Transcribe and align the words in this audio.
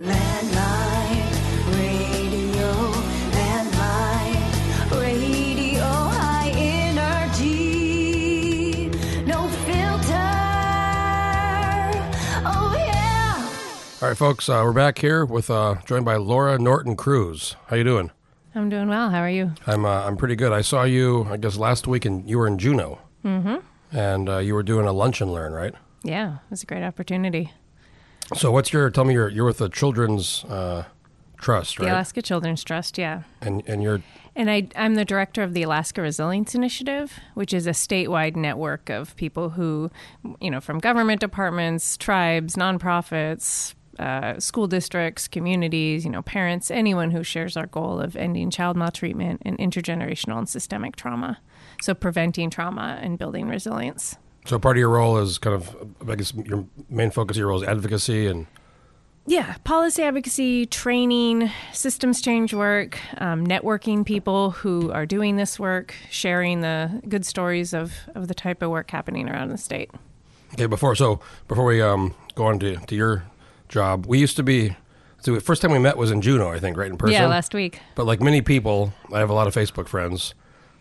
Landline 0.00 1.26
radio, 1.74 2.70
landline 3.32 4.90
radio, 4.92 5.82
high 5.82 6.50
energy, 6.54 7.50
no 9.26 9.48
filter. 9.48 10.14
Oh 12.46 12.74
yeah. 12.78 13.50
All 14.00 14.08
right, 14.08 14.16
folks, 14.16 14.48
uh, 14.48 14.62
we're 14.64 14.72
back 14.72 14.98
here 14.98 15.24
with 15.24 15.50
uh, 15.50 15.74
joined 15.84 16.04
by 16.04 16.14
Laura 16.14 16.60
Norton 16.60 16.94
Cruz. 16.94 17.56
How 17.66 17.74
you 17.74 17.82
doing? 17.82 18.12
I'm 18.54 18.68
doing 18.68 18.86
well. 18.86 19.10
How 19.10 19.18
are 19.18 19.28
you? 19.28 19.50
I'm 19.66 19.84
uh, 19.84 20.04
I'm 20.04 20.16
pretty 20.16 20.36
good. 20.36 20.52
I 20.52 20.60
saw 20.60 20.84
you, 20.84 21.24
I 21.28 21.38
guess, 21.38 21.56
last 21.56 21.88
week, 21.88 22.04
and 22.04 22.30
you 22.30 22.38
were 22.38 22.46
in 22.46 22.56
Juneau, 22.58 23.00
mm-hmm. 23.24 23.56
and 23.90 24.28
uh, 24.28 24.38
you 24.38 24.54
were 24.54 24.62
doing 24.62 24.86
a 24.86 24.92
lunch 24.92 25.20
and 25.20 25.32
learn, 25.32 25.52
right? 25.52 25.74
Yeah, 26.04 26.34
it 26.34 26.50
was 26.50 26.62
a 26.62 26.66
great 26.66 26.84
opportunity. 26.84 27.52
So, 28.34 28.50
what's 28.50 28.72
your? 28.72 28.90
Tell 28.90 29.04
me, 29.04 29.14
you're 29.14 29.28
you're 29.28 29.46
with 29.46 29.58
the 29.58 29.68
Children's 29.68 30.44
uh, 30.44 30.84
Trust, 31.40 31.78
The 31.78 31.84
right? 31.84 31.92
Alaska 31.92 32.20
Children's 32.20 32.62
Trust, 32.64 32.98
yeah. 32.98 33.22
And 33.40 33.62
and 33.66 33.82
you're 33.82 34.02
And 34.36 34.50
I, 34.50 34.68
I'm 34.76 34.96
the 34.96 35.04
director 35.04 35.42
of 35.42 35.54
the 35.54 35.62
Alaska 35.62 36.02
Resilience 36.02 36.54
Initiative, 36.54 37.18
which 37.34 37.54
is 37.54 37.66
a 37.66 37.70
statewide 37.70 38.36
network 38.36 38.90
of 38.90 39.16
people 39.16 39.50
who, 39.50 39.90
you 40.40 40.50
know, 40.50 40.60
from 40.60 40.78
government 40.78 41.20
departments, 41.20 41.96
tribes, 41.96 42.54
nonprofits, 42.56 43.74
uh, 43.98 44.38
school 44.38 44.66
districts, 44.66 45.26
communities, 45.26 46.04
you 46.04 46.10
know, 46.10 46.22
parents, 46.22 46.70
anyone 46.70 47.10
who 47.10 47.22
shares 47.22 47.56
our 47.56 47.66
goal 47.66 48.00
of 48.00 48.14
ending 48.16 48.50
child 48.50 48.76
maltreatment 48.76 49.42
and 49.44 49.58
intergenerational 49.58 50.38
and 50.38 50.48
systemic 50.48 50.96
trauma. 50.96 51.40
So, 51.80 51.94
preventing 51.94 52.50
trauma 52.50 52.98
and 53.00 53.18
building 53.18 53.48
resilience. 53.48 54.16
So 54.48 54.58
part 54.58 54.76
of 54.76 54.80
your 54.80 54.88
role 54.88 55.18
is 55.18 55.38
kind 55.38 55.54
of 55.54 55.76
I 56.08 56.14
guess 56.16 56.32
your 56.34 56.64
main 56.88 57.10
focus 57.10 57.36
of 57.36 57.38
your 57.38 57.48
role 57.48 57.62
is 57.62 57.68
advocacy 57.68 58.26
and 58.26 58.46
Yeah, 59.26 59.56
policy 59.64 60.02
advocacy, 60.02 60.64
training, 60.66 61.50
systems 61.72 62.22
change 62.22 62.54
work, 62.54 62.98
um, 63.20 63.46
networking 63.46 64.06
people 64.06 64.52
who 64.52 64.90
are 64.90 65.04
doing 65.04 65.36
this 65.36 65.60
work, 65.60 65.94
sharing 66.10 66.62
the 66.62 67.02
good 67.06 67.26
stories 67.26 67.74
of, 67.74 67.92
of 68.14 68.28
the 68.28 68.34
type 68.34 68.62
of 68.62 68.70
work 68.70 68.90
happening 68.90 69.28
around 69.28 69.50
the 69.50 69.58
state. 69.58 69.90
Okay, 70.54 70.64
before 70.64 70.94
so 70.96 71.20
before 71.46 71.66
we 71.66 71.82
um, 71.82 72.14
go 72.34 72.46
on 72.46 72.58
to, 72.60 72.76
to 72.76 72.94
your 72.94 73.24
job, 73.68 74.06
we 74.06 74.18
used 74.18 74.36
to 74.36 74.42
be. 74.42 74.74
So 75.20 75.34
the 75.34 75.40
first 75.40 75.60
time 75.60 75.72
we 75.72 75.78
met 75.78 75.96
was 75.98 76.10
in 76.10 76.22
Juneau, 76.22 76.48
I 76.48 76.58
think, 76.58 76.76
right 76.76 76.90
in 76.90 76.96
person. 76.96 77.12
Yeah, 77.12 77.26
last 77.26 77.52
week 77.52 77.80
But 77.96 78.06
like 78.06 78.22
many 78.22 78.40
people, 78.40 78.94
I 79.12 79.18
have 79.18 79.28
a 79.30 79.34
lot 79.34 79.46
of 79.46 79.54
Facebook 79.54 79.88
friends. 79.88 80.32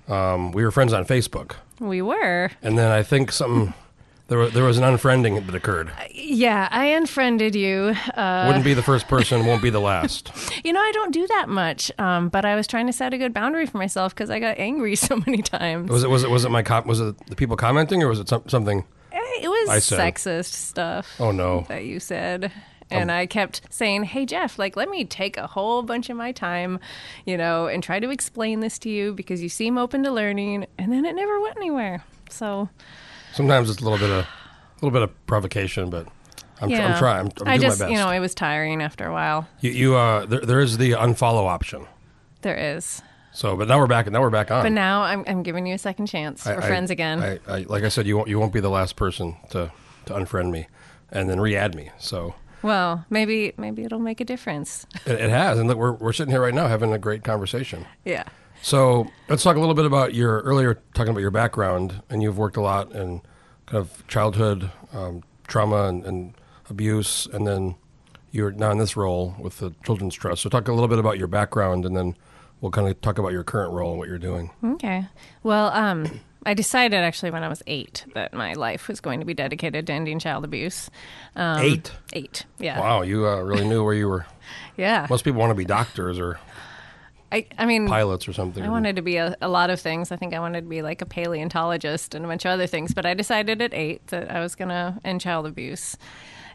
Um, 0.08 0.52
we 0.52 0.64
were 0.64 0.72
friends 0.72 0.94
on 0.94 1.06
Facebook, 1.06 1.56
we 1.80 2.02
were. 2.02 2.50
and 2.62 2.78
then 2.78 2.92
I 2.92 3.04
think 3.04 3.32
something 3.32 3.74
there 4.30 4.38
was, 4.40 4.54
there 4.54 4.64
was 4.64 4.78
an 4.78 4.84
unfriending 4.84 5.46
that 5.46 5.56
occurred. 5.56 5.90
Yeah, 6.14 6.68
I 6.72 6.88
unfriended 6.88 7.56
you. 7.56 7.94
Uh, 8.14 8.44
Wouldn't 8.48 8.66
be 8.66 8.74
the 8.74 8.84
first 8.84 9.08
person, 9.08 9.46
won't 9.46 9.62
be 9.62 9.70
the 9.70 9.80
last. 9.80 10.32
you 10.66 10.74
know, 10.74 10.82
I 10.82 10.92
don't 10.94 11.14
do 11.14 11.26
that 11.28 11.48
much, 11.50 11.92
um, 11.98 12.28
but 12.30 12.44
I 12.46 12.56
was 12.56 12.68
trying 12.68 12.88
to 12.88 12.94
set 12.94 13.14
a 13.14 13.18
good 13.18 13.34
boundary 13.34 13.66
for 13.66 13.78
myself 13.78 14.14
because 14.14 14.30
I 14.30 14.40
got 14.40 14.58
angry 14.60 14.96
so 15.08 15.18
many 15.26 15.42
times. 15.42 15.90
Was 15.90 16.04
it 16.04 16.10
was 16.10 16.24
it 16.24 16.30
was 16.30 16.46
it 16.46 16.50
my 16.52 16.64
com- 16.64 16.88
was 16.88 17.00
it 17.00 17.16
the 17.28 17.36
people 17.36 17.56
commenting 17.58 18.02
or 18.04 18.08
was 18.08 18.20
it 18.20 18.28
some, 18.30 18.44
something? 18.48 18.86
Eh, 19.12 19.20
It 19.42 19.48
was 19.50 19.70
I 19.70 19.80
said- 19.80 20.00
sexist 20.00 20.52
stuff. 20.54 21.16
Oh 21.20 21.32
no! 21.32 21.66
that 21.70 21.86
you 21.86 22.00
said. 22.00 22.52
And 22.90 23.12
I 23.12 23.26
kept 23.26 23.62
saying, 23.70 24.04
"Hey 24.06 24.26
Jeff, 24.26 24.58
like 24.58 24.76
let 24.78 24.90
me 24.90 25.04
take 25.04 25.36
a 25.38 25.48
whole 25.48 25.84
bunch 25.84 26.10
of 26.10 26.16
my 26.18 26.32
time, 26.32 26.80
you 27.26 27.38
know, 27.38 27.68
and 27.68 27.84
try 27.84 28.00
to 28.00 28.10
explain 28.10 28.62
this 28.62 28.80
to 28.80 28.90
you 28.90 29.14
because 29.14 29.42
you 29.44 29.50
seem 29.50 29.78
open 29.78 30.04
to 30.04 30.12
learning." 30.12 30.66
And 30.78 30.92
then 30.92 31.06
it 31.06 31.14
never 31.16 31.40
went 31.42 31.58
anywhere. 31.58 32.04
So, 32.30 32.70
Sometimes 33.34 33.70
it's 33.70 33.82
a 33.82 33.84
little 33.84 34.00
bit 34.00 34.10
of 34.10 34.26
a 34.26 34.28
little 34.86 34.92
bit 34.92 35.02
of 35.02 35.28
provocation, 35.28 35.90
but 35.90 36.08
I'm, 36.62 36.70
tr- 36.70 36.76
yeah. 36.76 36.94
I'm 36.94 36.98
trying. 37.00 37.20
I'm, 37.26 37.32
I'm 37.42 37.48
I 37.48 37.58
doing 37.58 37.62
just, 37.70 37.80
my 37.80 37.86
best. 37.88 37.92
you 37.92 37.98
know, 37.98 38.10
it 38.10 38.20
was 38.20 38.34
tiring 38.34 38.82
after 38.82 39.06
a 39.06 39.12
while. 39.12 39.48
you, 39.60 39.72
you 39.72 39.96
uh, 39.96 40.26
there, 40.26 40.42
there 40.42 40.60
is 40.60 40.78
the 40.78 40.92
unfollow 40.92 41.46
option. 41.48 41.86
There 42.42 42.56
is. 42.58 43.02
So, 43.34 43.56
but 43.56 43.68
now 43.68 43.78
we're 43.78 43.88
back. 43.88 44.08
And 44.08 44.14
now 44.14 44.22
we're 44.22 44.30
back 44.30 44.50
on. 44.50 44.64
But 44.64 44.72
now 44.72 45.02
I'm 45.04 45.24
I'm 45.28 45.44
giving 45.44 45.68
you 45.68 45.76
a 45.76 45.78
second 45.78 46.08
chance. 46.08 46.48
I- 46.48 46.56
We're 46.56 46.62
I- 46.62 46.68
friends 46.68 46.90
again. 46.90 47.22
I, 47.22 47.40
I, 47.48 47.66
like 47.68 47.84
I 47.84 47.90
said, 47.90 48.08
you 48.08 48.16
won't 48.18 48.30
you 48.30 48.40
won't 48.40 48.54
be 48.54 48.60
the 48.62 48.70
last 48.70 48.96
person 48.96 49.36
to 49.52 49.72
to 50.06 50.14
unfriend 50.14 50.52
me, 50.52 50.68
and 51.12 51.30
then 51.30 51.40
re-add 51.42 51.76
me. 51.76 51.92
So 52.00 52.34
well, 52.62 53.06
maybe 53.10 53.54
maybe 53.58 53.84
it'll 53.84 54.00
make 54.00 54.20
a 54.22 54.26
difference. 54.26 54.86
it, 55.06 55.20
it 55.20 55.30
has, 55.30 55.60
and 55.60 55.68
look, 55.68 55.78
we're 55.78 55.94
we're 55.94 56.14
sitting 56.14 56.32
here 56.32 56.42
right 56.42 56.54
now 56.54 56.68
having 56.68 56.94
a 56.94 57.00
great 57.00 57.24
conversation. 57.24 57.86
yeah. 58.06 58.24
So 58.64 59.08
let's 59.30 59.44
talk 59.44 59.56
a 59.56 59.60
little 59.60 59.76
bit 59.76 59.86
about 59.86 60.16
your 60.16 60.42
earlier 60.42 60.82
talking 60.96 61.12
about 61.12 61.22
your 61.22 61.32
background, 61.32 62.02
and 62.10 62.24
you've 62.24 62.38
worked 62.40 62.58
a 62.58 62.62
lot 62.62 62.92
in 62.92 63.22
kind 63.68 63.82
of 63.82 64.06
childhood 64.08 64.72
um, 64.94 65.24
trauma 65.48 65.84
and, 65.88 66.04
and 66.06 66.34
abuse, 66.70 67.28
and 67.32 67.46
then 67.46 67.76
you're 68.32 68.52
now 68.52 68.72
in 68.72 68.80
this 68.80 68.98
role 68.98 69.36
with 69.40 69.60
the 69.60 69.74
Children's 69.84 70.16
Trust. 70.16 70.42
So 70.42 70.50
talk 70.50 70.68
a 70.68 70.74
little 70.74 70.88
bit 70.88 70.98
about 71.00 71.18
your 71.20 71.28
background, 71.28 71.86
and 71.86 71.96
then 71.96 72.16
we'll 72.60 72.72
kind 72.72 72.88
of 72.88 73.00
talk 73.02 73.20
about 73.20 73.32
your 73.32 73.44
current 73.44 73.72
role 73.74 73.92
and 73.92 74.00
what 74.00 74.08
you're 74.10 74.18
doing. 74.18 74.50
Okay. 74.64 75.06
Well, 75.44 75.68
um, 75.70 76.20
I 76.46 76.54
decided 76.54 76.98
actually 76.98 77.32
when 77.32 77.44
I 77.44 77.48
was 77.48 77.64
eight 77.68 78.06
that 78.14 78.34
my 78.34 78.54
life 78.54 78.88
was 78.88 79.02
going 79.02 79.20
to 79.20 79.26
be 79.26 79.34
dedicated 79.34 79.88
to 79.88 79.94
ending 79.94 80.20
child 80.20 80.46
abuse. 80.46 80.90
Um, 81.36 81.62
Eight. 81.62 81.92
Eight. 82.14 82.46
Yeah. 82.60 82.80
Wow, 82.80 83.02
you 83.02 83.28
uh, 83.28 83.42
really 83.42 83.68
knew 83.68 83.84
where 83.84 83.94
you 83.94 84.08
were. 84.08 84.26
Yeah. 84.78 85.08
Most 85.10 85.26
people 85.26 85.40
want 85.40 85.50
to 85.50 85.56
be 85.56 85.66
doctors 85.66 86.20
or 86.20 86.40
I, 87.32 87.48
I 87.58 87.66
mean, 87.66 87.88
pilots 87.88 88.28
or 88.28 88.34
something. 88.34 88.64
I 88.64 88.70
wanted 88.70 88.96
to 88.96 89.02
be 89.02 89.18
a, 89.18 89.36
a 89.42 89.50
lot 89.50 89.70
of 89.70 89.82
things. 89.82 90.12
I 90.12 90.16
think 90.16 90.34
I 90.34 90.40
wanted 90.40 90.62
to 90.62 90.68
be 90.68 90.82
like 90.82 91.02
a 91.02 91.06
paleontologist 91.06 92.16
and 92.16 92.24
a 92.24 92.28
bunch 92.28 92.46
of 92.46 92.52
other 92.52 92.68
things. 92.68 92.94
But 92.94 93.06
I 93.06 93.14
decided 93.14 93.62
at 93.62 93.74
eight 93.74 94.06
that 94.08 94.32
I 94.32 94.40
was 94.40 94.56
going 94.56 94.70
to 94.70 94.98
end 95.04 95.20
child 95.20 95.46
abuse. 95.46 95.98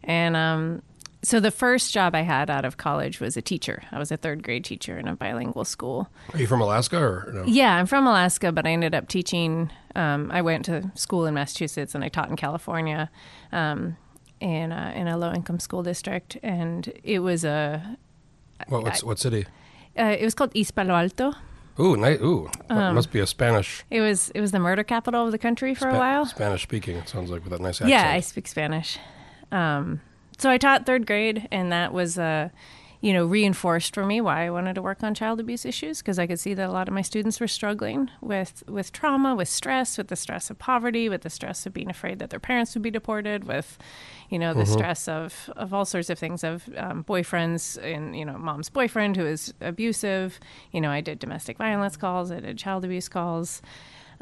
And 0.04 0.36
um, 0.36 0.82
so 1.22 1.38
the 1.40 1.50
first 1.50 1.92
job 1.92 2.14
I 2.14 2.22
had 2.22 2.50
out 2.50 2.64
of 2.64 2.76
college 2.76 3.20
was 3.20 3.36
a 3.36 3.42
teacher. 3.42 3.82
I 3.92 3.98
was 3.98 4.10
a 4.10 4.16
third 4.16 4.42
grade 4.42 4.64
teacher 4.64 4.98
in 4.98 5.06
a 5.08 5.14
bilingual 5.14 5.64
school. 5.64 6.08
Are 6.32 6.38
you 6.38 6.46
from 6.46 6.60
Alaska 6.60 6.98
or 6.98 7.30
no? 7.32 7.44
Yeah, 7.46 7.76
I'm 7.76 7.86
from 7.86 8.06
Alaska, 8.06 8.50
but 8.52 8.66
I 8.66 8.70
ended 8.70 8.94
up 8.94 9.08
teaching. 9.08 9.70
Um, 9.94 10.30
I 10.32 10.42
went 10.42 10.64
to 10.66 10.90
school 10.94 11.26
in 11.26 11.34
Massachusetts 11.34 11.94
and 11.94 12.02
I 12.04 12.08
taught 12.08 12.28
in 12.30 12.36
California 12.36 13.10
um, 13.52 13.96
in, 14.40 14.72
a, 14.72 14.92
in 14.96 15.06
a 15.08 15.16
low 15.16 15.32
income 15.32 15.60
school 15.60 15.82
district. 15.82 16.38
And 16.42 16.92
it 17.04 17.20
was 17.20 17.44
a. 17.44 17.96
What, 18.68 18.82
what's, 18.84 19.04
what 19.04 19.18
city? 19.18 19.46
Uh, 19.98 20.16
it 20.18 20.24
was 20.24 20.34
called 20.34 20.50
East 20.54 20.74
Palo 20.74 20.94
Alto. 20.94 21.34
Ooh, 21.80 21.96
nice. 21.96 22.20
Ooh, 22.20 22.50
Um, 22.68 22.94
must 22.94 23.10
be 23.12 23.20
a 23.20 23.26
Spanish. 23.26 23.82
It 23.90 24.00
was 24.00 24.30
it 24.34 24.40
was 24.40 24.50
the 24.52 24.58
murder 24.58 24.84
capital 24.84 25.24
of 25.24 25.32
the 25.32 25.38
country 25.38 25.74
for 25.74 25.88
a 25.88 25.96
while. 25.96 26.26
Spanish 26.26 26.62
speaking. 26.62 26.96
It 26.96 27.08
sounds 27.08 27.30
like 27.30 27.42
with 27.44 27.50
that 27.52 27.60
nice 27.60 27.76
accent. 27.80 27.90
Yeah, 27.90 28.10
I 28.10 28.20
speak 28.20 28.46
Spanish. 28.46 28.98
Um, 29.50 30.00
so 30.38 30.50
I 30.50 30.58
taught 30.58 30.86
third 30.86 31.06
grade, 31.06 31.48
and 31.50 31.70
that 31.72 31.92
was, 31.92 32.18
uh, 32.18 32.48
you 33.00 33.12
know, 33.12 33.26
reinforced 33.26 33.94
for 33.94 34.06
me 34.06 34.20
why 34.20 34.46
I 34.46 34.50
wanted 34.50 34.74
to 34.74 34.82
work 34.82 35.02
on 35.02 35.12
child 35.12 35.40
abuse 35.40 35.64
issues 35.64 35.98
because 35.98 36.20
I 36.20 36.26
could 36.28 36.38
see 36.38 36.54
that 36.54 36.68
a 36.68 36.72
lot 36.72 36.86
of 36.86 36.94
my 36.94 37.02
students 37.02 37.40
were 37.40 37.48
struggling 37.48 38.10
with 38.20 38.62
with 38.68 38.92
trauma, 38.92 39.34
with 39.34 39.48
stress, 39.48 39.98
with 39.98 40.06
the 40.06 40.14
stress 40.14 40.50
of 40.50 40.58
poverty, 40.58 41.08
with 41.08 41.22
the 41.22 41.30
stress 41.30 41.66
of 41.66 41.72
being 41.72 41.90
afraid 41.90 42.20
that 42.20 42.30
their 42.30 42.38
parents 42.38 42.74
would 42.74 42.82
be 42.82 42.92
deported, 42.92 43.44
with, 43.44 43.76
you 44.30 44.38
know, 44.38 44.54
the 44.54 44.66
stress 44.66 45.08
of 45.08 45.50
of 45.56 45.74
all 45.74 45.84
sorts 45.84 46.10
of 46.10 46.18
things 46.18 46.44
of 46.44 46.68
um, 46.76 47.02
boyfriends 47.02 47.76
and 47.82 48.16
you 48.16 48.24
know, 48.24 48.38
mom's 48.38 48.68
boyfriend 48.70 49.16
who 49.16 49.26
is 49.26 49.52
abusive. 49.60 50.38
You 50.70 50.80
know, 50.80 50.90
I 50.90 51.00
did 51.00 51.18
domestic 51.18 51.58
violence 51.58 51.96
calls, 51.96 52.30
I 52.30 52.38
did 52.38 52.56
child 52.56 52.84
abuse 52.84 53.08
calls. 53.08 53.62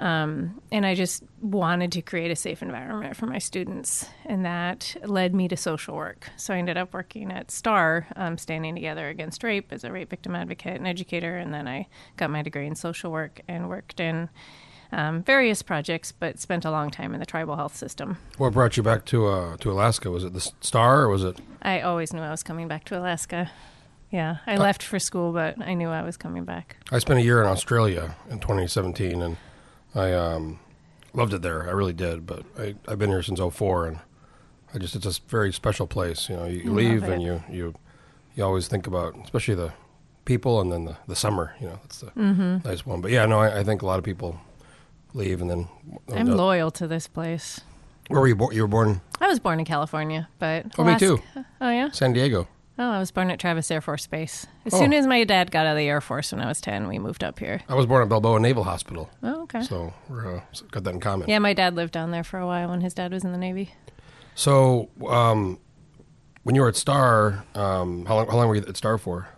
Um, 0.01 0.63
and 0.73 0.87
I 0.87 0.95
just 0.95 1.23
wanted 1.43 1.93
to 1.93 2.01
create 2.01 2.31
a 2.31 2.37
safe 2.37 2.63
environment 2.63 3.17
for 3.17 3.27
my 3.27 3.39
students, 3.39 4.07
and 4.25 4.47
that 4.47 4.97
led 5.05 5.35
me 5.35 5.47
to 5.49 5.59
social 5.59 5.95
work. 5.95 6.31
So 6.39 6.55
I 6.55 6.57
ended 6.57 6.79
up 6.79 6.95
working 6.95 7.31
at 7.31 7.51
STAR, 7.51 8.07
um, 8.17 8.39
Standing 8.39 8.75
Together 8.75 9.09
Against 9.09 9.45
Rape, 9.45 9.71
as 9.71 9.85
a 9.85 9.93
rape 9.93 10.09
victim 10.09 10.35
advocate 10.35 10.77
and 10.77 10.89
educator, 10.89 11.37
and 11.37 11.53
then 11.53 11.69
I 11.69 11.87
got 12.17 12.31
my 12.31 12.41
degree 12.41 12.67
in 12.67 12.77
social 12.77 13.13
work 13.13 13.43
and 13.47 13.69
worked 13.69 14.01
in 14.01 14.31
um, 14.91 15.23
various 15.23 15.61
projects, 15.61 16.13
but 16.13 16.41
spent 16.41 16.65
a 16.65 16.71
long 16.71 16.91
time 16.91 17.13
in 17.13 17.21
the 17.21 17.27
tribal 17.27 17.57
health 17.57 17.77
system. 17.77 18.17
What 18.39 18.55
brought 18.55 18.79
you 18.79 18.83
back 18.83 19.05
to 19.07 19.27
uh, 19.27 19.57
to 19.59 19.71
Alaska? 19.71 20.11
Was 20.11 20.25
it 20.25 20.33
the 20.33 20.41
Star 20.63 21.03
or 21.03 21.09
was 21.11 21.25
it? 21.25 21.39
I 21.61 21.83
always 21.83 22.15
knew 22.15 22.23
I 22.23 22.31
was 22.31 22.43
coming 22.43 22.69
back 22.69 22.85
to 22.87 22.99
Alaska. 22.99 23.51
Yeah, 24.11 24.39
I 24.47 24.57
left 24.57 24.83
for 24.83 24.99
school, 24.99 25.33
but 25.33 25.61
I 25.61 25.75
knew 25.75 25.89
I 25.91 26.03
was 26.03 26.17
coming 26.17 26.45
back. 26.45 26.77
I 26.91 26.99
spent 26.99 27.21
a 27.21 27.23
year 27.23 27.41
in 27.41 27.47
Australia 27.47 28.17
in 28.29 28.41
2017, 28.41 29.23
and 29.23 29.37
I 29.95 30.13
um, 30.13 30.59
loved 31.15 31.35
it 31.35 31.43
there. 31.43 31.69
I 31.69 31.73
really 31.73 31.93
did. 31.93 32.27
But 32.27 32.45
I, 32.59 32.75
I've 32.89 32.99
been 32.99 33.11
here 33.11 33.23
since 33.23 33.41
04, 33.41 33.87
and 33.87 33.99
I 34.75 34.79
just 34.79 34.95
it's 34.97 35.07
a 35.07 35.21
very 35.29 35.53
special 35.53 35.87
place. 35.87 36.29
You 36.29 36.37
know, 36.37 36.45
you, 36.47 36.61
you 36.63 36.73
leave 36.73 37.03
and 37.05 37.23
you 37.23 37.43
you 37.51 37.75
you 38.37 38.45
always 38.45 38.69
think 38.69 38.87
about, 38.87 39.15
especially 39.25 39.55
the 39.57 39.73
people, 40.25 40.61
and 40.61 40.71
then 40.73 40.85
the, 40.85 40.97
the 41.09 41.17
summer. 41.17 41.55
You 41.61 41.69
know, 41.69 41.79
that's 41.83 42.01
the 42.01 42.07
Mm-hmm. 42.13 42.69
nice 42.69 42.87
one. 42.87 43.01
But 43.01 43.11
yeah, 43.11 43.27
no, 43.27 43.41
I, 43.41 43.61
I 43.61 43.65
think 43.65 43.83
a 43.83 43.87
lot 43.87 43.99
of 43.99 44.05
people 44.05 44.41
leave 45.15 45.41
and 45.41 45.51
then. 45.51 45.69
I'm 46.15 46.27
loyal 46.29 46.71
to 46.73 46.87
this 46.87 47.09
place. 47.09 47.61
Where 48.09 48.21
were 48.21 48.29
you 48.29 48.37
born? 48.37 48.55
You 48.55 48.63
were 48.63 48.69
born 48.69 49.01
I 49.21 49.29
was 49.29 49.39
born 49.39 49.59
in 49.61 49.65
California, 49.65 50.29
but 50.39 50.67
Oh, 50.79 50.85
me 50.85 50.99
too. 50.99 51.21
Oh 51.61 51.71
yeah. 51.71 51.91
San 51.93 52.13
Diego. 52.13 52.49
Oh, 52.79 52.91
I 52.91 52.99
was 52.99 53.11
born 53.11 53.31
at 53.31 53.39
Travis 53.39 53.71
Air 53.71 53.81
Force 53.83 54.07
Base. 54.07 54.47
As 54.65 54.73
Oh. 54.73 54.79
soon 54.79 54.95
as 54.95 55.07
my 55.07 55.23
dad 55.25 55.51
got 55.51 55.67
out 55.67 55.73
of 55.73 55.77
the 55.77 55.87
Air 55.89 56.01
Force 56.01 56.33
when 56.33 56.41
I 56.41 56.47
was 56.47 56.61
10, 56.63 56.89
we 56.89 56.99
moved 56.99 57.23
up 57.23 57.39
here. 57.39 57.61
I 57.69 57.75
was 57.75 57.85
born 57.87 58.03
at 58.03 58.09
Balboa 58.09 58.41
Naval 58.41 58.65
Hospital, 58.65 59.11
Oh, 59.23 59.43
okay. 59.43 59.63
so 59.63 59.93
we're 60.09 60.37
uh, 60.39 60.41
got 60.71 60.85
that 60.85 60.95
in 60.95 61.01
common. 61.01 61.29
Yeah, 61.29 61.41
my 61.41 61.53
dad 61.53 61.75
lived 61.77 61.93
down 61.93 62.11
there 62.11 62.25
for 62.25 62.39
a 62.39 62.47
while 62.47 62.71
when 62.71 62.81
his 62.81 62.95
dad 62.95 63.13
was 63.13 63.23
in 63.25 63.33
the 63.33 63.39
Navy. 63.39 63.75
So, 64.35 64.89
um, 65.07 65.59
when 66.45 66.55
you 66.55 66.63
were 66.63 66.69
at 66.69 66.77
Star, 66.77 67.45
um, 67.55 68.07
how 68.07 68.17
long 68.17 68.27
how 68.29 68.37
long 68.37 68.49
were 68.49 68.55
you 68.57 68.63
at 68.63 68.77
Star 68.77 68.97
for? 68.97 69.29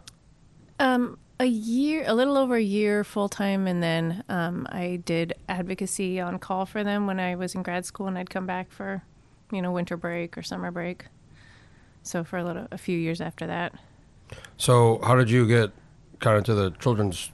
Um, 0.78 1.18
a 1.40 1.46
year, 1.46 2.04
a 2.06 2.14
little 2.14 2.36
over 2.38 2.54
a 2.54 2.62
year 2.62 3.02
full 3.02 3.28
time, 3.28 3.66
and 3.66 3.82
then 3.82 4.22
um, 4.28 4.68
I 4.70 5.00
did 5.04 5.32
advocacy 5.48 6.20
on 6.20 6.38
call 6.38 6.64
for 6.66 6.84
them 6.84 7.08
when 7.08 7.18
I 7.18 7.34
was 7.34 7.56
in 7.56 7.64
grad 7.64 7.84
school, 7.86 8.06
and 8.06 8.16
I'd 8.16 8.30
come 8.30 8.46
back 8.46 8.70
for, 8.70 9.02
you 9.50 9.60
know, 9.60 9.72
winter 9.72 9.96
break 9.96 10.38
or 10.38 10.42
summer 10.42 10.70
break. 10.70 11.06
So 12.02 12.24
for 12.24 12.38
a 12.38 12.44
little, 12.44 12.66
a 12.70 12.78
few 12.78 12.98
years 12.98 13.20
after 13.20 13.46
that. 13.46 13.74
So 14.56 15.00
how 15.04 15.14
did 15.14 15.30
you 15.30 15.46
get 15.46 15.70
kind 16.20 16.38
of 16.38 16.44
to 16.44 16.54
the 16.54 16.70
children's 16.72 17.30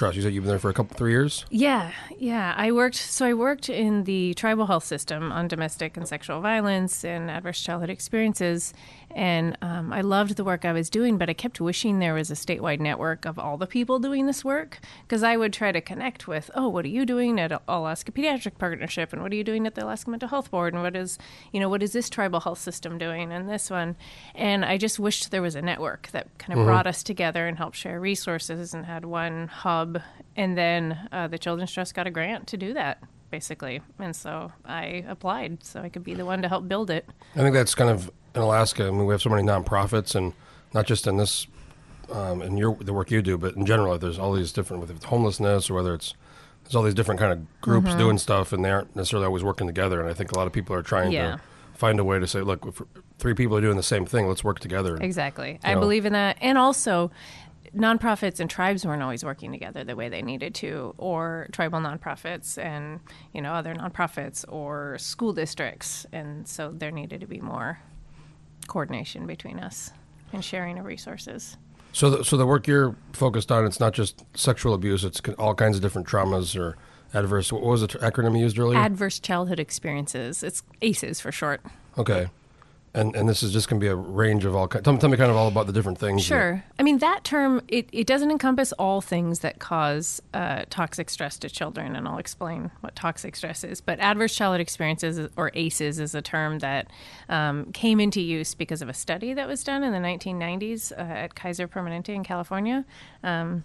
You 0.00 0.22
said 0.22 0.32
you've 0.32 0.44
been 0.44 0.50
there 0.50 0.58
for 0.58 0.70
a 0.70 0.74
couple 0.74 0.96
three 0.96 1.10
years. 1.10 1.44
Yeah, 1.50 1.92
yeah. 2.18 2.54
I 2.56 2.72
worked. 2.72 2.96
So 2.96 3.26
I 3.26 3.34
worked 3.34 3.68
in 3.68 4.04
the 4.04 4.32
tribal 4.34 4.66
health 4.66 4.84
system 4.84 5.30
on 5.30 5.46
domestic 5.46 5.96
and 5.96 6.08
sexual 6.08 6.40
violence 6.40 7.04
and 7.04 7.30
adverse 7.30 7.60
childhood 7.60 7.90
experiences, 7.90 8.72
and 9.14 9.58
um, 9.60 9.92
I 9.92 10.00
loved 10.00 10.36
the 10.36 10.44
work 10.44 10.64
I 10.64 10.72
was 10.72 10.88
doing. 10.88 11.18
But 11.18 11.28
I 11.28 11.34
kept 11.34 11.60
wishing 11.60 11.98
there 11.98 12.14
was 12.14 12.30
a 12.30 12.34
statewide 12.34 12.80
network 12.80 13.26
of 13.26 13.38
all 13.38 13.58
the 13.58 13.66
people 13.66 13.98
doing 13.98 14.26
this 14.26 14.44
work 14.44 14.80
because 15.02 15.22
I 15.22 15.36
would 15.36 15.52
try 15.52 15.70
to 15.70 15.80
connect 15.82 16.26
with, 16.26 16.50
oh, 16.54 16.68
what 16.68 16.86
are 16.86 16.88
you 16.88 17.04
doing 17.04 17.38
at 17.38 17.52
Alaska 17.68 18.10
Pediatric 18.10 18.56
Partnership, 18.56 19.12
and 19.12 19.22
what 19.22 19.32
are 19.32 19.36
you 19.36 19.44
doing 19.44 19.66
at 19.66 19.74
the 19.74 19.84
Alaska 19.84 20.10
Mental 20.10 20.28
Health 20.28 20.50
Board, 20.50 20.72
and 20.72 20.82
what 20.82 20.96
is, 20.96 21.18
you 21.52 21.60
know, 21.60 21.68
what 21.68 21.82
is 21.82 21.92
this 21.92 22.08
tribal 22.08 22.40
health 22.40 22.58
system 22.58 22.96
doing, 22.96 23.32
and 23.32 23.50
this 23.50 23.68
one, 23.68 23.96
and 24.34 24.64
I 24.64 24.78
just 24.78 24.98
wished 24.98 25.30
there 25.30 25.42
was 25.42 25.56
a 25.56 25.62
network 25.62 26.08
that 26.12 26.26
kind 26.38 26.58
of 26.58 26.64
brought 26.64 26.86
us 26.86 27.02
together 27.02 27.46
and 27.46 27.58
helped 27.58 27.76
share 27.76 28.00
resources 28.00 28.72
and 28.72 28.86
had 28.86 29.04
one 29.04 29.48
hub. 29.48 29.89
And 30.36 30.56
then 30.56 31.08
uh, 31.12 31.28
the 31.28 31.38
Children's 31.38 31.72
Trust 31.72 31.94
got 31.94 32.06
a 32.06 32.10
grant 32.10 32.46
to 32.48 32.56
do 32.56 32.74
that, 32.74 33.02
basically. 33.30 33.80
And 33.98 34.14
so 34.14 34.52
I 34.64 35.04
applied 35.08 35.64
so 35.64 35.80
I 35.82 35.88
could 35.88 36.04
be 36.04 36.14
the 36.14 36.24
one 36.24 36.42
to 36.42 36.48
help 36.48 36.68
build 36.68 36.90
it. 36.90 37.06
I 37.34 37.38
think 37.40 37.54
that's 37.54 37.74
kind 37.74 37.90
of 37.90 38.10
in 38.34 38.42
Alaska. 38.42 38.86
I 38.86 38.90
mean, 38.90 39.06
we 39.06 39.12
have 39.14 39.22
so 39.22 39.30
many 39.30 39.42
nonprofits, 39.42 40.14
and 40.14 40.32
not 40.72 40.86
just 40.86 41.06
in 41.06 41.16
this, 41.16 41.46
um, 42.12 42.42
in 42.42 42.56
your 42.56 42.76
the 42.76 42.92
work 42.92 43.10
you 43.10 43.22
do, 43.22 43.36
but 43.38 43.56
in 43.56 43.66
general, 43.66 43.98
there's 43.98 44.18
all 44.18 44.32
these 44.32 44.52
different 44.52 44.80
whether 44.80 44.94
it's 44.94 45.04
homelessness 45.04 45.68
or 45.70 45.74
whether 45.74 45.94
it's 45.94 46.14
there's 46.64 46.74
all 46.76 46.82
these 46.82 46.94
different 46.94 47.18
kind 47.20 47.32
of 47.32 47.60
groups 47.60 47.88
Mm-hmm. 47.88 47.98
doing 47.98 48.18
stuff, 48.18 48.52
and 48.52 48.64
they 48.64 48.70
aren't 48.70 48.94
necessarily 48.94 49.26
always 49.26 49.42
working 49.42 49.66
together. 49.66 50.00
And 50.00 50.08
I 50.08 50.14
think 50.14 50.32
a 50.32 50.36
lot 50.38 50.46
of 50.46 50.52
people 50.52 50.74
are 50.76 50.82
trying 50.82 51.10
Yeah. 51.12 51.32
to 51.36 51.40
find 51.74 51.98
a 51.98 52.04
way 52.04 52.18
to 52.18 52.26
say, 52.26 52.42
look, 52.42 52.66
if 52.66 52.82
three 53.18 53.32
people 53.34 53.56
are 53.56 53.60
doing 53.60 53.76
the 53.76 53.82
same 53.82 54.04
thing, 54.06 54.28
let's 54.28 54.44
work 54.44 54.60
together. 54.60 54.96
Exactly. 55.00 55.58
I 55.64 55.74
know. 55.74 55.80
believe 55.80 56.04
in 56.06 56.12
that. 56.12 56.36
And 56.40 56.58
also, 56.58 57.10
nonprofits 57.74 58.40
and 58.40 58.50
tribes 58.50 58.84
weren't 58.84 59.02
always 59.02 59.24
working 59.24 59.52
together 59.52 59.84
the 59.84 59.96
way 59.96 60.08
they 60.08 60.22
needed 60.22 60.54
to, 60.56 60.94
or 60.98 61.48
tribal 61.52 61.80
nonprofits 61.80 62.58
and, 62.58 63.00
you 63.32 63.40
know, 63.40 63.52
other 63.52 63.74
nonprofits 63.74 64.44
or 64.48 64.98
school 64.98 65.32
districts. 65.32 66.06
And 66.12 66.46
so 66.46 66.72
there 66.72 66.90
needed 66.90 67.20
to 67.20 67.26
be 67.26 67.40
more 67.40 67.78
coordination 68.66 69.26
between 69.26 69.58
us 69.58 69.92
and 70.32 70.44
sharing 70.44 70.78
of 70.78 70.84
resources. 70.84 71.56
So, 71.92 72.10
the, 72.10 72.24
so 72.24 72.36
the 72.36 72.46
work 72.46 72.68
you're 72.68 72.94
focused 73.12 73.50
on, 73.50 73.64
it's 73.64 73.80
not 73.80 73.92
just 73.92 74.24
sexual 74.34 74.74
abuse; 74.74 75.04
it's 75.04 75.20
all 75.38 75.56
kinds 75.56 75.76
of 75.76 75.82
different 75.82 76.06
traumas 76.06 76.56
or 76.58 76.76
adverse. 77.12 77.52
What 77.52 77.62
was 77.62 77.80
the 77.80 77.88
acronym 77.88 78.36
you 78.36 78.44
used 78.44 78.60
earlier? 78.60 78.78
Adverse 78.78 79.18
childhood 79.18 79.58
experiences. 79.58 80.44
It's 80.44 80.62
ACEs 80.82 81.20
for 81.20 81.32
short. 81.32 81.60
okay, 81.98 82.28
and 82.94 83.14
and 83.14 83.28
this 83.28 83.42
is 83.42 83.52
just 83.52 83.68
going 83.68 83.78
to 83.80 83.84
be 83.84 83.88
a 83.88 83.94
range 83.94 84.44
of 84.44 84.56
all. 84.56 84.66
kinds. 84.68 84.84
Tell 84.84 84.96
tell 84.98 85.08
me 85.10 85.16
kind 85.16 85.30
of 85.30 85.36
all 85.36 85.48
about 85.48 85.66
the 85.66 85.72
different 85.72 85.98
things. 85.98 86.22
that- 86.22 86.26
Sure. 86.28 86.64
I 86.78 86.82
mean, 86.82 86.98
that 86.98 87.24
term, 87.24 87.62
it, 87.68 87.88
it 87.92 88.06
doesn't 88.06 88.30
encompass 88.30 88.72
all 88.72 89.00
things 89.00 89.40
that 89.40 89.58
cause 89.58 90.20
uh, 90.34 90.64
toxic 90.70 91.10
stress 91.10 91.38
to 91.38 91.50
children, 91.50 91.94
and 91.94 92.08
I'll 92.08 92.18
explain 92.18 92.70
what 92.80 92.96
toxic 92.96 93.36
stress 93.36 93.62
is. 93.64 93.80
But 93.80 94.00
adverse 94.00 94.34
childhood 94.34 94.60
experiences, 94.62 95.28
or 95.36 95.50
ACEs, 95.54 95.98
is 96.00 96.14
a 96.14 96.22
term 96.22 96.58
that 96.60 96.88
um, 97.28 97.70
came 97.72 98.00
into 98.00 98.20
use 98.20 98.54
because 98.54 98.80
of 98.82 98.88
a 98.88 98.94
study 98.94 99.34
that 99.34 99.46
was 99.46 99.62
done 99.62 99.84
in 99.84 99.92
the 99.92 99.98
1990s 99.98 100.90
uh, 100.92 100.96
at 101.00 101.34
Kaiser 101.34 101.68
Permanente 101.68 102.08
in 102.10 102.24
California. 102.24 102.84
Um, 103.22 103.64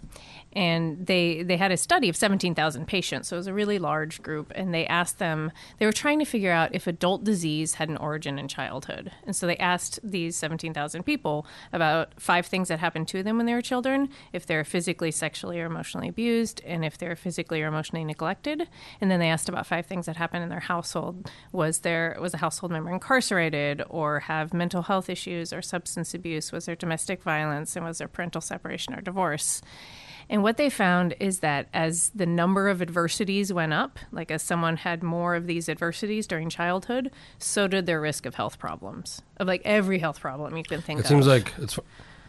and 0.52 1.06
they, 1.06 1.42
they 1.42 1.56
had 1.56 1.72
a 1.72 1.76
study 1.76 2.08
of 2.08 2.16
17,000 2.16 2.86
patients, 2.86 3.28
so 3.28 3.36
it 3.36 3.38
was 3.38 3.46
a 3.46 3.54
really 3.54 3.78
large 3.78 4.22
group, 4.22 4.52
and 4.54 4.72
they 4.72 4.86
asked 4.86 5.18
them, 5.18 5.50
they 5.78 5.86
were 5.86 5.92
trying 5.92 6.18
to 6.18 6.24
figure 6.24 6.52
out 6.52 6.74
if 6.74 6.86
adult 6.86 7.24
disease 7.24 7.74
had 7.74 7.88
an 7.88 7.96
origin 7.96 8.38
in 8.38 8.48
childhood. 8.48 9.10
And 9.24 9.34
so 9.34 9.46
they 9.46 9.56
asked 9.56 9.98
these 10.02 10.36
17,000 10.36 11.02
people 11.02 11.46
about 11.72 12.20
five 12.20 12.46
things 12.46 12.68
that 12.68 12.78
happened 12.78 13.08
to 13.08 13.22
them 13.22 13.36
when 13.36 13.46
they 13.46 13.54
were 13.54 13.62
children, 13.62 14.08
if 14.32 14.46
they're 14.46 14.64
physically, 14.64 15.10
sexually, 15.10 15.60
or 15.60 15.66
emotionally 15.66 16.08
abused, 16.08 16.60
and 16.64 16.84
if 16.84 16.98
they're 16.98 17.16
physically 17.16 17.62
or 17.62 17.68
emotionally 17.68 18.04
neglected. 18.04 18.68
And 19.00 19.10
then 19.10 19.20
they 19.20 19.30
asked 19.30 19.48
about 19.48 19.66
five 19.66 19.86
things 19.86 20.06
that 20.06 20.16
happened 20.16 20.42
in 20.42 20.48
their 20.48 20.60
household. 20.60 21.30
Was 21.52 21.80
there 21.80 22.16
was 22.20 22.34
a 22.34 22.38
household 22.38 22.72
member 22.72 22.90
incarcerated, 22.90 23.82
or 23.88 24.20
have 24.20 24.52
mental 24.52 24.82
health 24.82 25.08
issues, 25.08 25.52
or 25.52 25.62
substance 25.62 26.14
abuse? 26.14 26.52
Was 26.52 26.66
there 26.66 26.76
domestic 26.76 27.22
violence, 27.22 27.76
and 27.76 27.84
was 27.84 27.98
there 27.98 28.08
parental 28.08 28.40
separation 28.40 28.94
or 28.94 29.00
divorce? 29.00 29.62
And 30.28 30.42
what 30.42 30.56
they 30.56 30.68
found 30.70 31.14
is 31.20 31.40
that 31.40 31.68
as 31.72 32.10
the 32.14 32.26
number 32.26 32.68
of 32.68 32.82
adversities 32.82 33.52
went 33.52 33.72
up, 33.72 33.98
like 34.10 34.30
as 34.30 34.42
someone 34.42 34.78
had 34.78 35.02
more 35.02 35.34
of 35.34 35.46
these 35.46 35.68
adversities 35.68 36.26
during 36.26 36.48
childhood, 36.50 37.10
so 37.38 37.68
did 37.68 37.86
their 37.86 38.00
risk 38.00 38.26
of 38.26 38.34
health 38.34 38.58
problems, 38.58 39.22
of 39.36 39.46
like 39.46 39.62
every 39.64 39.98
health 40.00 40.20
problem 40.20 40.56
you 40.56 40.64
can 40.64 40.80
think 40.80 40.98
It 41.00 41.04
of. 41.04 41.08
seems 41.08 41.26
like 41.26 41.52
it's 41.58 41.78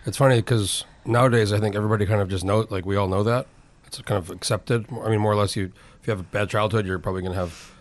it's 0.06 0.18
funny 0.18 0.38
because 0.38 0.86
nowadays 1.06 1.52
I 1.52 1.60
think 1.60 1.76
everybody 1.76 2.06
kind 2.06 2.22
of 2.22 2.30
just 2.30 2.46
know 2.46 2.68
like 2.70 2.86
we 2.86 2.96
all 2.96 3.08
know 3.08 3.24
that 3.24 3.48
it's 3.88 4.00
kind 4.02 4.18
of 4.18 4.30
accepted. 4.30 4.86
I 5.04 5.10
mean, 5.10 5.20
more 5.20 5.32
or 5.32 5.36
less, 5.36 5.56
you 5.56 5.72
if 6.00 6.08
you 6.08 6.12
have 6.12 6.20
a 6.20 6.24
bad 6.24 6.50
childhood, 6.50 6.86
you're 6.86 7.00
probably 7.00 7.22
going 7.22 7.34
to 7.34 7.40
have. 7.40 7.72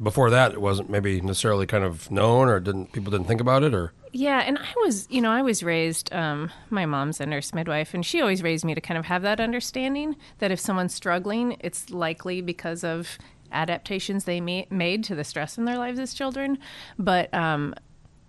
Before 0.00 0.30
that, 0.30 0.52
it 0.52 0.60
wasn't 0.60 0.90
maybe 0.90 1.20
necessarily 1.20 1.66
kind 1.66 1.84
of 1.84 2.10
known, 2.10 2.48
or 2.48 2.60
didn't 2.60 2.92
people 2.92 3.10
didn't 3.10 3.26
think 3.26 3.40
about 3.40 3.62
it, 3.62 3.74
or 3.74 3.92
Yeah, 4.12 4.40
and 4.40 4.58
I 4.58 4.72
was, 4.76 5.06
you 5.10 5.20
know, 5.20 5.30
I 5.30 5.42
was 5.42 5.62
raised. 5.62 6.12
Um, 6.12 6.50
my 6.70 6.86
mom's 6.86 7.20
a 7.20 7.26
nurse 7.26 7.54
midwife, 7.54 7.94
and 7.94 8.04
she 8.04 8.20
always 8.20 8.42
raised 8.42 8.64
me 8.64 8.74
to 8.74 8.80
kind 8.80 8.98
of 8.98 9.06
have 9.06 9.22
that 9.22 9.40
understanding 9.40 10.16
that 10.38 10.50
if 10.50 10.60
someone's 10.60 10.94
struggling, 10.94 11.56
it's 11.60 11.90
likely 11.90 12.40
because 12.40 12.84
of 12.84 13.18
adaptations 13.52 14.24
they 14.24 14.40
ma- 14.40 14.64
made 14.70 15.04
to 15.04 15.14
the 15.14 15.24
stress 15.24 15.58
in 15.58 15.64
their 15.66 15.78
lives 15.78 15.98
as 15.98 16.14
children. 16.14 16.58
But, 16.98 17.32
um, 17.34 17.74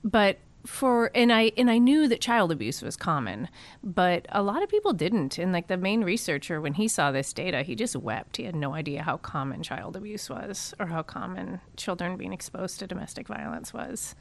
but 0.04 0.39
for 0.65 1.12
and 1.13 1.31
I 1.31 1.51
and 1.57 1.69
I 1.69 1.77
knew 1.77 2.07
that 2.07 2.21
child 2.21 2.51
abuse 2.51 2.81
was 2.81 2.95
common, 2.95 3.50
but 3.83 4.25
a 4.30 4.42
lot 4.42 4.63
of 4.63 4.69
people 4.69 4.94
didn't. 4.94 5.38
And 5.38 5.51
like 5.51 5.68
the 5.68 5.77
main 5.77 6.04
researcher, 6.04 6.62
when 6.62 6.75
he 6.75 6.88
saw 6.88 7.12
this 7.12 7.33
data, 7.33 7.63
he 7.63 7.75
just 7.75 7.95
wept. 7.95 8.38
He 8.38 8.44
had 8.45 8.56
no 8.56 8.74
idea 8.74 9.04
how 9.04 9.18
common 9.18 9.62
child 9.63 9.95
abuse 9.95 10.30
was, 10.30 10.74
or 10.80 10.88
how 10.88 11.04
common 11.04 11.60
children 11.75 12.15
being 12.15 12.33
exposed 12.33 12.80
to 12.80 12.88
domestic 12.88 13.27
violence 13.27 13.74
was, 13.74 14.15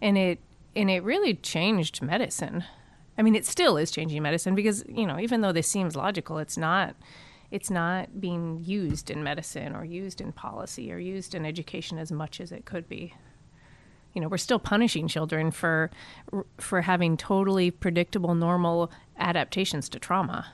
and 0.00 0.16
it 0.16 0.38
and 0.76 0.88
it 0.88 1.02
really 1.02 1.34
changed 1.34 2.00
medicine. 2.00 2.64
I 3.16 3.22
mean, 3.22 3.34
it 3.34 3.44
still 3.44 3.76
is 3.76 3.90
changing 3.90 4.22
medicine 4.22 4.54
because 4.54 4.84
you 4.88 5.06
know, 5.06 5.18
even 5.18 5.40
though 5.40 5.52
this 5.52 5.68
seems 5.68 5.96
logical, 5.96 6.38
it's 6.38 6.56
not. 6.56 6.94
It's 7.50 7.70
not 7.70 8.20
being 8.20 8.62
used 8.62 9.10
in 9.10 9.24
medicine 9.24 9.74
or 9.74 9.82
used 9.82 10.20
in 10.20 10.32
policy 10.32 10.92
or 10.92 10.98
used 10.98 11.34
in 11.34 11.46
education 11.46 11.96
as 11.96 12.12
much 12.12 12.42
as 12.42 12.52
it 12.52 12.66
could 12.66 12.86
be 12.90 13.14
you 14.14 14.20
know 14.20 14.28
we're 14.28 14.36
still 14.36 14.58
punishing 14.58 15.08
children 15.08 15.50
for 15.50 15.90
for 16.58 16.82
having 16.82 17.16
totally 17.16 17.70
predictable 17.70 18.34
normal 18.34 18.90
adaptations 19.18 19.88
to 19.88 19.98
trauma 19.98 20.46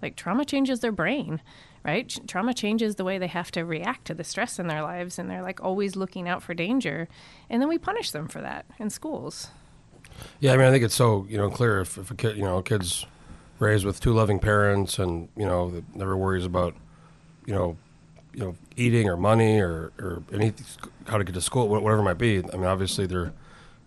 like 0.00 0.16
trauma 0.16 0.44
changes 0.44 0.80
their 0.80 0.92
brain 0.92 1.40
right 1.84 2.20
trauma 2.26 2.54
changes 2.54 2.96
the 2.96 3.04
way 3.04 3.18
they 3.18 3.26
have 3.26 3.50
to 3.50 3.62
react 3.64 4.04
to 4.04 4.14
the 4.14 4.24
stress 4.24 4.58
in 4.58 4.66
their 4.66 4.82
lives 4.82 5.18
and 5.18 5.30
they're 5.30 5.42
like 5.42 5.62
always 5.62 5.96
looking 5.96 6.28
out 6.28 6.42
for 6.42 6.54
danger 6.54 7.08
and 7.50 7.60
then 7.60 7.68
we 7.68 7.78
punish 7.78 8.10
them 8.10 8.28
for 8.28 8.40
that 8.40 8.64
in 8.78 8.88
schools 8.88 9.48
yeah. 10.40 10.52
I 10.52 10.56
mean, 10.56 10.66
I 10.66 10.70
think 10.70 10.84
it's 10.84 10.94
so 10.94 11.26
you 11.28 11.38
know 11.38 11.50
clear 11.50 11.80
if, 11.80 11.98
if 11.98 12.10
a 12.10 12.14
kid 12.14 12.36
you 12.36 12.42
know 12.42 12.62
kid's 12.62 13.06
raised 13.58 13.84
with 13.84 14.00
two 14.00 14.12
loving 14.12 14.38
parents 14.38 14.98
and 14.98 15.28
you 15.36 15.46
know 15.46 15.82
never 15.94 16.16
worries 16.16 16.44
about 16.44 16.74
you 17.46 17.54
know 17.54 17.76
you 18.34 18.40
know 18.40 18.56
eating 18.76 19.08
or 19.08 19.16
money 19.16 19.60
or 19.60 19.92
or 19.98 20.22
any 20.32 20.52
how 21.06 21.18
to 21.18 21.24
get 21.24 21.34
to 21.34 21.40
school 21.40 21.68
whatever 21.68 21.98
it 21.98 22.04
might 22.04 22.18
be. 22.18 22.38
I 22.38 22.56
mean, 22.56 22.64
obviously 22.64 23.06
they're 23.06 23.32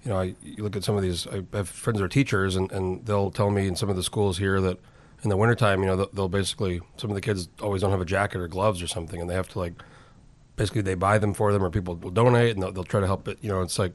you 0.04 0.12
know 0.12 0.20
I 0.20 0.36
you 0.44 0.64
look 0.64 0.76
at 0.76 0.84
some 0.84 0.96
of 0.96 1.02
these. 1.02 1.28
I 1.28 1.44
have 1.54 1.70
friends 1.70 2.00
that 2.00 2.06
are 2.06 2.10
teachers 2.10 2.56
and 2.56 2.72
and 2.72 3.06
they'll 3.06 3.32
tell 3.32 3.50
me 3.50 3.68
in 3.68 3.76
some 3.76 3.90
of 3.90 3.96
the 3.96 4.04
schools 4.04 4.38
here 4.38 4.62
that 4.62 4.80
in 5.24 5.30
the 5.30 5.38
wintertime, 5.38 5.82
you 5.82 5.88
know, 5.88 5.96
they'll, 5.96 6.10
they'll 6.14 6.30
basically 6.30 6.82
some 6.98 7.10
of 7.10 7.16
the 7.16 7.22
kids 7.22 7.50
always 7.62 7.82
don't 7.82 7.92
have 7.92 8.02
a 8.02 8.06
jacket 8.06 8.40
or 8.40 8.48
gloves 8.48 8.82
or 8.82 8.88
something, 8.88 9.20
and 9.20 9.30
they 9.30 9.34
have 9.34 9.50
to 9.50 9.60
like 9.60 9.74
basically 10.56 10.82
they 10.82 10.96
buy 10.96 11.18
them 11.18 11.34
for 11.34 11.52
them 11.52 11.64
or 11.64 11.70
people 11.70 11.96
will 11.96 12.12
donate 12.12 12.54
and 12.54 12.64
they'll, 12.64 12.72
they'll 12.72 12.84
try 12.84 13.02
to 13.02 13.08
help 13.08 13.28
it. 13.28 13.38
You 13.42 13.50
know, 13.50 13.62
it's 13.62 13.78
like 13.78 13.94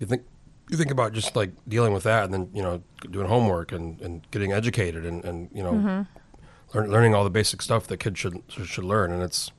you 0.00 0.06
think 0.06 0.22
you 0.68 0.76
think 0.76 0.90
about 0.90 1.12
just 1.12 1.36
like 1.36 1.52
dealing 1.68 1.92
with 1.92 2.02
that 2.04 2.24
and 2.24 2.34
then 2.34 2.50
you 2.52 2.62
know 2.62 2.82
doing 3.10 3.28
homework 3.28 3.72
and, 3.72 4.00
and 4.00 4.28
getting 4.30 4.52
educated 4.52 5.04
and, 5.04 5.24
and 5.24 5.48
you 5.52 5.62
know 5.62 5.72
mm-hmm. 5.72 6.76
learn, 6.76 6.90
learning 6.90 7.14
all 7.14 7.24
the 7.24 7.30
basic 7.30 7.62
stuff 7.62 7.86
that 7.86 7.98
kids 7.98 8.18
should 8.18 8.42
should 8.48 8.84
learn 8.84 9.12
and 9.12 9.22
it's 9.22 9.50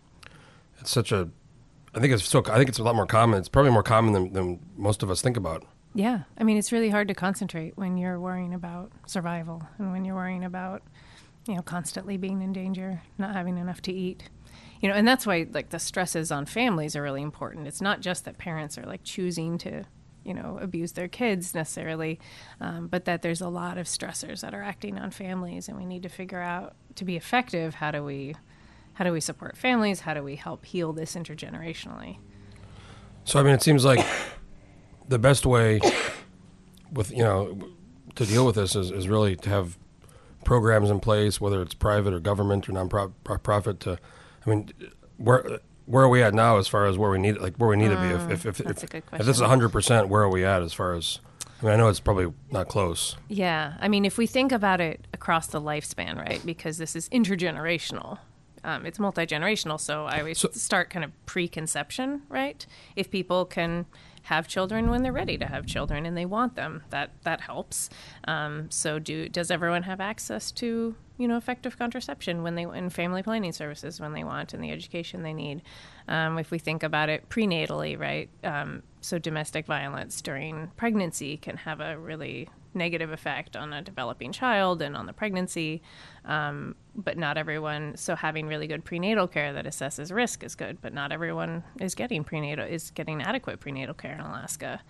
it's 0.86 0.94
such 0.94 1.12
a 1.12 1.27
I 1.96 2.00
think 2.00 2.13
it's 2.13 2.24
so 2.24 2.44
I 2.48 2.58
think 2.58 2.70
it's 2.70 2.80
a 2.80 2.84
lot 2.84 2.96
more 2.96 3.08
common. 3.08 3.39
It's 3.39 3.50
probably 3.50 3.72
more 3.72 3.84
common 3.84 4.13
than, 4.13 4.34
than 4.34 4.60
most 4.77 5.01
of 5.01 5.10
us 5.10 5.22
think 5.22 5.36
about. 5.38 5.65
yeah 5.96 6.20
i 6.38 6.44
mean 6.44 6.58
it's 6.58 6.72
really 6.72 6.89
hard 6.89 7.08
to 7.08 7.15
concentrate 7.15 7.74
when 7.77 7.98
you're 7.98 8.20
worrying 8.20 8.54
about 8.54 8.92
survival 9.08 9.63
and 9.80 9.92
when 9.92 10.06
you're 10.06 10.15
worrying 10.15 10.44
about 10.44 10.84
you 11.48 11.56
know 11.56 11.62
constantly 11.62 12.18
being 12.18 12.42
in 12.42 12.51
danger 12.54 13.01
not 13.18 13.34
having 13.34 13.58
enough 13.58 13.82
to 13.82 13.94
eat 13.94 14.30
you 14.82 14.89
know 14.89 14.96
and 14.96 15.08
that's 15.08 15.25
why 15.25 15.48
like 15.54 15.70
the 15.70 15.80
stresses 15.80 16.32
on 16.32 16.46
families 16.46 16.96
are 16.96 17.01
really 17.01 17.22
important 17.22 17.65
it's 17.65 17.82
not 17.82 18.01
just 18.01 18.25
that 18.25 18.38
parents 18.38 18.77
are 18.77 18.86
like 18.86 19.04
choosing 19.04 19.58
to 19.58 19.84
you 20.25 20.34
know, 20.34 20.58
abuse 20.60 20.94
their 20.94 21.08
kids 21.08 21.54
necessarily, 21.54 22.20
um, 22.60 22.88
but 22.88 23.06
that 23.06 23.22
there's 23.22 23.42
a 23.42 23.48
lot 23.48 23.77
of 23.77 23.86
stressors 23.86 24.42
that 24.42 24.56
are 24.56 24.63
acting 24.63 24.98
on 24.98 25.12
families, 25.12 25.70
and 25.70 25.77
we 25.77 25.86
need 25.86 26.01
to 26.01 26.10
figure 26.10 26.42
out 26.42 26.74
to 26.96 27.06
be 27.06 27.15
effective 27.15 27.75
how 27.75 27.92
do 27.92 28.04
we 28.04 28.34
how 28.96 29.04
do 29.04 29.12
we 29.12 29.22
support 29.22 29.56
families? 29.56 30.02
How 30.02 30.14
do 30.14 30.24
we 30.24 30.36
help 30.36 30.66
heal 30.66 30.92
this 30.92 31.16
intergenerationally? 31.16 32.18
So 33.24 33.40
I 33.40 33.44
mean, 33.44 33.54
it 33.54 33.62
seems 33.62 33.86
like 33.86 34.06
the 35.08 35.20
best 35.20 35.46
way 35.46 35.80
with 36.92 37.12
you 37.12 37.24
know 37.24 37.58
to 38.16 38.25
deal 38.25 38.46
with 38.46 38.56
this 38.56 38.75
is, 38.75 38.92
is 38.92 39.08
really 39.08 39.36
to 39.36 39.50
have 39.50 39.78
programs 40.44 40.90
in 40.90 41.00
place, 41.00 41.42
whether 41.42 41.62
it's 41.62 41.74
private 41.74 42.14
or 42.14 42.20
government 42.20 42.70
or 42.70 42.72
nonprofit. 42.72 43.80
To, 43.80 44.00
I 44.46 44.50
mean, 44.50 44.70
where 45.18 45.60
where 45.86 46.04
are 46.04 46.10
we 46.10 46.24
at 46.24 46.34
now 46.34 46.58
as 46.58 46.68
far 46.68 46.86
as 46.86 46.98
where 46.98 47.12
we 47.12 47.18
need 47.18 47.38
like 47.40 47.58
where 47.58 47.70
we 47.70 47.75
need 47.75 47.90
to 47.90 47.98
be? 47.98 48.08
If 48.08 48.46
if 48.46 48.46
if, 48.46 48.60
if, 48.62 48.84
if 48.94 49.25
this 49.25 49.28
is 49.28 49.42
hundred 49.42 49.70
percent, 49.70 50.08
where 50.08 50.22
are 50.22 50.30
we 50.30 50.46
at 50.46 50.62
as 50.62 50.74
far 50.74 50.94
as? 50.94 51.20
I 51.62 51.66
mean, 51.66 51.74
I 51.74 51.78
know 51.78 51.88
it's 51.88 52.02
probably 52.02 52.34
not 52.52 52.68
close. 52.68 53.16
Yeah, 53.30 53.75
I 53.80 53.88
mean, 53.88 54.04
if 54.04 54.18
we 54.18 54.28
think 54.28 54.52
about 54.52 54.82
it 54.82 55.08
across 55.14 55.48
the 55.48 55.62
lifespan, 55.62 56.18
right? 56.18 56.46
Because 56.46 56.78
this 56.78 56.96
is 56.96 57.08
intergenerational. 57.10 58.20
Um, 58.66 58.86
it's 58.86 58.98
multi 59.00 59.26
generational, 59.28 59.80
so 59.80 60.06
I 60.06 60.20
always 60.20 60.40
So- 60.40 60.50
start 60.52 60.90
kind 60.90 61.06
of 61.06 61.12
preconception, 61.28 62.24
right? 62.30 62.66
If 62.96 63.12
people 63.12 63.46
can 63.46 63.86
have 64.24 64.48
children 64.48 64.90
when 64.90 65.04
they're 65.04 65.14
ready 65.14 65.38
to 65.38 65.46
have 65.46 65.68
children 65.68 66.04
and 66.04 66.18
they 66.18 66.26
want 66.26 66.56
them, 66.56 66.82
that 66.90 67.12
that 67.24 67.42
helps. 67.42 67.92
Um, 68.28 68.72
so, 68.72 68.98
do 68.98 69.30
does 69.30 69.52
everyone 69.52 69.84
have 69.84 70.02
access 70.02 70.52
to 70.54 70.96
you 71.18 71.28
know 71.28 71.38
effective 71.38 71.78
contraception 71.78 72.42
when 72.42 72.56
they 72.56 72.64
and 72.64 72.92
family 72.92 73.22
planning 73.22 73.52
services 73.52 74.02
when 74.02 74.14
they 74.14 74.24
want 74.24 74.54
and 74.54 74.64
the 74.64 74.72
education 74.72 75.22
they 75.22 75.34
need? 75.34 75.62
Um, 76.08 76.40
if 76.40 76.50
we 76.50 76.58
think 76.58 76.82
about 76.82 77.08
it 77.10 77.30
prenatally, 77.30 78.00
right? 78.00 78.30
Um, 78.44 78.82
so, 79.00 79.20
domestic 79.20 79.68
violence 79.68 80.22
during 80.22 80.72
pregnancy 80.76 81.38
can 81.38 81.58
have 81.58 81.80
a 81.80 81.96
really 82.00 82.50
negative 82.75 83.12
effect 83.12 83.55
on 83.55 83.74
a 83.74 83.82
developing 83.82 84.32
child 84.32 84.82
and 84.82 84.96
on 84.96 85.05
the 85.05 85.13
pregnancy. 85.13 85.82
Um, 86.25 86.75
but 86.96 87.17
not 87.17 87.38
everyone. 87.38 87.98
So 87.98 88.15
having 88.15 88.48
really 88.48 88.67
good 88.67 88.84
prenatal 88.84 89.27
care 89.27 89.53
that 89.53 89.65
assesses 89.65 90.13
risk 90.13 90.44
is 90.44 90.55
good, 90.55 90.82
but 90.82 90.94
not 90.94 91.12
everyone 91.12 91.63
is 91.79 91.96
getting 91.96 92.24
prenatal 92.24 92.65
is 92.65 92.91
getting 92.91 93.22
adequate 93.22 93.60
prenatal 93.60 93.94
care 93.94 94.13
in 94.13 94.22
Alaska. 94.22 94.82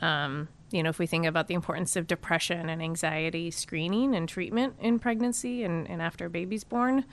Um, 0.00 0.48
you 0.70 0.82
know, 0.82 0.90
if 0.90 0.98
we 0.98 1.06
think 1.06 1.26
about 1.26 1.48
the 1.48 1.54
importance 1.54 1.96
of 1.96 2.06
depression 2.06 2.68
and 2.68 2.80
anxiety 2.80 3.50
screening 3.50 4.14
and 4.14 4.28
treatment 4.28 4.74
in 4.80 4.98
pregnancy 4.98 5.64
and, 5.64 5.88
and 5.88 6.00
after 6.00 6.26
a 6.26 6.30
baby's 6.30 6.64
born, 6.64 7.04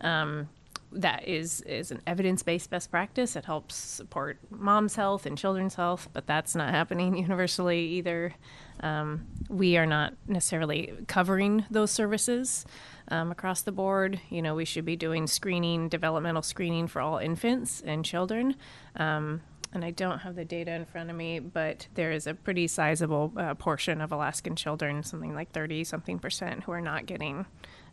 um, 0.00 0.48
that 0.96 1.28
is 1.28 1.60
is 1.62 1.90
an 1.90 2.00
evidence-based 2.06 2.70
best 2.70 2.90
practice. 2.90 3.36
It 3.36 3.44
helps 3.44 3.74
support 3.74 4.38
mom's 4.50 4.96
health 4.96 5.26
and 5.26 5.36
children's 5.36 5.74
health, 5.74 6.08
but 6.12 6.26
that's 6.26 6.54
not 6.54 6.70
happening 6.70 7.16
universally 7.28 7.80
either. 7.80 8.34
Um, 8.80 9.26
we 9.48 9.76
are 9.76 9.86
not 9.86 10.14
necessarily 10.26 10.92
covering 11.06 11.64
those 11.70 11.90
services 11.90 12.66
um, 13.08 13.30
across 13.30 13.62
the 13.62 13.72
board. 13.72 14.20
You 14.28 14.42
know, 14.42 14.54
we 14.54 14.64
should 14.64 14.84
be 14.84 14.96
doing 14.96 15.26
screening, 15.26 15.88
developmental 15.88 16.42
screening 16.42 16.86
for 16.86 17.00
all 17.00 17.18
infants 17.18 17.82
and 17.84 18.04
children. 18.04 18.56
Um, 18.96 19.42
and 19.72 19.84
I 19.84 19.90
don't 19.90 20.20
have 20.20 20.36
the 20.36 20.44
data 20.44 20.72
in 20.72 20.84
front 20.86 21.10
of 21.10 21.16
me, 21.16 21.38
but 21.38 21.88
there 21.94 22.12
is 22.12 22.26
a 22.26 22.34
pretty 22.34 22.66
sizable 22.66 23.32
uh, 23.36 23.54
portion 23.54 24.00
of 24.00 24.12
Alaskan 24.12 24.56
children, 24.56 25.02
something 25.02 25.34
like 25.34 25.52
30 25.52 25.84
something 25.84 26.18
percent, 26.18 26.64
who 26.64 26.72
are 26.72 26.80
not 26.80 27.06
getting 27.06 27.46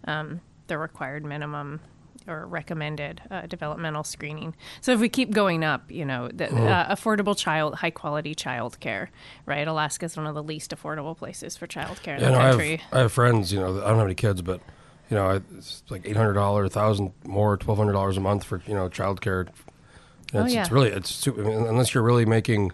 um, 0.06 0.42
the 0.68 0.78
required 0.78 1.26
minimum 1.26 1.82
or 2.28 2.46
recommended 2.48 3.22
uh, 3.32 3.42
developmental 3.48 4.04
screening. 4.04 4.56
So 4.82 4.92
if 4.94 5.00
we 5.00 5.10
keep 5.10 5.32
going 5.32 5.64
up, 5.64 5.92
you 5.92 6.06
know, 6.06 6.28
the, 6.30 6.54
uh, 6.54 6.96
affordable 6.96 7.38
child, 7.38 7.76
high 7.76 7.92
quality 7.92 8.34
child 8.36 8.80
care, 8.80 9.10
right? 9.46 9.68
Alaska 9.68 10.06
is 10.06 10.16
one 10.18 10.28
of 10.28 10.36
the 10.36 10.44
least 10.44 10.72
affordable 10.76 11.18
places 11.18 11.58
for 11.58 11.68
child 11.68 12.02
care 12.04 12.16
in 12.16 12.22
Yeah, 12.22 12.28
the 12.30 12.36
no, 12.36 12.40
I 12.42 12.50
country. 12.50 12.78
have 12.78 12.94
I 12.94 13.00
have 13.00 13.12
friends. 13.12 13.52
You 13.52 13.60
know, 13.60 13.78
I 13.84 13.88
don't 13.90 13.98
have 13.98 14.06
any 14.08 14.16
kids, 14.16 14.42
but 14.42 14.62
you 15.10 15.18
know, 15.18 15.28
I, 15.30 15.36
it's 15.58 15.84
like 15.90 16.02
eight 16.06 16.16
hundred 16.18 16.34
dollars, 16.34 16.72
thousand 16.72 17.12
more, 17.26 17.58
twelve 17.58 17.78
hundred 17.78 17.94
dollars 17.94 18.18
a 18.18 18.22
month 18.22 18.44
for 18.44 18.62
you 18.68 18.74
know 18.74 18.90
childcare. 18.90 19.42
And 19.42 20.42
Oh, 20.42 20.46
it's, 20.46 20.54
yeah. 20.54 20.62
it's 20.62 20.72
really 20.72 20.90
it's 20.90 21.12
super, 21.14 21.44
I 21.44 21.48
mean, 21.48 21.68
unless 21.68 21.94
you're 21.94 22.02
really 22.04 22.26
making, 22.26 22.72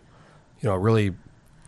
you 0.62 0.70
know, 0.70 0.74
a 0.74 0.80
really 0.80 1.16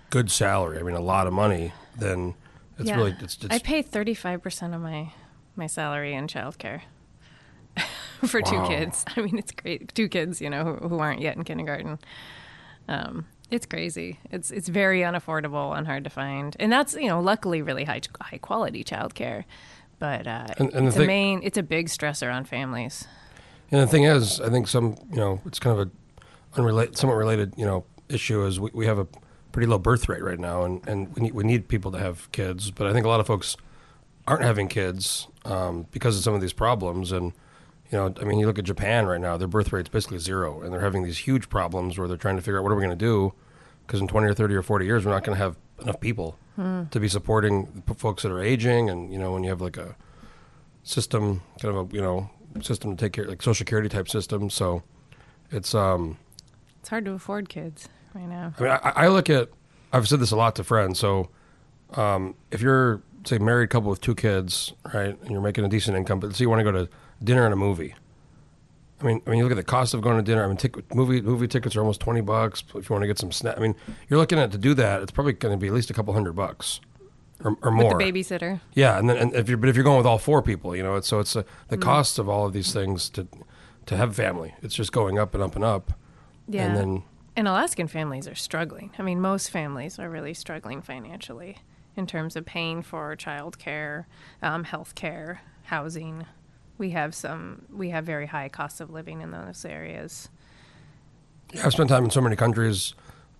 good 0.09 0.31
salary. 0.31 0.79
I 0.79 0.83
mean, 0.83 0.95
a 0.95 1.01
lot 1.01 1.27
of 1.27 1.33
money. 1.33 1.73
Then 1.97 2.35
it's 2.79 2.87
Yeah. 2.87 2.95
really 2.95 3.15
it's, 3.19 3.35
it's 3.43 3.47
I 3.53 3.59
pay 3.59 3.83
35% 3.83 4.73
of 4.73 4.79
my, 4.81 5.11
my 5.57 5.67
salary 5.67 6.13
in 6.13 6.27
childcare 6.27 6.81
for 8.27 8.41
two 8.41 8.61
kids. 8.67 9.05
I 9.15 9.21
mean, 9.21 9.37
it's 9.37 9.51
great. 9.51 9.93
Two 9.95 10.07
kids, 10.09 10.41
you 10.41 10.49
know, 10.49 10.63
who, 10.63 10.89
who 10.89 10.99
aren't 10.99 11.21
yet 11.21 11.37
in 11.37 11.43
kindergarten. 11.43 11.99
Um, 12.87 13.25
it's 13.49 13.65
crazy. 13.65 14.19
It's 14.31 14.49
it's 14.51 14.67
very 14.69 15.01
unaffordable 15.01 15.77
and 15.77 15.85
hard 15.85 16.03
to 16.05 16.09
find. 16.09 16.55
And 16.59 16.71
that's, 16.71 16.93
you 16.95 17.07
know, 17.07 17.19
luckily 17.19 17.61
really 17.61 17.83
high 17.83 18.01
high 18.21 18.37
quality 18.37 18.83
childcare. 18.83 19.43
But 19.99 20.25
uh, 20.27 20.47
And- 20.57 20.73
and 20.73 20.87
the 20.87 20.91
thing- 20.91 21.07
main 21.07 21.41
it's 21.43 21.57
a 21.57 21.63
big 21.63 21.87
stressor 21.87 22.33
on 22.33 22.45
families. 22.45 23.07
And 23.71 23.81
the 23.81 23.87
thing 23.87 24.03
is, 24.03 24.41
I 24.41 24.49
think 24.49 24.67
some, 24.67 24.97
you 25.09 25.15
know, 25.17 25.41
it's 25.45 25.59
kind 25.59 25.79
of 25.79 25.87
a 25.87 26.59
unrelated, 26.59 26.97
somewhat 26.97 27.15
related, 27.15 27.53
you 27.55 27.65
know, 27.65 27.85
issue 28.09 28.45
is 28.45 28.59
we, 28.59 28.69
we 28.73 28.85
have 28.85 28.99
a 28.99 29.07
pretty 29.53 29.65
low 29.67 29.77
birth 29.77 30.09
rate 30.09 30.21
right 30.23 30.39
now, 30.39 30.63
and, 30.63 30.85
and 30.87 31.13
we 31.15 31.21
need 31.23 31.33
we 31.33 31.43
need 31.45 31.67
people 31.69 31.91
to 31.91 31.97
have 31.99 32.29
kids, 32.33 32.71
but 32.71 32.87
I 32.87 32.93
think 32.93 33.05
a 33.05 33.09
lot 33.09 33.19
of 33.21 33.27
folks 33.27 33.55
aren't 34.27 34.43
having 34.43 34.67
kids 34.67 35.27
um, 35.45 35.87
because 35.91 36.17
of 36.17 36.23
some 36.23 36.33
of 36.33 36.41
these 36.41 36.51
problems, 36.53 37.11
and 37.13 37.31
you 37.91 37.97
know, 37.97 38.13
I 38.21 38.23
mean, 38.23 38.39
you 38.39 38.47
look 38.47 38.57
at 38.57 38.65
Japan 38.65 39.05
right 39.05 39.19
now, 39.19 39.37
their 39.37 39.47
birth 39.47 39.71
rate's 39.73 39.89
basically 39.89 40.17
zero, 40.17 40.61
and 40.61 40.73
they're 40.73 40.81
having 40.81 41.03
these 41.03 41.17
huge 41.19 41.49
problems 41.49 41.97
where 41.97 42.07
they're 42.07 42.17
trying 42.17 42.37
to 42.37 42.41
figure 42.41 42.57
out 42.57 42.63
what 42.63 42.71
are 42.71 42.75
we 42.75 42.83
going 42.83 42.97
to 42.97 43.05
do, 43.05 43.33
because 43.85 43.99
in 43.99 44.07
twenty 44.07 44.27
or 44.27 44.33
thirty 44.33 44.55
or 44.55 44.61
forty 44.63 44.85
years, 44.85 45.05
we're 45.05 45.11
not 45.11 45.23
going 45.23 45.37
to 45.37 45.43
have 45.43 45.57
enough 45.81 45.99
people 45.99 46.37
to 46.57 46.99
be 46.99 47.07
supporting 47.07 47.83
the 47.87 47.93
folks 47.95 48.23
that 48.23 48.31
are 48.31 48.41
aging, 48.41 48.89
and 48.89 49.11
you 49.11 49.19
know, 49.19 49.33
when 49.33 49.43
you 49.43 49.49
have 49.49 49.61
like 49.61 49.77
a 49.77 49.95
system, 50.83 51.41
kind 51.61 51.75
of 51.75 51.91
a 51.91 51.95
you 51.95 52.01
know 52.01 52.29
system 52.61 52.95
to 52.95 53.03
take 53.03 53.13
care, 53.13 53.25
like 53.25 53.41
social 53.41 53.55
security 53.55 53.89
type 53.89 54.07
system. 54.07 54.49
So 54.49 54.83
it's 55.51 55.73
um, 55.73 56.17
It's 56.79 56.89
hard 56.89 57.05
to 57.05 57.11
afford 57.11 57.49
kids 57.49 57.89
right 58.13 58.27
now. 58.27 58.53
I 58.59 58.61
mean, 58.61 58.71
I, 58.71 58.93
I 58.95 59.07
look 59.07 59.29
at, 59.29 59.49
I've 59.91 60.07
said 60.07 60.19
this 60.19 60.31
a 60.31 60.35
lot 60.35 60.55
to 60.57 60.63
friends. 60.63 60.99
So 60.99 61.29
um, 61.95 62.35
if 62.51 62.61
you're 62.61 63.01
say 63.25 63.37
married 63.37 63.69
couple 63.69 63.89
with 63.89 64.01
two 64.01 64.15
kids, 64.15 64.73
right, 64.93 65.19
and 65.21 65.31
you're 65.31 65.41
making 65.41 65.65
a 65.65 65.69
decent 65.69 65.97
income, 65.97 66.19
but 66.19 66.35
say 66.35 66.43
you 66.43 66.49
want 66.49 66.59
to 66.59 66.63
go 66.63 66.71
to 66.71 66.89
dinner 67.23 67.45
and 67.45 67.53
a 67.53 67.57
movie. 67.57 67.95
I 68.99 69.03
mean, 69.03 69.21
I 69.25 69.29
mean, 69.31 69.39
you 69.39 69.43
look 69.45 69.51
at 69.51 69.55
the 69.55 69.63
cost 69.63 69.93
of 69.93 70.01
going 70.01 70.17
to 70.17 70.23
dinner. 70.23 70.43
I 70.43 70.47
mean, 70.47 70.57
tic- 70.57 70.93
movie 70.93 71.21
movie 71.21 71.47
tickets 71.47 71.75
are 71.75 71.79
almost 71.79 71.99
twenty 72.01 72.21
bucks. 72.21 72.63
If 72.75 72.89
you 72.89 72.93
want 72.93 73.03
to 73.03 73.07
get 73.07 73.17
some 73.17 73.31
snack, 73.31 73.57
I 73.57 73.59
mean, 73.59 73.75
you're 74.09 74.19
looking 74.19 74.37
at 74.37 74.51
to 74.51 74.57
do 74.57 74.73
that. 74.75 75.01
It's 75.01 75.11
probably 75.11 75.33
going 75.33 75.53
to 75.53 75.57
be 75.57 75.67
at 75.67 75.73
least 75.73 75.89
a 75.89 75.93
couple 75.93 76.13
hundred 76.13 76.33
bucks, 76.33 76.81
or, 77.43 77.57
or 77.63 77.71
more. 77.71 77.97
With 77.97 78.05
the 78.05 78.11
babysitter. 78.11 78.61
Yeah, 78.73 78.99
and 78.99 79.09
then 79.09 79.17
and 79.17 79.33
if 79.33 79.49
you're 79.49 79.57
but 79.57 79.69
if 79.69 79.75
you're 79.75 79.83
going 79.83 79.97
with 79.97 80.05
all 80.05 80.19
four 80.19 80.43
people, 80.43 80.75
you 80.75 80.83
know, 80.83 80.95
it's 80.95 81.07
so 81.07 81.19
it's 81.19 81.35
uh 81.35 81.43
the 81.69 81.77
cost 81.77 82.19
of 82.19 82.29
all 82.29 82.45
of 82.45 82.53
these 82.53 82.73
things 82.73 83.09
to 83.09 83.27
to 83.87 83.97
have 83.97 84.15
family. 84.15 84.53
It's 84.61 84.75
just 84.75 84.91
going 84.91 85.17
up 85.17 85.33
and 85.33 85.41
up 85.41 85.55
and 85.55 85.65
up. 85.65 85.93
Yeah. 86.47 86.67
And 86.67 86.77
then 86.77 87.03
And 87.35 87.47
Alaskan 87.47 87.87
families 87.87 88.27
are 88.27 88.35
struggling. 88.35 88.91
I 88.99 89.01
mean, 89.01 89.19
most 89.19 89.49
families 89.49 89.97
are 89.97 90.09
really 90.09 90.35
struggling 90.35 90.81
financially 90.83 91.57
in 91.95 92.05
terms 92.05 92.35
of 92.35 92.45
paying 92.45 92.83
for 92.83 93.15
child 93.15 93.57
care, 93.57 94.07
um, 94.43 94.65
health 94.65 94.93
care, 94.93 95.41
housing. 95.63 96.27
We 96.81 96.89
have 96.89 97.13
some, 97.13 97.67
we 97.71 97.91
have 97.91 98.05
very 98.05 98.25
high 98.25 98.49
costs 98.49 98.81
of 98.81 98.89
living 98.89 99.21
in 99.21 99.29
those 99.29 99.63
areas. 99.65 100.29
yeah, 101.53 101.63
I've 101.63 101.73
spent 101.73 101.89
time 101.89 102.03
in 102.03 102.09
so 102.09 102.21
many 102.21 102.35
countries, 102.35 102.95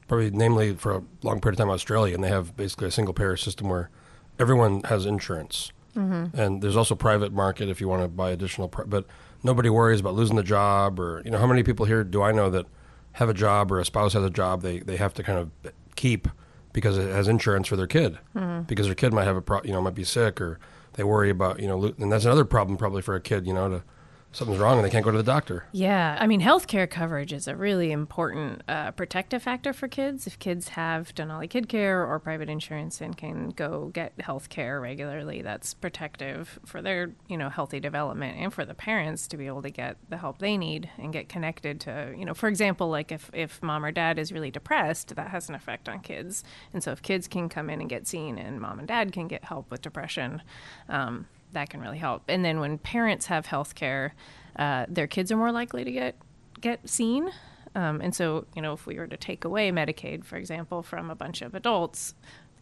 probably 0.08 0.30
namely 0.30 0.76
for 0.76 0.92
a 0.92 1.04
long 1.24 1.42
period 1.42 1.60
of 1.60 1.64
time 1.66 1.72
Australia, 1.72 2.14
and 2.14 2.24
they 2.24 2.30
have 2.30 2.56
basically 2.56 2.88
a 2.88 2.92
single 2.92 3.16
payer 3.16 3.36
system 3.36 3.68
where 3.68 3.90
everyone 4.38 4.84
has 4.84 5.08
insurance. 5.08 5.72
Mm-hmm. 5.96 6.40
And 6.40 6.62
there's 6.62 6.78
also 6.78 6.94
private 6.94 7.34
market 7.34 7.68
if 7.68 7.82
you 7.82 7.88
want 7.88 8.04
to 8.04 8.08
buy 8.08 8.30
additional, 8.30 8.68
pri- 8.68 8.86
but 8.86 9.08
nobody 9.44 9.70
worries 9.70 10.02
about 10.02 10.14
losing 10.14 10.36
the 10.36 10.44
job 10.44 11.00
or 11.00 11.24
you 11.26 11.32
know 11.32 11.40
how 11.40 11.48
many 11.48 11.64
people 11.64 11.88
here 11.88 12.04
do 12.04 12.22
I 12.22 12.32
know 12.32 12.52
that 12.52 12.68
have 13.14 13.28
a 13.28 13.34
job 13.34 13.72
or 13.72 13.80
a 13.80 13.86
spouse 13.86 14.14
has 14.14 14.24
a 14.24 14.30
job 14.30 14.62
they 14.62 14.80
they 14.80 14.98
have 14.98 15.16
to 15.16 15.24
kind 15.24 15.40
of 15.40 15.74
keep 15.96 16.28
because 16.74 16.96
it 16.96 17.10
has 17.10 17.28
insurance 17.28 17.68
for 17.68 17.76
their 17.76 17.88
kid 17.88 18.20
because 18.68 18.86
their 18.86 18.96
kid 18.96 19.14
might 19.14 19.26
have 19.26 19.36
a 19.36 19.42
pro, 19.42 19.62
you 19.64 19.72
know 19.72 19.82
might 19.82 19.96
be 19.96 20.04
sick 20.04 20.40
or 20.40 20.60
they 20.94 21.04
worry 21.04 21.30
about 21.30 21.60
you 21.60 21.68
know 21.68 21.94
and 21.98 22.12
that's 22.12 22.26
another 22.26 22.46
problem 22.46 22.78
probably 22.78 23.02
for 23.02 23.16
a 23.16 23.22
kid 23.22 23.48
you 23.48 23.54
know 23.54 23.70
to 23.70 23.84
something's 24.32 24.60
wrong 24.60 24.78
and 24.78 24.86
they 24.86 24.90
can't 24.90 25.04
go 25.04 25.12
to 25.12 25.18
the 25.18 25.24
doctor. 25.24 25.66
Yeah, 25.72 26.18
I 26.20 26.28
mean, 26.28 26.42
healthcare 26.42 26.90
coverage 26.90 27.34
is 27.34 27.48
a 27.48 27.56
really 27.56 27.92
important 27.92 28.64
uh, 28.68 28.92
protective 28.92 29.44
factor 29.44 29.74
for 29.74 29.88
kids. 29.88 30.26
If 30.26 30.40
kids 30.40 30.70
have 30.70 31.14
Denali 31.14 31.50
Kid 31.50 31.68
Care 31.68 32.06
or 32.06 32.20
private 32.20 32.50
insurance 32.50 33.02
and 33.02 33.18
can 33.18 33.50
go 33.50 33.92
get 33.94 34.14
health 34.22 34.50
care 34.50 34.80
regularly, 34.80 35.42
that's 35.42 35.74
protective 35.74 36.60
for 36.66 36.82
their, 36.82 37.12
you 37.28 37.38
know, 37.38 37.50
healthy 37.50 37.80
development 37.80 38.38
and 38.38 38.54
for 38.54 38.66
the 38.66 38.74
parents 38.74 39.28
to 39.28 39.38
be 39.38 39.48
able 39.48 39.62
to 39.62 39.70
get 39.70 39.98
the 40.10 40.18
help 40.18 40.40
they 40.40 40.58
need 40.58 40.90
and 40.98 41.12
get 41.12 41.28
connected 41.28 41.80
to, 41.82 42.14
you 42.18 42.26
know, 42.26 42.34
for 42.34 42.48
example, 42.48 42.90
like 42.90 43.12
if, 43.12 43.30
if 43.34 43.62
mom 43.62 43.84
or 43.84 43.92
dad 43.92 44.18
is 44.18 44.32
really 44.32 44.52
depressed, 44.52 45.16
that 45.16 45.30
has 45.30 45.50
an 45.50 45.56
effect 45.56 45.90
on 45.90 46.00
kids. 46.00 46.44
And 46.74 46.84
so 46.84 46.92
if 46.92 47.02
kids 47.02 47.28
can 47.28 47.50
come 47.50 47.70
in 47.70 47.82
and 47.82 47.90
get 47.90 48.08
seen 48.08 48.38
and 48.38 48.62
mom 48.62 48.80
and 48.80 48.88
dad 48.88 49.12
can 49.12 49.28
get 49.28 49.46
help 49.46 49.70
with 49.70 49.82
depression, 49.82 50.42
um, 50.88 51.28
that 51.54 51.70
can 51.70 51.80
really 51.82 51.98
help. 51.98 52.24
And 52.28 52.44
then 52.44 52.60
when 52.60 52.78
parents 52.78 53.28
have 53.28 53.48
health 53.48 53.76
care, 53.76 54.14
uh, 54.58 54.86
their 54.88 55.08
kids 55.08 55.32
are 55.32 55.38
more 55.38 55.52
likely 55.52 55.84
to 55.84 55.92
get 55.92 56.16
get 56.60 56.88
seen 56.90 57.32
Um, 57.76 58.02
and 58.02 58.14
so, 58.14 58.46
you 58.56 58.62
know, 58.62 58.74
if 58.74 58.86
we 58.86 58.98
were 58.98 59.08
to 59.08 59.18
take 59.18 59.46
away 59.46 59.72
Medicaid, 59.72 60.26
for 60.26 60.36
example, 60.38 60.84
from 60.84 61.10
a 61.10 61.16
bunch 61.16 61.42
of 61.42 61.56
adults, 61.56 62.16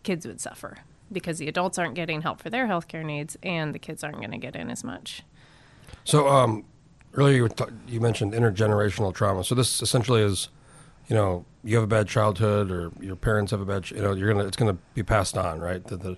kids 0.03 0.25
would 0.25 0.39
suffer 0.39 0.77
because 1.11 1.39
the 1.39 1.47
adults 1.47 1.79
aren't 1.79 1.95
getting 1.95 2.21
help 2.21 2.41
for 2.41 2.49
their 2.49 2.67
healthcare 2.67 3.03
needs 3.03 3.35
and 3.41 3.73
the 3.73 3.79
kids 3.79 4.03
aren't 4.03 4.17
going 4.17 4.31
to 4.31 4.37
get 4.37 4.55
in 4.55 4.69
as 4.69 4.83
much. 4.83 5.23
So 6.03 6.27
um, 6.27 6.63
earlier 7.15 7.47
you, 7.47 7.49
you 7.87 7.99
mentioned 7.99 8.33
intergenerational 8.33 9.13
trauma. 9.13 9.43
So 9.43 9.55
this 9.55 9.81
essentially 9.81 10.21
is, 10.21 10.49
you 11.07 11.15
know, 11.15 11.45
you 11.63 11.75
have 11.75 11.83
a 11.83 11.87
bad 11.87 12.07
childhood 12.07 12.69
or 12.69 12.91
your 13.01 13.15
parents 13.15 13.51
have 13.51 13.61
a 13.61 13.65
bad, 13.65 13.85
ch- 13.85 13.93
you 13.93 14.01
know, 14.01 14.13
you're 14.13 14.31
gonna 14.31 14.45
it's 14.45 14.55
gonna 14.55 14.77
be 14.93 15.01
passed 15.01 15.37
on, 15.37 15.59
right? 15.59 15.83
The, 15.83 15.97
the, 15.97 16.17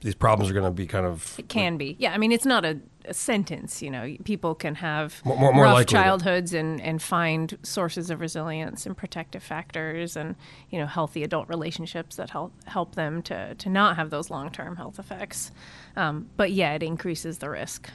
these 0.00 0.14
problems 0.14 0.50
are 0.50 0.54
gonna 0.54 0.70
be 0.70 0.86
kind 0.86 1.06
of 1.06 1.38
It 1.38 1.48
can 1.48 1.76
be. 1.76 1.96
Yeah, 1.98 2.12
I 2.12 2.18
mean, 2.18 2.32
it's 2.32 2.46
not 2.46 2.64
a, 2.64 2.78
a 3.06 3.14
sentence. 3.14 3.82
You 3.82 3.90
know, 3.90 4.16
people 4.24 4.54
can 4.54 4.76
have 4.76 5.20
More- 5.24 5.36
more- 5.38 5.52
more 5.52 5.64
rough 5.64 5.78
to- 5.80 5.84
childhoods 5.84 6.52
and, 6.54 6.80
and 6.80 7.00
find 7.02 7.56
sources 7.62 8.10
of 8.10 8.20
resilience 8.20 8.86
and 8.86 8.96
protective 8.96 9.42
factors 9.42 10.16
and, 10.16 10.36
you 10.70 10.78
know, 10.78 10.86
healthy 10.86 11.22
adult 11.22 11.48
relationships 11.48 12.16
that 12.16 12.30
help 12.30 12.52
help 12.66 12.94
them 12.94 13.22
to, 13.22 13.54
to 13.56 13.68
not 13.68 13.96
have 13.96 14.10
those 14.10 14.30
long 14.30 14.50
term 14.50 14.76
health 14.76 14.98
effects. 14.98 15.50
Um, 15.96 16.28
but 16.36 16.52
yeah, 16.52 16.72
it 16.74 16.82
increases 16.82 17.38
the 17.38 17.50
risk. 17.50 17.90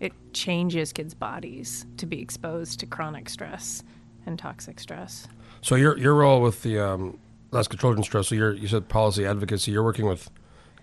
It 0.00 0.12
changes 0.32 0.92
kids' 0.92 1.14
bodies 1.14 1.86
to 1.98 2.06
be 2.06 2.20
exposed 2.20 2.80
to 2.80 2.86
chronic 2.86 3.28
stress 3.28 3.84
and 4.26 4.38
toxic 4.38 4.80
stress. 4.80 5.28
So 5.60 5.76
your 5.76 5.96
your 5.96 6.14
role 6.14 6.40
with 6.40 6.62
the 6.62 6.78
um, 6.80 7.18
Alaska 7.52 7.76
Children's 7.76 8.08
Trust. 8.08 8.30
So 8.30 8.34
you're 8.34 8.52
you 8.52 8.66
said 8.66 8.88
policy 8.88 9.24
advocacy. 9.24 9.70
You're 9.70 9.84
working 9.84 10.06
with 10.06 10.28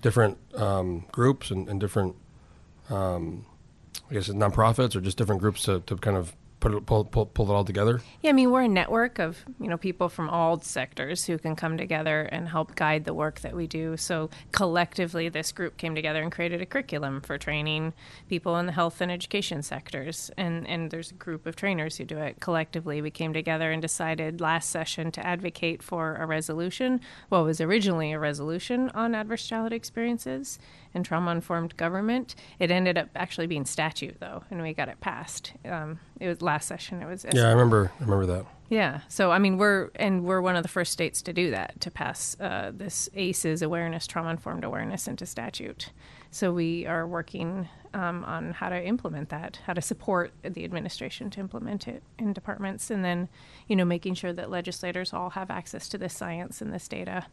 different 0.01 0.37
um, 0.55 1.05
groups 1.11 1.51
and, 1.51 1.67
and 1.67 1.79
different, 1.79 2.15
um, 2.89 3.45
I 4.09 4.13
guess, 4.13 4.29
nonprofits 4.29 4.95
or 4.95 5.01
just 5.01 5.17
different 5.17 5.41
groups 5.41 5.63
to, 5.63 5.81
to 5.81 5.95
kind 5.97 6.17
of 6.17 6.35
put 6.59 6.73
it, 6.73 6.85
pull, 6.85 7.05
pull 7.05 7.25
pull 7.25 7.49
it 7.49 7.53
all 7.53 7.63
together. 7.63 8.01
Yeah, 8.21 8.31
I 8.31 8.33
mean, 8.33 8.51
we're 8.51 8.63
a 8.63 8.67
network 8.67 9.19
of, 9.19 9.45
you 9.59 9.67
know, 9.67 9.77
people 9.77 10.09
from 10.09 10.29
all 10.29 10.59
sectors 10.59 11.25
who 11.25 11.37
can 11.37 11.55
come 11.55 11.77
together 11.77 12.23
and 12.23 12.49
help 12.49 12.75
guide 12.75 13.05
the 13.05 13.13
work 13.13 13.39
that 13.41 13.55
we 13.55 13.67
do. 13.67 13.97
So 13.97 14.29
collectively, 14.51 15.29
this 15.29 15.51
group 15.51 15.77
came 15.77 15.95
together 15.95 16.21
and 16.21 16.31
created 16.31 16.61
a 16.61 16.65
curriculum 16.65 17.21
for 17.21 17.37
training 17.37 17.93
people 18.27 18.57
in 18.57 18.65
the 18.65 18.71
health 18.71 19.01
and 19.01 19.11
education 19.11 19.61
sectors. 19.61 20.31
And, 20.37 20.67
and 20.67 20.91
there's 20.91 21.11
a 21.11 21.15
group 21.15 21.45
of 21.45 21.55
trainers 21.55 21.97
who 21.97 22.05
do 22.05 22.17
it. 22.17 22.39
Collectively, 22.39 23.01
we 23.01 23.11
came 23.11 23.33
together 23.33 23.71
and 23.71 23.81
decided 23.81 24.41
last 24.41 24.69
session 24.69 25.11
to 25.13 25.25
advocate 25.25 25.81
for 25.81 26.15
a 26.15 26.25
resolution. 26.25 27.01
What 27.29 27.43
was 27.43 27.61
originally 27.61 28.11
a 28.11 28.19
resolution 28.19 28.89
on 28.93 29.15
adverse 29.15 29.47
childhood 29.47 29.73
experiences 29.73 30.59
and 30.93 31.05
trauma 31.05 31.31
informed 31.31 31.77
government. 31.77 32.35
It 32.57 32.71
ended 32.71 32.97
up 32.97 33.09
actually 33.15 33.47
being 33.47 33.65
statute, 33.65 34.19
though, 34.19 34.43
and 34.49 34.61
we 34.61 34.73
got 34.73 34.89
it 34.89 34.99
passed. 34.99 35.53
Um, 35.65 35.99
it 36.19 36.27
was 36.27 36.41
last 36.41 36.67
session. 36.67 37.01
It 37.01 37.05
was 37.07 37.25
Yeah, 37.31 37.47
I 37.47 37.51
remember. 37.51 37.91
I 37.99 38.03
remember 38.03 38.25
that. 38.27 38.45
yeah. 38.69 39.01
So 39.07 39.31
I 39.31 39.39
mean, 39.39 39.57
we're 39.57 39.89
and 39.95 40.23
we're 40.25 40.41
one 40.41 40.55
of 40.55 40.63
the 40.63 40.69
first 40.69 40.91
states 40.91 41.21
to 41.23 41.33
do 41.33 41.51
that 41.51 41.79
to 41.81 41.91
pass 41.91 42.35
uh, 42.39 42.71
this 42.73 43.09
ACEs 43.15 43.61
awareness, 43.61 44.05
trauma 44.07 44.29
informed 44.29 44.63
awareness, 44.63 45.07
into 45.07 45.25
statute. 45.25 45.91
So 46.31 46.53
we 46.53 46.85
are 46.85 47.07
working 47.07 47.67
um, 47.93 48.23
on 48.25 48.51
how 48.53 48.69
to 48.69 48.79
implement 48.83 49.29
that, 49.29 49.59
how 49.65 49.73
to 49.73 49.81
support 49.81 50.31
the 50.43 50.63
administration 50.63 51.31
to 51.31 51.39
implement 51.39 51.87
it 51.87 52.03
in 52.19 52.33
departments, 52.33 52.91
and 52.91 53.03
then 53.03 53.29
you 53.67 53.75
know 53.75 53.85
making 53.85 54.13
sure 54.15 54.33
that 54.33 54.49
legislators 54.49 55.13
all 55.13 55.31
have 55.31 55.49
access 55.49 55.89
to 55.89 55.97
this 55.97 56.13
science 56.13 56.61
and 56.61 56.71
this 56.73 56.87
data. 56.87 57.25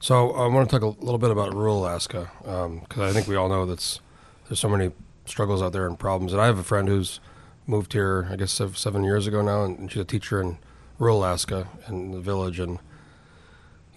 So 0.00 0.32
I 0.32 0.46
want 0.48 0.68
to 0.68 0.78
talk 0.78 0.82
a 0.82 1.02
little 1.02 1.18
bit 1.18 1.30
about 1.30 1.54
rural 1.54 1.78
Alaska 1.78 2.30
because 2.42 2.98
I 2.98 3.12
think 3.12 3.26
we 3.26 3.36
all 3.36 3.48
know 3.48 3.64
that's 3.64 4.00
there's 4.48 4.60
so 4.60 4.68
many 4.68 4.92
struggles 5.24 5.62
out 5.62 5.72
there 5.72 5.86
and 5.86 5.98
problems. 5.98 6.32
And 6.32 6.42
I 6.42 6.46
have 6.46 6.58
a 6.58 6.62
friend 6.64 6.86
who's 6.88 7.20
moved 7.66 7.92
here, 7.92 8.28
I 8.30 8.36
guess 8.36 8.60
seven 8.74 9.04
years 9.04 9.26
ago 9.26 9.42
now, 9.42 9.64
and 9.64 9.90
she's 9.90 10.02
a 10.02 10.04
teacher 10.04 10.40
in 10.40 10.58
rural 10.98 11.18
Alaska 11.18 11.68
in 11.88 12.10
the 12.12 12.20
village. 12.20 12.58
And 12.60 12.78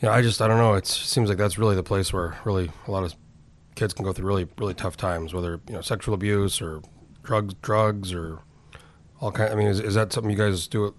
you 0.02 0.08
know, 0.08 0.12
I 0.12 0.22
just 0.22 0.42
I 0.42 0.48
don't 0.48 0.58
know. 0.58 0.76
It 0.76 0.88
seems 0.88 1.30
like 1.30 1.38
that's 1.38 1.58
really 1.58 1.76
the 1.76 1.84
place 1.84 2.14
where 2.14 2.38
really 2.46 2.72
a 2.88 2.92
lot 2.92 3.04
of 3.04 3.16
kids 3.76 3.94
can 3.94 4.06
go 4.06 4.14
through 4.14 4.28
really 4.28 4.48
really 4.58 4.74
tough 4.74 4.98
times, 4.98 5.34
whether 5.34 5.60
you 5.68 5.74
know 5.74 5.82
sexual 5.82 6.14
abuse 6.14 6.62
or 6.62 6.82
drugs 7.24 7.54
drugs 7.62 8.14
or 8.14 8.40
all 9.20 9.32
kind. 9.32 9.52
I 9.52 9.56
mean, 9.56 9.68
is, 9.68 9.80
is 9.80 9.96
that 9.96 10.14
something 10.14 10.32
you 10.32 10.38
guys 10.38 10.68
do? 10.68 10.96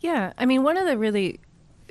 Yeah, 0.00 0.32
I 0.36 0.44
mean, 0.44 0.62
one 0.62 0.76
of 0.76 0.86
the 0.86 0.98
really 0.98 1.40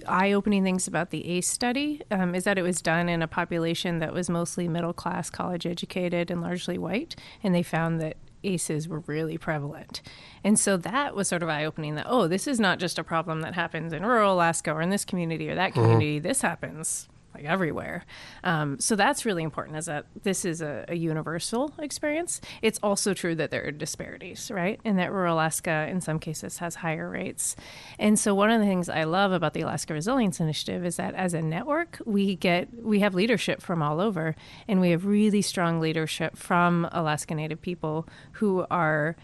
eye-opening 0.08 0.64
things 0.64 0.88
about 0.88 1.10
the 1.10 1.26
ACE 1.28 1.48
study 1.48 2.02
um, 2.12 2.36
is 2.36 2.44
that 2.44 2.58
it 2.58 2.62
was 2.62 2.82
done 2.82 3.10
in 3.10 3.22
a 3.22 3.28
population 3.28 4.00
that 4.00 4.14
was 4.14 4.30
mostly 4.30 4.68
middle-class, 4.68 5.30
college-educated, 5.30 6.30
and 6.30 6.42
largely 6.42 6.78
white, 6.78 7.16
and 7.42 7.56
they 7.56 7.64
found 7.64 8.02
that 8.02 8.18
ACEs 8.44 8.88
were 8.88 9.04
really 9.08 9.38
prevalent. 9.38 10.02
And 10.44 10.60
so 10.60 10.78
that 10.78 11.16
was 11.16 11.28
sort 11.28 11.44
of 11.44 11.50
eye-opening 11.50 11.96
that 11.96 12.08
oh, 12.08 12.28
this 12.28 12.48
is 12.48 12.60
not 12.60 12.80
just 12.80 13.00
a 13.00 13.04
problem 13.04 13.42
that 13.42 13.54
happens 13.54 13.94
in 13.94 14.06
rural 14.06 14.34
Alaska 14.34 14.72
or 14.72 14.82
in 14.82 14.90
this 14.90 15.06
community 15.06 15.50
or 15.50 15.56
that 15.56 15.72
mm-hmm. 15.72 15.82
community. 15.82 16.20
This 16.20 16.42
happens 16.42 17.08
everywhere. 17.48 18.06
Um, 18.44 18.80
so 18.80 18.96
that's 18.96 19.26
really 19.26 19.44
important 19.44 19.78
is 19.78 19.86
that 19.86 20.06
this 20.24 20.46
is 20.46 20.62
a, 20.62 20.86
a 20.88 20.96
universal 20.96 21.74
experience. 21.80 22.42
It's 22.62 22.80
also 22.82 23.14
true 23.14 23.36
that 23.36 23.52
there 23.52 23.66
are 23.66 23.72
disparities, 23.72 24.52
right? 24.52 24.80
And 24.86 25.00
that 25.00 25.12
rural 25.12 25.36
Alaska 25.36 25.88
in 25.90 26.02
some 26.02 26.20
cases 26.20 26.60
has 26.60 26.76
higher 26.76 27.10
rates. 27.10 27.56
And 28.00 28.18
so 28.18 28.34
one 28.36 28.52
of 28.52 28.60
the 28.60 28.66
things 28.66 28.90
I 28.90 29.04
love 29.04 29.32
about 29.32 29.54
the 29.54 29.62
Alaska 29.62 29.94
Resilience 29.94 30.40
Initiative 30.40 30.86
is 30.86 30.98
that 30.98 31.16
as 31.16 31.34
a 31.34 31.42
network, 31.42 32.00
we 32.06 32.36
get 32.36 32.70
we 32.82 33.00
have 33.00 33.16
leadership 33.16 33.62
from 33.62 33.82
all 33.82 34.00
over 34.00 34.36
and 34.68 34.80
we 34.82 34.92
have 34.92 35.06
really 35.06 35.42
strong 35.42 35.80
leadership 35.80 36.38
from 36.38 36.88
Alaska 36.92 37.36
Native 37.36 37.62
people 37.62 38.08
who 38.34 38.66
are 38.70 39.16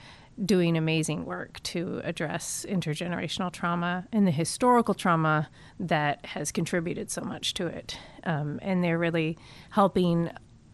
doing 0.46 0.78
amazing 0.78 1.26
work 1.26 1.62
to 1.64 2.02
address 2.04 2.66
intergenerational 2.70 3.52
trauma 3.52 4.06
and 4.12 4.26
the 4.26 4.32
historical 4.32 4.94
trauma 4.94 5.50
that 5.80 6.26
has 6.26 6.52
contributed 6.52 7.12
so 7.12 7.22
much 7.22 7.54
to 7.54 7.68
it. 7.68 7.98
Um, 8.24 8.60
and 8.62 8.84
they're 8.84 8.98
really 8.98 9.38
helping, 9.72 10.30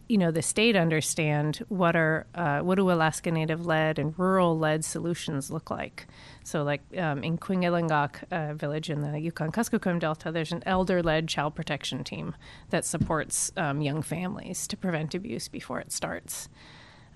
you 0.08 0.18
know, 0.18 0.30
the 0.30 0.42
state 0.42 0.76
understand 0.76 1.64
what 1.68 1.96
are 1.96 2.26
uh, 2.34 2.60
what 2.60 2.76
do 2.76 2.90
Alaska 2.90 3.30
Native 3.30 3.66
led 3.66 3.98
and 3.98 4.16
rural 4.18 4.56
led 4.56 4.84
solutions 4.84 5.50
look 5.50 5.70
like. 5.70 6.06
So, 6.44 6.62
like 6.62 6.82
um, 6.96 7.24
in 7.24 7.38
Kwigillingok 7.38 8.22
uh, 8.30 8.54
village 8.54 8.88
in 8.88 9.00
the 9.00 9.18
Yukon 9.18 9.50
Kuskokwim 9.50 9.98
Delta, 9.98 10.30
there's 10.30 10.52
an 10.52 10.62
elder 10.64 11.02
led 11.02 11.28
child 11.28 11.56
protection 11.56 12.04
team 12.04 12.36
that 12.70 12.84
supports 12.84 13.50
um, 13.56 13.80
young 13.80 14.02
families 14.02 14.68
to 14.68 14.76
prevent 14.76 15.14
abuse 15.14 15.48
before 15.48 15.80
it 15.80 15.90
starts. 15.90 16.48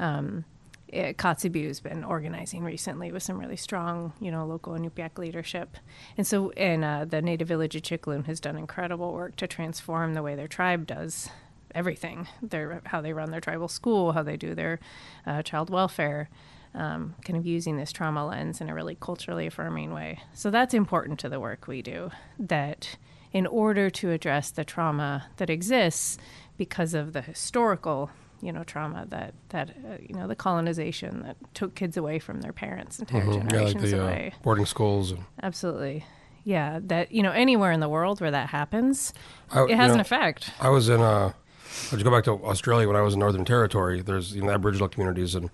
Um, 0.00 0.44
uh, 0.92 1.12
Kotzebue 1.12 1.66
has 1.66 1.80
been 1.80 2.04
organizing 2.04 2.64
recently 2.64 3.12
with 3.12 3.22
some 3.22 3.38
really 3.38 3.56
strong, 3.56 4.12
you 4.20 4.30
know, 4.30 4.46
local 4.46 4.74
Inupiaq 4.74 5.18
leadership. 5.18 5.76
And 6.16 6.26
so, 6.26 6.50
and 6.50 6.84
uh, 6.84 7.04
the 7.04 7.22
native 7.22 7.48
village 7.48 7.76
of 7.76 7.82
Chickaloon 7.82 8.26
has 8.26 8.40
done 8.40 8.56
incredible 8.56 9.12
work 9.12 9.36
to 9.36 9.46
transform 9.46 10.14
the 10.14 10.22
way 10.22 10.34
their 10.34 10.48
tribe 10.48 10.86
does 10.86 11.30
everything 11.74 12.26
their 12.42 12.82
how 12.86 13.00
they 13.00 13.12
run 13.12 13.30
their 13.30 13.40
tribal 13.40 13.68
school, 13.68 14.12
how 14.12 14.22
they 14.22 14.36
do 14.36 14.54
their 14.54 14.80
uh, 15.26 15.42
child 15.42 15.70
welfare. 15.70 16.28
Um, 16.72 17.16
kind 17.24 17.36
of 17.36 17.44
using 17.44 17.78
this 17.78 17.90
trauma 17.90 18.24
lens 18.24 18.60
in 18.60 18.68
a 18.68 18.74
really 18.74 18.96
culturally 19.00 19.48
affirming 19.48 19.92
way. 19.92 20.20
So 20.32 20.52
that's 20.52 20.72
important 20.72 21.18
to 21.18 21.28
the 21.28 21.40
work 21.40 21.66
we 21.66 21.82
do. 21.82 22.12
That 22.38 22.96
in 23.32 23.44
order 23.44 23.90
to 23.90 24.12
address 24.12 24.52
the 24.52 24.64
trauma 24.64 25.26
that 25.38 25.50
exists 25.50 26.16
because 26.56 26.94
of 26.94 27.12
the 27.12 27.22
historical 27.22 28.10
you 28.42 28.52
know 28.52 28.64
trauma 28.64 29.06
that 29.08 29.34
that 29.50 29.70
uh, 29.70 29.96
you 30.00 30.14
know 30.14 30.26
the 30.26 30.34
colonization 30.36 31.22
that 31.22 31.36
took 31.54 31.74
kids 31.74 31.96
away 31.96 32.18
from 32.18 32.40
their 32.40 32.52
parents 32.52 32.98
entire 32.98 33.22
Mhm. 33.24 33.34
Yeah, 33.34 33.40
like 33.40 33.48
generations 33.50 33.90
the 33.90 34.00
uh, 34.00 34.02
away 34.04 34.32
boarding 34.42 34.66
schools. 34.66 35.10
And, 35.12 35.24
absolutely 35.42 36.04
yeah 36.44 36.78
that 36.84 37.12
you 37.12 37.22
know 37.22 37.32
anywhere 37.32 37.70
in 37.72 37.80
the 37.80 37.88
world 37.88 38.20
where 38.20 38.30
that 38.30 38.48
happens 38.48 39.12
I- 39.52 39.64
it 39.64 39.76
has 39.76 39.92
an 39.92 40.00
effect 40.00 40.50
I 40.60 40.70
was 40.70 40.88
in 40.88 41.00
uh 41.00 41.32
I 41.32 41.90
just 41.92 42.04
go 42.04 42.10
back 42.10 42.24
to 42.24 42.32
Australia 42.44 42.86
when 42.88 42.96
I 42.96 43.00
was 43.02 43.14
in 43.14 43.20
Northern 43.20 43.44
Territory. 43.44 44.00
There's 44.02 44.34
you 44.34 44.42
know 44.42 44.50
Aboriginal 44.50 44.88
communities 44.88 45.34
and 45.36 45.50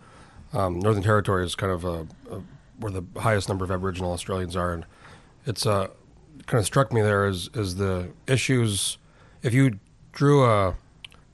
um, 0.55 0.79
Northern 0.81 1.03
Territory 1.03 1.44
is 1.44 1.55
kind 1.55 1.70
of 1.72 1.85
a, 1.85 2.07
a, 2.31 2.40
where 2.79 2.90
the 2.92 3.03
highest 3.20 3.49
number 3.51 3.64
of 3.66 3.70
Aboriginal 3.70 4.12
Australians 4.12 4.57
are, 4.57 4.72
and 4.72 4.87
it's 5.44 5.66
uh 5.66 5.88
kind 6.46 6.59
of 6.59 6.64
struck 6.64 6.90
me 6.92 7.03
there 7.03 7.27
is 7.27 7.51
is 7.53 7.77
the 7.77 8.12
issues. 8.27 8.96
If 9.42 9.53
you 9.53 9.79
drew 10.12 10.44
a 10.46 10.75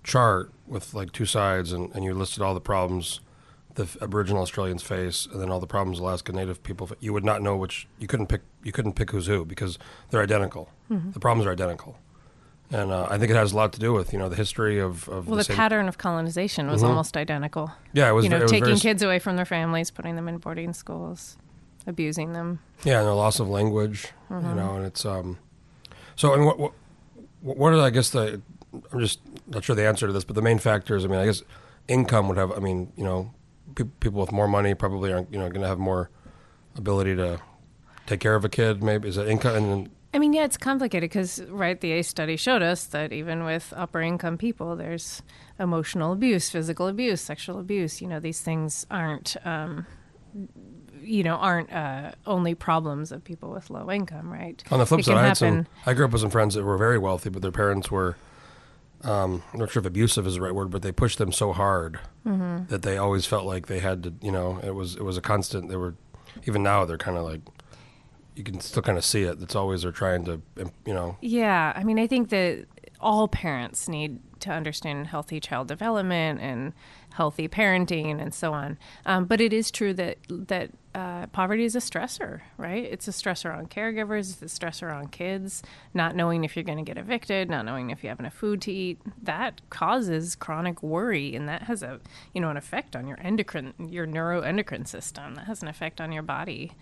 chart 0.02 0.50
with 0.72 0.94
like 0.94 1.12
two 1.12 1.26
sides 1.26 1.72
and, 1.72 1.94
and 1.94 2.04
you 2.04 2.14
listed 2.14 2.42
all 2.42 2.54
the 2.54 2.60
problems 2.60 3.20
the 3.74 3.88
Aboriginal 4.02 4.42
Australians 4.42 4.82
face, 4.82 5.26
and 5.32 5.40
then 5.40 5.48
all 5.50 5.58
the 5.58 5.66
problems 5.66 5.98
Alaska 5.98 6.30
Native 6.30 6.62
people, 6.62 6.90
you 7.00 7.10
would 7.14 7.24
not 7.24 7.40
know 7.40 7.56
which 7.56 7.88
you 7.98 8.06
couldn't 8.06 8.26
pick. 8.26 8.42
You 8.62 8.70
couldn't 8.70 8.92
pick 8.96 9.10
who's 9.12 9.26
who 9.26 9.46
because 9.46 9.78
they're 10.10 10.20
identical. 10.22 10.68
The 10.90 11.18
problems 11.18 11.46
are 11.46 11.52
identical, 11.52 11.96
and 12.70 12.90
uh, 12.92 13.06
I 13.08 13.16
think 13.16 13.30
it 13.30 13.34
has 13.36 13.52
a 13.54 13.56
lot 13.56 13.72
to 13.72 13.80
do 13.80 13.94
with 13.94 14.12
you 14.12 14.18
know 14.18 14.28
the 14.28 14.36
history 14.36 14.78
of, 14.78 15.08
of 15.08 15.26
well 15.26 15.38
the, 15.38 15.44
same- 15.44 15.56
pattern 15.56 15.88
of 15.88 15.96
colonization 15.96 16.70
was 16.70 16.82
almost 16.82 17.16
identical 17.16 17.70
Yeah, 17.94 18.10
it 18.10 18.12
was. 18.12 18.24
you 18.24 18.30
know 18.30 18.46
taking 18.46 18.64
very, 18.66 18.78
kids 18.78 19.02
away 19.02 19.18
from 19.18 19.36
their 19.36 19.46
families 19.46 19.90
putting 19.90 20.16
them 20.16 20.28
in 20.28 20.36
boarding 20.36 20.74
schools 20.74 21.38
abusing 21.86 22.34
them 22.34 22.58
Yeah, 22.84 22.98
and 22.98 23.08
the 23.08 23.14
loss 23.14 23.40
of 23.40 23.48
language, 23.48 24.08
Mm-hmm. 24.30 24.48
you 24.50 24.54
know, 24.54 24.74
and 24.74 24.84
it's 24.84 25.06
um. 25.06 25.38
So 26.14 26.34
I 26.34 26.36
mean, 26.36 26.44
what 26.44 26.58
what 26.58 26.72
what 27.40 27.72
are 27.72 27.80
I 27.80 27.88
guess 27.88 28.10
the 28.10 28.42
I'm 28.92 29.00
just 29.00 29.20
not 29.46 29.64
sure 29.64 29.76
the 29.76 29.86
answer 29.86 30.06
to 30.06 30.12
this, 30.12 30.24
but 30.24 30.34
the 30.34 30.42
main 30.42 30.58
factors. 30.58 31.04
I 31.04 31.08
mean, 31.08 31.20
I 31.20 31.26
guess 31.26 31.42
income 31.88 32.28
would 32.28 32.38
have. 32.38 32.52
I 32.52 32.58
mean, 32.58 32.92
you 32.96 33.04
know, 33.04 33.32
pe- 33.74 33.84
people 34.00 34.20
with 34.20 34.32
more 34.32 34.48
money 34.48 34.74
probably 34.74 35.12
aren't 35.12 35.32
you 35.32 35.38
know 35.38 35.48
going 35.48 35.62
to 35.62 35.68
have 35.68 35.78
more 35.78 36.10
ability 36.76 37.16
to 37.16 37.40
take 38.06 38.20
care 38.20 38.34
of 38.34 38.44
a 38.44 38.48
kid? 38.48 38.82
Maybe 38.82 39.08
is 39.08 39.16
it 39.16 39.28
income? 39.28 39.56
And 39.56 39.70
then, 39.70 39.90
I 40.14 40.18
mean, 40.18 40.32
yeah, 40.32 40.44
it's 40.44 40.58
complicated 40.58 41.08
because, 41.08 41.42
right, 41.44 41.80
the 41.80 41.92
ACE 41.92 42.08
study 42.08 42.36
showed 42.36 42.62
us 42.62 42.84
that 42.86 43.12
even 43.12 43.44
with 43.44 43.72
upper 43.76 44.00
income 44.02 44.36
people, 44.36 44.76
there's 44.76 45.22
emotional 45.58 46.12
abuse, 46.12 46.50
physical 46.50 46.86
abuse, 46.86 47.20
sexual 47.20 47.58
abuse. 47.58 48.02
You 48.02 48.08
know, 48.08 48.20
these 48.20 48.40
things 48.40 48.86
aren't, 48.90 49.36
um, 49.44 49.86
you 51.00 51.22
know, 51.22 51.36
aren't 51.36 51.72
uh, 51.72 52.12
only 52.26 52.54
problems 52.54 53.10
of 53.10 53.24
people 53.24 53.50
with 53.50 53.70
low 53.70 53.90
income, 53.90 54.30
right? 54.30 54.62
on 54.70 54.78
the 54.78 54.86
flip 54.86 55.00
It 55.00 55.06
side, 55.06 55.16
I 55.16 55.26
had 55.28 55.36
some. 55.36 55.66
I 55.86 55.94
grew 55.94 56.04
up 56.04 56.12
with 56.12 56.20
some 56.20 56.30
friends 56.30 56.54
that 56.54 56.64
were 56.64 56.76
very 56.76 56.98
wealthy, 56.98 57.30
but 57.30 57.42
their 57.42 57.52
parents 57.52 57.90
were. 57.90 58.16
Um, 59.04 59.42
I'm 59.52 59.58
not 59.60 59.70
sure 59.70 59.80
if 59.80 59.86
abusive 59.86 60.26
is 60.26 60.34
the 60.34 60.40
right 60.40 60.54
word, 60.54 60.70
but 60.70 60.82
they 60.82 60.92
pushed 60.92 61.18
them 61.18 61.32
so 61.32 61.52
hard 61.52 61.98
Mm-hmm. 62.26 62.66
that 62.68 62.82
they 62.82 62.98
always 62.98 63.26
felt 63.26 63.44
like 63.44 63.66
they 63.66 63.80
had 63.80 64.02
to. 64.04 64.14
You 64.22 64.30
know, 64.30 64.60
it 64.62 64.74
was 64.74 64.94
it 64.94 65.02
was 65.02 65.16
a 65.16 65.20
constant. 65.20 65.68
They 65.68 65.76
were 65.76 65.94
even 66.46 66.62
now 66.62 66.84
they're 66.84 66.96
kind 66.98 67.16
of 67.18 67.24
like 67.24 67.40
you 68.36 68.44
can 68.44 68.60
still 68.60 68.82
kind 68.82 68.96
of 68.96 69.04
see 69.04 69.22
it. 69.24 69.42
It's 69.42 69.56
always 69.56 69.82
they're 69.82 69.90
trying 69.92 70.24
to. 70.26 70.40
You 70.86 70.94
know, 70.94 71.16
Yeah, 71.20 71.72
I 71.74 71.82
mean, 71.84 71.98
I 71.98 72.06
think 72.06 72.28
that 72.30 72.66
all 73.00 73.26
parents 73.26 73.88
need 73.88 74.20
to 74.40 74.50
understand 74.52 75.08
healthy 75.08 75.40
child 75.40 75.66
development 75.68 76.40
and 76.40 76.72
healthy 77.12 77.48
parenting 77.48 78.20
and 78.20 78.32
so 78.34 78.52
on. 78.52 78.78
Um, 79.06 79.24
but 79.24 79.40
it 79.40 79.52
is 79.52 79.70
true 79.70 79.94
that 79.94 80.18
that 80.28 80.70
uh, 80.94 81.26
poverty 81.28 81.64
is 81.64 81.74
a 81.74 81.78
stressor, 81.80 82.40
right? 82.58 82.84
It's 82.84 83.08
a 83.08 83.12
stressor 83.12 83.56
on 83.56 83.66
caregivers. 83.66 84.42
It's 84.42 84.42
a 84.42 84.60
stressor 84.60 84.94
on 84.94 85.08
kids. 85.08 85.62
Not 85.94 86.14
knowing 86.14 86.44
if 86.44 86.54
you're 86.54 86.64
going 86.64 86.78
to 86.78 86.84
get 86.84 86.98
evicted, 86.98 87.48
not 87.48 87.64
knowing 87.64 87.90
if 87.90 88.02
you 88.02 88.10
have 88.10 88.20
enough 88.20 88.34
food 88.34 88.60
to 88.62 88.72
eat, 88.72 88.98
that 89.22 89.62
causes 89.70 90.34
chronic 90.34 90.82
worry, 90.82 91.34
and 91.34 91.48
that 91.48 91.62
has 91.62 91.82
a 91.82 92.00
you 92.34 92.40
know 92.40 92.50
an 92.50 92.56
effect 92.56 92.94
on 92.94 93.06
your 93.06 93.18
endocrine, 93.20 93.74
your 93.78 94.06
neuroendocrine 94.06 94.86
system. 94.86 95.34
That 95.34 95.46
has 95.46 95.62
an 95.62 95.68
effect 95.68 96.00
on 96.00 96.12
your 96.12 96.22
body. 96.22 96.72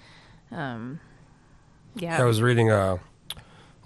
Um, 0.51 1.01
yeah. 1.95 2.21
I 2.21 2.25
was 2.25 2.41
reading 2.41 2.71
uh 2.71 2.99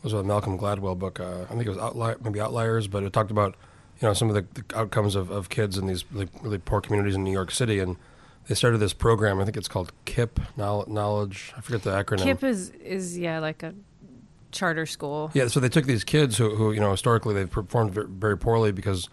was 0.05 0.13
a 0.13 0.23
Malcolm 0.23 0.59
Gladwell 0.59 0.99
book. 0.99 1.19
Uh, 1.19 1.45
I 1.45 1.55
think 1.55 1.67
it 1.67 1.71
was 1.71 1.79
Outli- 1.79 2.23
maybe 2.23 2.39
Outliers, 2.39 2.87
but 2.87 3.03
it 3.03 3.13
talked 3.13 3.31
about 3.31 3.57
you 4.01 4.09
know 4.09 4.15
some 4.15 4.29
of 4.29 4.35
the, 4.35 4.63
the 4.63 4.79
outcomes 4.79 5.15
of, 5.15 5.31
of 5.31 5.49
kids 5.49 5.79
in 5.79 5.87
these 5.87 6.05
really, 6.13 6.29
really 6.43 6.59
poor 6.59 6.81
communities 6.81 7.15
in 7.15 7.25
New 7.25 7.33
York 7.33 7.51
City, 7.51 7.79
and 7.79 7.97
they 8.49 8.55
started 8.55 8.79
this 8.79 8.93
program. 8.93 9.41
I 9.41 9.45
think 9.45 9.57
it's 9.57 9.69
called 9.69 9.93
KIPP 10.07 10.41
Knowledge. 10.57 11.53
I 11.57 11.61
forget 11.61 11.83
the 11.83 11.91
acronym. 11.91 12.25
KIPP 12.25 12.45
is 12.45 12.71
is 12.71 13.19
yeah 13.19 13.39
like 13.39 13.63
a 13.63 13.75
charter 14.55 14.87
school. 14.87 15.31
Yeah, 15.35 15.49
so 15.49 15.61
they 15.61 15.69
took 15.69 15.85
these 15.85 16.05
kids 16.05 16.39
who, 16.39 16.55
who 16.55 16.73
you 16.73 16.81
know 16.81 16.91
historically 16.93 17.35
they've 17.35 17.51
performed 17.51 17.93
very, 17.93 18.39
poorly 18.39 18.73
because 18.73 19.09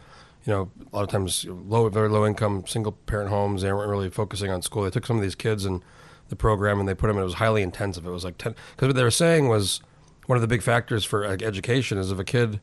you 0.45 0.53
know 0.53 0.71
a 0.91 0.95
lot 0.95 1.03
of 1.03 1.09
times 1.09 1.45
low, 1.45 1.89
very 1.89 2.09
low 2.09 2.25
income 2.25 2.63
single 2.67 2.93
parent 2.93 3.29
homes. 3.29 3.61
They 3.61 3.73
weren't 3.73 3.89
really 3.89 4.09
focusing 4.09 4.51
on 4.51 4.61
school. 4.61 4.83
They 4.83 4.89
took 4.89 5.05
some 5.05 5.17
of 5.17 5.21
these 5.21 5.35
kids 5.35 5.65
and 5.65 5.83
the 6.29 6.35
program 6.35 6.79
and 6.79 6.87
they 6.87 6.95
put 6.95 7.07
them. 7.07 7.17
It 7.17 7.23
was 7.23 7.35
highly 7.35 7.61
intensive. 7.61 8.05
It 8.05 8.11
was 8.11 8.23
like 8.23 8.37
ten 8.37 8.55
because 8.75 8.87
what 8.87 8.95
they 8.95 9.03
were 9.03 9.11
saying 9.11 9.49
was 9.49 9.81
one 10.27 10.37
of 10.37 10.41
the 10.41 10.47
big 10.47 10.61
factors 10.61 11.03
for 11.03 11.27
like, 11.27 11.41
education 11.41 11.97
is 11.97 12.11
if 12.11 12.19
a 12.19 12.23
kid, 12.23 12.61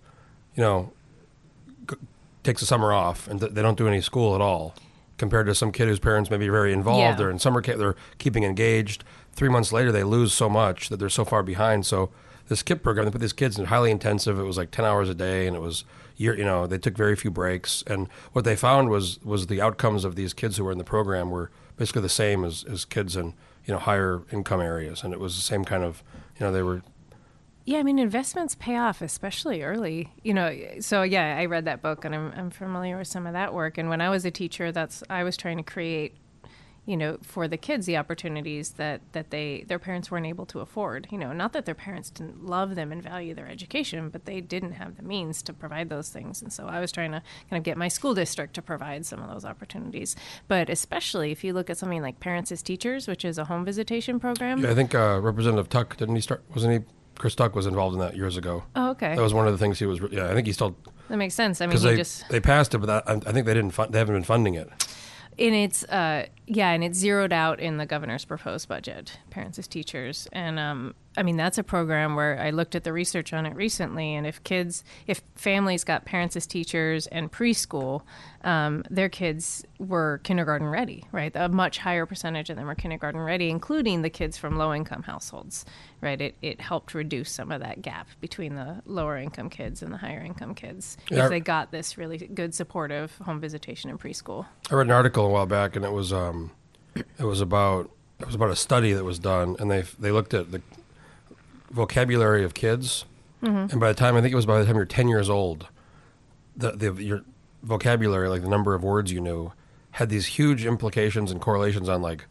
you 0.54 0.62
know, 0.62 0.92
takes 2.48 2.62
a 2.62 2.66
summer 2.66 2.92
off 2.94 3.28
and 3.28 3.40
th- 3.40 3.52
they 3.52 3.60
don't 3.62 3.76
do 3.76 3.86
any 3.86 4.00
school 4.00 4.34
at 4.34 4.40
all. 4.40 4.74
Compared 5.18 5.46
to 5.46 5.54
some 5.54 5.70
kid 5.72 5.86
whose 5.88 5.98
parents 5.98 6.30
may 6.30 6.36
be 6.36 6.48
very 6.48 6.72
involved, 6.72 7.00
Yeah. 7.00 7.14
they're 7.14 7.30
in 7.30 7.38
summer 7.38 7.60
camp, 7.60 7.78
they're 7.78 7.96
keeping 8.18 8.44
engaged. 8.44 9.04
Three 9.32 9.48
months 9.48 9.72
later, 9.72 9.90
they 9.92 10.04
lose 10.04 10.32
so 10.32 10.48
much 10.48 10.88
that 10.88 10.96
they're 10.98 11.08
so 11.10 11.24
far 11.24 11.42
behind. 11.42 11.84
So 11.84 12.10
this 12.48 12.62
KIPP 12.62 12.82
program, 12.82 13.04
they 13.04 13.10
put 13.10 13.20
these 13.20 13.32
kids 13.34 13.58
in 13.58 13.66
highly 13.66 13.90
intensive. 13.90 14.38
It 14.38 14.44
was 14.44 14.56
like 14.56 14.70
ten 14.70 14.84
hours 14.84 15.08
a 15.10 15.14
day, 15.14 15.46
and 15.46 15.54
it 15.54 15.60
was 15.60 15.84
year. 16.16 16.34
You 16.38 16.44
know, 16.44 16.66
they 16.66 16.78
took 16.78 16.96
very 16.96 17.14
few 17.16 17.30
breaks. 17.30 17.84
And 17.86 18.08
what 18.32 18.44
they 18.46 18.56
found 18.56 18.88
was 18.88 19.18
was 19.24 19.48
the 19.48 19.60
outcomes 19.60 20.04
of 20.04 20.14
these 20.14 20.32
kids 20.32 20.56
who 20.56 20.64
were 20.64 20.72
in 20.72 20.78
the 20.78 20.84
program 20.84 21.30
were 21.30 21.50
basically 21.76 22.02
the 22.02 22.08
same 22.08 22.44
as, 22.44 22.64
as 22.64 22.84
kids 22.86 23.16
in 23.16 23.34
you 23.66 23.74
know 23.74 23.78
higher 23.80 24.22
income 24.32 24.60
areas, 24.62 25.02
and 25.04 25.12
it 25.12 25.20
was 25.20 25.34
the 25.36 25.42
same 25.42 25.64
kind 25.64 25.82
of 25.84 26.02
you 26.38 26.46
know 26.46 26.52
they 26.52 26.62
were 26.62 26.82
Yeah, 27.68 27.80
I 27.80 27.82
mean 27.82 27.98
investments 27.98 28.54
pay 28.54 28.78
off, 28.78 29.02
especially 29.02 29.62
early. 29.62 30.10
You 30.22 30.32
know, 30.32 30.58
so 30.80 31.02
yeah, 31.02 31.36
I 31.38 31.44
read 31.44 31.66
that 31.66 31.82
book 31.82 32.06
and 32.06 32.14
I'm 32.14 32.32
I'm 32.34 32.50
familiar 32.50 32.96
with 32.96 33.08
some 33.08 33.26
of 33.26 33.34
that 33.34 33.52
work. 33.52 33.76
And 33.76 33.90
when 33.90 34.00
I 34.00 34.08
was 34.08 34.24
a 34.24 34.30
teacher, 34.30 34.72
that's 34.72 35.02
I 35.10 35.22
was 35.22 35.36
trying 35.36 35.58
to 35.58 35.62
create, 35.62 36.16
you 36.86 36.96
know, 36.96 37.18
for 37.20 37.46
the 37.46 37.58
kids 37.58 37.84
the 37.84 37.98
opportunities 37.98 38.70
that 38.78 39.02
that 39.12 39.28
they 39.28 39.66
their 39.68 39.78
parents 39.78 40.10
weren't 40.10 40.24
able 40.24 40.46
to 40.46 40.60
afford. 40.60 41.08
You 41.10 41.18
know, 41.18 41.34
not 41.34 41.52
that 41.52 41.66
their 41.66 41.74
parents 41.74 42.08
didn't 42.08 42.42
love 42.42 42.74
them 42.74 42.90
and 42.90 43.02
value 43.02 43.34
their 43.34 43.46
education, 43.46 44.08
but 44.08 44.24
they 44.24 44.40
didn't 44.40 44.72
have 44.72 44.96
the 44.96 45.02
means 45.02 45.42
to 45.42 45.52
provide 45.52 45.90
those 45.90 46.08
things. 46.08 46.40
And 46.40 46.50
so 46.50 46.68
I 46.68 46.80
was 46.80 46.90
trying 46.90 47.12
to 47.12 47.22
kind 47.50 47.58
of 47.60 47.64
get 47.64 47.76
my 47.76 47.88
school 47.88 48.14
district 48.14 48.54
to 48.54 48.62
provide 48.62 49.04
some 49.04 49.22
of 49.22 49.28
those 49.28 49.44
opportunities. 49.44 50.16
But 50.46 50.70
especially 50.70 51.32
if 51.32 51.44
you 51.44 51.52
look 51.52 51.68
at 51.68 51.76
something 51.76 52.00
like 52.00 52.18
Parents 52.18 52.50
as 52.50 52.62
Teachers, 52.62 53.06
which 53.06 53.26
is 53.26 53.36
a 53.36 53.44
home 53.44 53.66
visitation 53.66 54.18
program. 54.18 54.64
I 54.64 54.74
think 54.74 54.94
uh, 54.94 55.20
Representative 55.22 55.68
Tuck 55.68 55.98
didn't 55.98 56.14
he 56.14 56.22
start? 56.22 56.42
Wasn't 56.54 56.72
he? 56.72 56.97
Chris 57.18 57.34
Tuck 57.34 57.54
was 57.54 57.66
involved 57.66 57.94
in 57.94 58.00
that 58.00 58.16
years 58.16 58.36
ago. 58.36 58.64
Oh, 58.76 58.90
okay. 58.90 59.14
That 59.14 59.20
was 59.22 59.34
one 59.34 59.46
of 59.46 59.52
the 59.52 59.58
things 59.58 59.78
he 59.78 59.86
was. 59.86 60.00
Yeah, 60.10 60.30
I 60.30 60.34
think 60.34 60.46
he 60.46 60.52
still 60.52 60.76
That 61.08 61.16
makes 61.16 61.34
sense. 61.34 61.60
I 61.60 61.66
mean, 61.66 61.76
he 61.76 61.82
they 61.84 61.96
just 61.96 62.28
they 62.28 62.40
passed 62.40 62.74
it, 62.74 62.78
but 62.78 62.86
that, 62.86 63.08
I, 63.08 63.14
I 63.28 63.32
think 63.32 63.46
they 63.46 63.54
didn't. 63.54 63.72
Fund, 63.72 63.92
they 63.92 63.98
haven't 63.98 64.14
been 64.14 64.24
funding 64.24 64.54
it. 64.54 64.68
and 65.38 65.54
it's 65.54 65.84
uh 65.84 66.26
yeah 66.46 66.70
and 66.70 66.82
it's 66.82 66.98
zeroed 66.98 67.32
out 67.32 67.60
in 67.60 67.76
the 67.76 67.86
governor's 67.86 68.24
proposed 68.24 68.68
budget 68.68 69.18
parents 69.30 69.58
as 69.58 69.68
teachers 69.68 70.26
and 70.32 70.58
um 70.58 70.94
i 71.18 71.22
mean 71.22 71.36
that's 71.36 71.58
a 71.58 71.62
program 71.62 72.14
where 72.16 72.38
i 72.40 72.50
looked 72.50 72.74
at 72.74 72.84
the 72.84 72.92
research 72.92 73.32
on 73.32 73.44
it 73.44 73.54
recently 73.54 74.14
and 74.14 74.26
if 74.26 74.42
kids 74.44 74.82
if 75.06 75.20
families 75.34 75.84
got 75.84 76.04
parents 76.06 76.36
as 76.36 76.46
teachers 76.46 77.06
and 77.08 77.30
preschool 77.30 78.02
um, 78.44 78.84
their 78.88 79.08
kids 79.08 79.64
were 79.80 80.20
kindergarten 80.22 80.66
ready 80.68 81.04
right? 81.10 81.32
A 81.34 81.48
much 81.48 81.78
higher 81.78 82.06
percentage 82.06 82.50
of 82.50 82.56
them 82.56 82.66
were 82.66 82.74
kindergarten 82.76 83.20
ready 83.20 83.50
including 83.50 84.02
the 84.02 84.10
kids 84.10 84.36
from 84.38 84.56
low 84.56 84.72
income 84.72 85.02
households 85.02 85.64
right? 86.00 86.20
It, 86.20 86.36
it 86.40 86.60
helped 86.60 86.94
reduce 86.94 87.30
some 87.32 87.50
of 87.50 87.60
that 87.60 87.82
gap 87.82 88.06
between 88.20 88.54
the 88.54 88.80
lower 88.86 89.16
income 89.18 89.50
kids 89.50 89.82
and 89.82 89.92
the 89.92 89.96
higher 89.98 90.20
income 90.20 90.54
kids 90.54 90.96
Yeah. 91.10 91.24
if 91.24 91.30
they 91.30 91.40
got 91.40 91.72
this 91.72 91.98
really 91.98 92.18
good 92.18 92.54
supportive 92.54 93.16
home 93.18 93.40
visitation 93.40 93.90
in 93.90 93.98
preschool. 93.98 94.46
I 94.70 94.74
read 94.76 94.86
an 94.86 94.92
article 94.92 95.26
a 95.26 95.30
while 95.30 95.46
back, 95.46 95.74
and 95.74 95.84
it 95.84 95.90
was 95.92 96.12
um, 96.12 96.52
it 96.94 97.24
was 97.24 97.40
about 97.40 97.90
it 98.20 98.26
was 98.26 98.36
about 98.36 98.50
a 98.50 98.56
study 98.56 98.92
that 98.92 99.02
was 99.04 99.18
done, 99.18 99.56
and 99.58 99.68
they 99.70 99.82
they 99.98 100.12
looked 100.12 100.32
at 100.34 100.52
the 100.52 100.62
vocabulary 101.70 102.44
of 102.44 102.54
kids, 102.54 103.04
and 103.42 103.78
by 103.78 103.88
the 103.88 103.98
time 103.98 104.16
I 104.16 104.20
think 104.20 104.32
it 104.32 104.36
was 104.36 104.46
by 104.46 104.58
the 104.58 104.66
time 104.66 104.76
you're 104.76 104.84
ten 104.84 105.08
years 105.08 105.30
old, 105.30 105.68
the 106.56 106.72
the 106.72 106.92
your 107.02 107.22
vocabulary, 107.62 108.28
like 108.28 108.42
the 108.42 108.48
number 108.48 108.74
of 108.74 108.82
words 108.82 109.12
you 109.12 109.20
knew, 109.20 109.52
had 109.92 110.08
these 110.08 110.26
huge 110.26 110.64
implications 110.64 111.30
and 111.30 111.40
correlations 111.40 111.88
on 111.88 112.02
like 112.02 112.26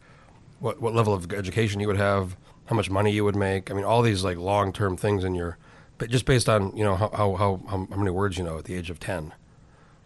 what 0.60 0.80
what 0.80 0.94
level 0.94 1.14
of 1.14 1.32
education 1.32 1.80
you 1.80 1.86
would 1.86 1.96
have, 1.96 2.36
how 2.66 2.76
much 2.76 2.90
money 2.90 3.12
you 3.12 3.24
would 3.24 3.36
make. 3.36 3.70
I 3.70 3.74
mean, 3.74 3.84
all 3.84 4.02
these 4.02 4.24
like 4.24 4.36
long 4.36 4.72
term 4.72 4.96
things 4.96 5.24
in 5.24 5.34
your, 5.34 5.56
but 5.96 6.10
just 6.10 6.24
based 6.24 6.48
on 6.48 6.76
you 6.76 6.84
know 6.84 6.96
how 6.96 7.10
how 7.10 7.34
how, 7.36 7.60
how 7.68 7.96
many 7.96 8.10
words 8.10 8.36
you 8.36 8.44
know 8.44 8.58
at 8.58 8.64
the 8.64 8.74
age 8.74 8.90
of 8.90 9.00
10 9.00 9.32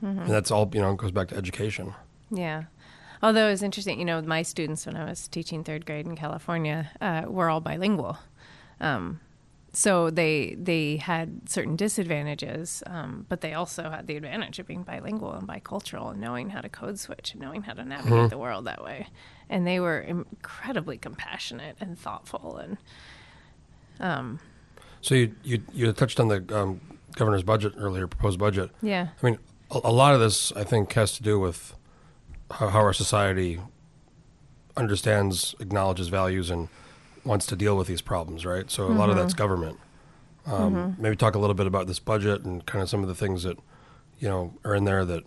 and 0.02 0.28
that's 0.28 0.50
all 0.50 0.70
you 0.72 0.80
know 0.80 0.94
goes 0.94 1.12
back 1.12 1.28
to 1.28 1.36
education. 1.36 1.94
Yeah. 2.30 2.64
Although 3.22 3.46
it 3.46 3.50
was 3.52 3.62
interesting, 3.62 4.00
you 4.00 4.04
know, 4.04 4.20
my 4.20 4.42
students 4.42 4.84
when 4.84 4.96
I 4.96 5.04
was 5.04 5.28
teaching 5.28 5.62
third 5.62 5.86
grade 5.86 6.06
in 6.06 6.16
California 6.16 6.90
uh, 7.00 7.22
were 7.28 7.48
all 7.48 7.60
bilingual, 7.60 8.18
um, 8.82 9.20
so 9.72 10.10
they 10.10 10.54
they 10.60 10.98
had 10.98 11.48
certain 11.48 11.76
disadvantages, 11.76 12.82
um, 12.86 13.24
but 13.30 13.40
they 13.40 13.54
also 13.54 13.88
had 13.88 14.06
the 14.06 14.16
advantage 14.16 14.58
of 14.58 14.66
being 14.66 14.82
bilingual 14.82 15.32
and 15.32 15.48
bicultural 15.48 16.10
and 16.10 16.20
knowing 16.20 16.50
how 16.50 16.60
to 16.60 16.68
code 16.68 16.98
switch 16.98 17.32
and 17.32 17.40
knowing 17.40 17.62
how 17.62 17.72
to 17.72 17.82
navigate 17.84 18.28
the 18.28 18.36
world 18.36 18.66
that 18.66 18.84
way. 18.84 19.06
And 19.48 19.66
they 19.66 19.80
were 19.80 19.98
incredibly 20.00 20.98
compassionate 20.98 21.76
and 21.80 21.98
thoughtful 21.98 22.58
and 22.58 22.76
Um, 24.00 24.40
So 25.00 25.14
you 25.14 25.34
you, 25.42 25.62
you 25.72 25.92
touched 25.92 26.20
on 26.20 26.28
the 26.28 26.44
um, 26.54 26.80
governor's 27.16 27.42
budget 27.42 27.72
earlier, 27.78 28.06
proposed 28.06 28.38
budget. 28.38 28.70
yeah, 28.82 29.08
I 29.22 29.26
mean, 29.26 29.38
a, 29.70 29.80
a 29.84 29.92
lot 29.92 30.12
of 30.14 30.20
this 30.20 30.52
I 30.52 30.64
think 30.64 30.92
has 30.92 31.12
to 31.16 31.22
do 31.22 31.38
with 31.40 31.74
how, 32.50 32.68
how 32.68 32.80
our 32.80 32.92
society 32.92 33.58
understands, 34.76 35.54
acknowledges 35.60 36.08
values, 36.08 36.50
and 36.50 36.68
wants 37.24 37.46
to 37.46 37.56
deal 37.56 37.76
with 37.76 37.86
these 37.86 38.02
problems. 38.02 38.44
Right. 38.44 38.70
So 38.70 38.86
a 38.86 38.88
lot 38.88 39.10
of 39.10 39.16
that's 39.16 39.34
government. 39.34 39.78
Um, 40.46 40.96
Maybe 40.98 41.14
talk 41.14 41.34
a 41.34 41.38
little 41.38 41.54
bit 41.54 41.66
about 41.66 41.86
this 41.86 42.00
budget 42.00 42.44
and 42.44 42.66
kind 42.66 42.82
of 42.82 42.88
some 42.88 43.02
of 43.02 43.08
the 43.08 43.14
things 43.14 43.44
that 43.44 43.58
you 44.18 44.28
know 44.28 44.54
are 44.64 44.74
in 44.74 44.84
there 44.84 45.04
that 45.04 45.24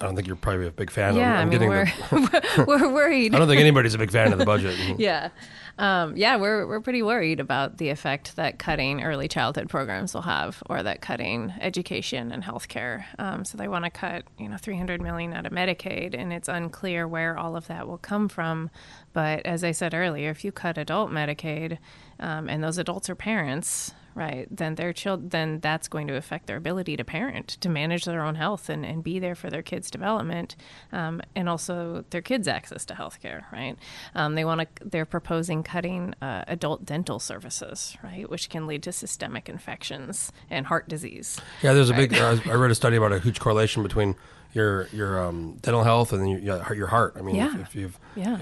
I 0.00 0.04
don't 0.04 0.14
think 0.14 0.28
you're 0.28 0.36
probably 0.36 0.68
a 0.68 0.70
big 0.70 0.90
fan 0.90 1.16
yeah. 1.16 1.32
of. 1.32 1.38
I 1.38 1.40
I'm 1.42 1.48
mean, 1.48 1.58
getting 1.58 1.68
we're 1.68 1.84
the, 2.10 2.64
we're 2.68 2.92
worried. 2.92 3.34
I 3.34 3.38
don't 3.38 3.48
think 3.48 3.60
anybody's 3.60 3.94
a 3.94 3.98
big 3.98 4.12
fan 4.12 4.32
of 4.32 4.38
the 4.38 4.44
budget. 4.44 4.76
yeah. 4.98 5.30
Um, 5.76 6.16
yeah, 6.16 6.36
we're, 6.36 6.66
we're 6.66 6.80
pretty 6.80 7.02
worried 7.02 7.40
about 7.40 7.78
the 7.78 7.88
effect 7.88 8.36
that 8.36 8.58
cutting 8.58 9.02
early 9.02 9.28
childhood 9.28 9.68
programs 9.68 10.14
will 10.14 10.22
have 10.22 10.62
or 10.68 10.82
that 10.82 11.00
cutting 11.00 11.52
education 11.60 12.32
and 12.32 12.44
healthcare. 12.44 13.04
Um, 13.18 13.44
so 13.44 13.56
they 13.58 13.68
want 13.68 13.84
to 13.84 13.90
cut, 13.90 14.24
you 14.38 14.48
know, 14.48 14.56
300 14.56 15.00
million 15.00 15.32
out 15.32 15.46
of 15.46 15.52
Medicaid 15.52 16.14
and 16.18 16.32
it's 16.32 16.48
unclear 16.48 17.06
where 17.06 17.36
all 17.36 17.56
of 17.56 17.66
that 17.66 17.88
will 17.88 17.98
come 17.98 18.28
from. 18.28 18.70
But 19.12 19.46
as 19.46 19.62
I 19.62 19.72
said 19.72 19.94
earlier, 19.94 20.30
if 20.30 20.44
you 20.44 20.52
cut 20.52 20.78
adult 20.78 21.10
Medicaid 21.10 21.78
um, 22.20 22.48
and 22.48 22.62
those 22.62 22.78
adults 22.78 23.08
are 23.08 23.16
parents, 23.16 23.94
right, 24.14 24.46
then 24.50 24.74
their 24.74 24.92
child, 24.92 25.30
then 25.30 25.60
that's 25.60 25.88
going 25.88 26.06
to 26.08 26.16
affect 26.16 26.46
their 26.46 26.56
ability 26.56 26.96
to 26.96 27.04
parent, 27.04 27.48
to 27.60 27.68
manage 27.68 28.04
their 28.04 28.22
own 28.22 28.34
health, 28.34 28.68
and, 28.68 28.84
and 28.84 29.04
be 29.04 29.18
there 29.18 29.34
for 29.34 29.48
their 29.50 29.62
kids' 29.62 29.90
development, 29.90 30.56
um, 30.92 31.20
and 31.36 31.48
also 31.48 32.04
their 32.10 32.22
kids' 32.22 32.48
access 32.48 32.84
to 32.86 32.94
healthcare, 32.94 33.44
right? 33.52 33.76
Um, 34.14 34.34
they 34.34 34.44
want 34.44 34.60
to, 34.62 34.66
they're 34.84 35.04
proposing 35.06 35.62
cutting 35.62 36.14
uh, 36.20 36.44
adult 36.48 36.84
dental 36.84 37.18
services, 37.18 37.96
right, 38.02 38.28
which 38.28 38.48
can 38.50 38.66
lead 38.66 38.82
to 38.84 38.92
systemic 38.92 39.48
infections 39.48 40.32
and 40.50 40.66
heart 40.66 40.88
disease. 40.88 41.40
Yeah, 41.62 41.72
there's 41.72 41.90
a 41.90 41.94
big. 41.94 42.14
Uh, 42.14 42.38
I 42.46 42.54
read 42.54 42.70
a 42.70 42.74
study 42.74 42.96
about 42.96 43.12
a 43.12 43.20
huge 43.20 43.38
correlation 43.40 43.82
between 43.82 44.14
your 44.54 44.88
your 44.92 45.22
um, 45.24 45.58
dental 45.60 45.84
health 45.84 46.12
and 46.12 46.28
your, 46.28 46.40
your 46.40 46.74
your 46.74 46.86
heart. 46.88 47.14
I 47.18 47.22
mean, 47.22 47.36
Yeah. 47.36 47.54
if, 47.54 47.60
if 47.68 47.74
you've, 47.76 47.98
Yeah. 48.16 48.38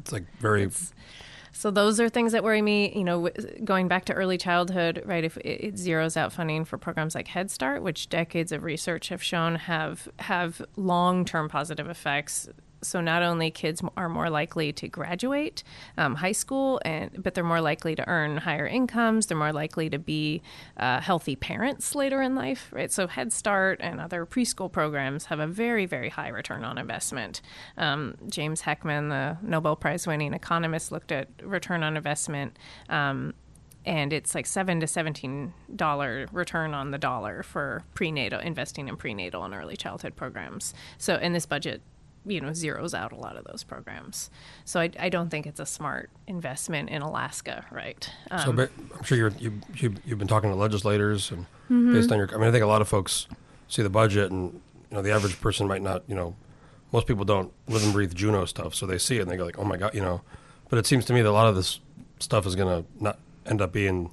it's 0.00 0.12
like 0.12 0.24
very. 0.40 0.68
So 1.52 1.70
those 1.70 2.00
are 2.00 2.08
things 2.08 2.32
that 2.32 2.42
worry 2.42 2.62
me. 2.62 2.92
You 2.96 3.04
know, 3.04 3.28
going 3.64 3.88
back 3.88 4.06
to 4.06 4.14
early 4.14 4.38
childhood, 4.38 5.02
right? 5.04 5.22
If 5.22 5.36
it, 5.38 5.74
zeroes 5.74 6.16
out 6.16 6.32
funding 6.32 6.64
for 6.64 6.78
programs 6.78 7.14
like 7.14 7.28
Head 7.28 7.50
Start, 7.50 7.82
which 7.82 8.08
decades 8.08 8.52
of 8.52 8.64
research 8.64 9.08
have 9.10 9.22
shown 9.22 9.56
have 9.56 10.08
have 10.18 10.62
long 10.76 11.24
term 11.24 11.48
positive 11.48 11.88
effects. 11.88 12.48
So 12.82 13.00
not 13.00 13.22
only 13.22 13.50
kids 13.50 13.82
are 13.96 14.08
more 14.08 14.30
likely 14.30 14.72
to 14.72 14.88
graduate 14.88 15.62
um, 15.96 16.16
high 16.16 16.32
school, 16.32 16.80
and 16.84 17.22
but 17.22 17.34
they're 17.34 17.44
more 17.44 17.60
likely 17.60 17.94
to 17.94 18.08
earn 18.08 18.38
higher 18.38 18.66
incomes. 18.66 19.26
They're 19.26 19.38
more 19.38 19.52
likely 19.52 19.88
to 19.90 19.98
be 19.98 20.42
uh, 20.76 21.00
healthy 21.00 21.36
parents 21.36 21.94
later 21.94 22.20
in 22.22 22.34
life, 22.34 22.68
right? 22.72 22.90
So 22.90 23.06
Head 23.06 23.32
Start 23.32 23.80
and 23.80 24.00
other 24.00 24.26
preschool 24.26 24.70
programs 24.70 25.26
have 25.26 25.40
a 25.40 25.46
very 25.46 25.86
very 25.86 26.08
high 26.08 26.28
return 26.28 26.64
on 26.64 26.78
investment. 26.78 27.40
Um, 27.76 28.16
James 28.28 28.62
Heckman, 28.62 29.08
the 29.10 29.38
Nobel 29.46 29.76
Prize 29.76 30.06
winning 30.06 30.34
economist, 30.34 30.92
looked 30.92 31.12
at 31.12 31.28
return 31.42 31.82
on 31.82 31.96
investment. 31.96 32.58
Um, 32.88 33.34
and 33.84 34.12
it's 34.12 34.34
like 34.34 34.46
seven 34.46 34.78
to 34.80 34.86
seventeen 34.86 35.54
dollar 35.74 36.28
return 36.32 36.72
on 36.74 36.92
the 36.92 36.98
dollar 36.98 37.42
for 37.42 37.82
prenatal 37.94 38.40
investing 38.40 38.88
in 38.88 38.96
prenatal 38.96 39.44
and 39.44 39.54
early 39.54 39.76
childhood 39.76 40.14
programs. 40.14 40.72
So, 40.98 41.14
and 41.14 41.34
this 41.34 41.46
budget, 41.46 41.82
you 42.24 42.40
know, 42.40 42.50
zeroes 42.50 42.94
out 42.94 43.12
a 43.12 43.16
lot 43.16 43.36
of 43.36 43.44
those 43.44 43.64
programs. 43.64 44.30
So, 44.64 44.80
I, 44.80 44.90
I 44.98 45.08
don't 45.08 45.28
think 45.28 45.46
it's 45.46 45.60
a 45.60 45.66
smart 45.66 46.10
investment 46.26 46.88
in 46.90 47.02
Alaska, 47.02 47.64
right? 47.70 48.08
Um, 48.30 48.38
So, 48.40 48.52
but 48.52 48.70
I'm 48.96 49.02
sure 49.02 49.18
you're, 49.18 49.32
you 49.38 49.60
you 49.74 49.94
you've 50.04 50.18
been 50.18 50.28
talking 50.28 50.50
to 50.50 50.56
legislators 50.56 51.30
and 51.30 51.46
Mm-hmm. 51.70 51.92
based 51.94 52.12
on 52.12 52.18
your. 52.18 52.28
I 52.34 52.36
mean, 52.38 52.48
I 52.48 52.50
think 52.50 52.64
a 52.64 52.66
lot 52.66 52.82
of 52.82 52.88
folks 52.88 53.26
see 53.68 53.82
the 53.82 53.88
budget 53.88 54.30
and 54.30 54.52
you 54.90 54.96
know 54.96 55.00
the 55.00 55.10
average 55.10 55.40
person 55.40 55.66
might 55.66 55.80
not. 55.80 56.02
You 56.06 56.14
know, 56.14 56.34
most 56.92 57.06
people 57.06 57.24
don't 57.24 57.50
live 57.66 57.82
and 57.82 57.94
breathe 57.94 58.14
Juneau 58.14 58.44
stuff, 58.44 58.74
so 58.74 58.84
they 58.84 58.98
see 58.98 59.16
it 59.18 59.22
and 59.22 59.30
they 59.30 59.38
go 59.38 59.44
like, 59.46 59.58
oh 59.58 59.64
my 59.64 59.78
god, 59.78 59.94
you 59.94 60.02
know. 60.02 60.20
But 60.68 60.78
it 60.78 60.86
seems 60.86 61.06
to 61.06 61.14
me 61.14 61.22
that 61.22 61.30
a 61.30 61.32
lot 61.32 61.46
of 61.46 61.54
this 61.56 61.80
stuff 62.18 62.46
is 62.46 62.56
going 62.56 62.82
to 62.84 62.88
not 63.02 63.18
end 63.46 63.62
up 63.62 63.72
being 63.72 64.12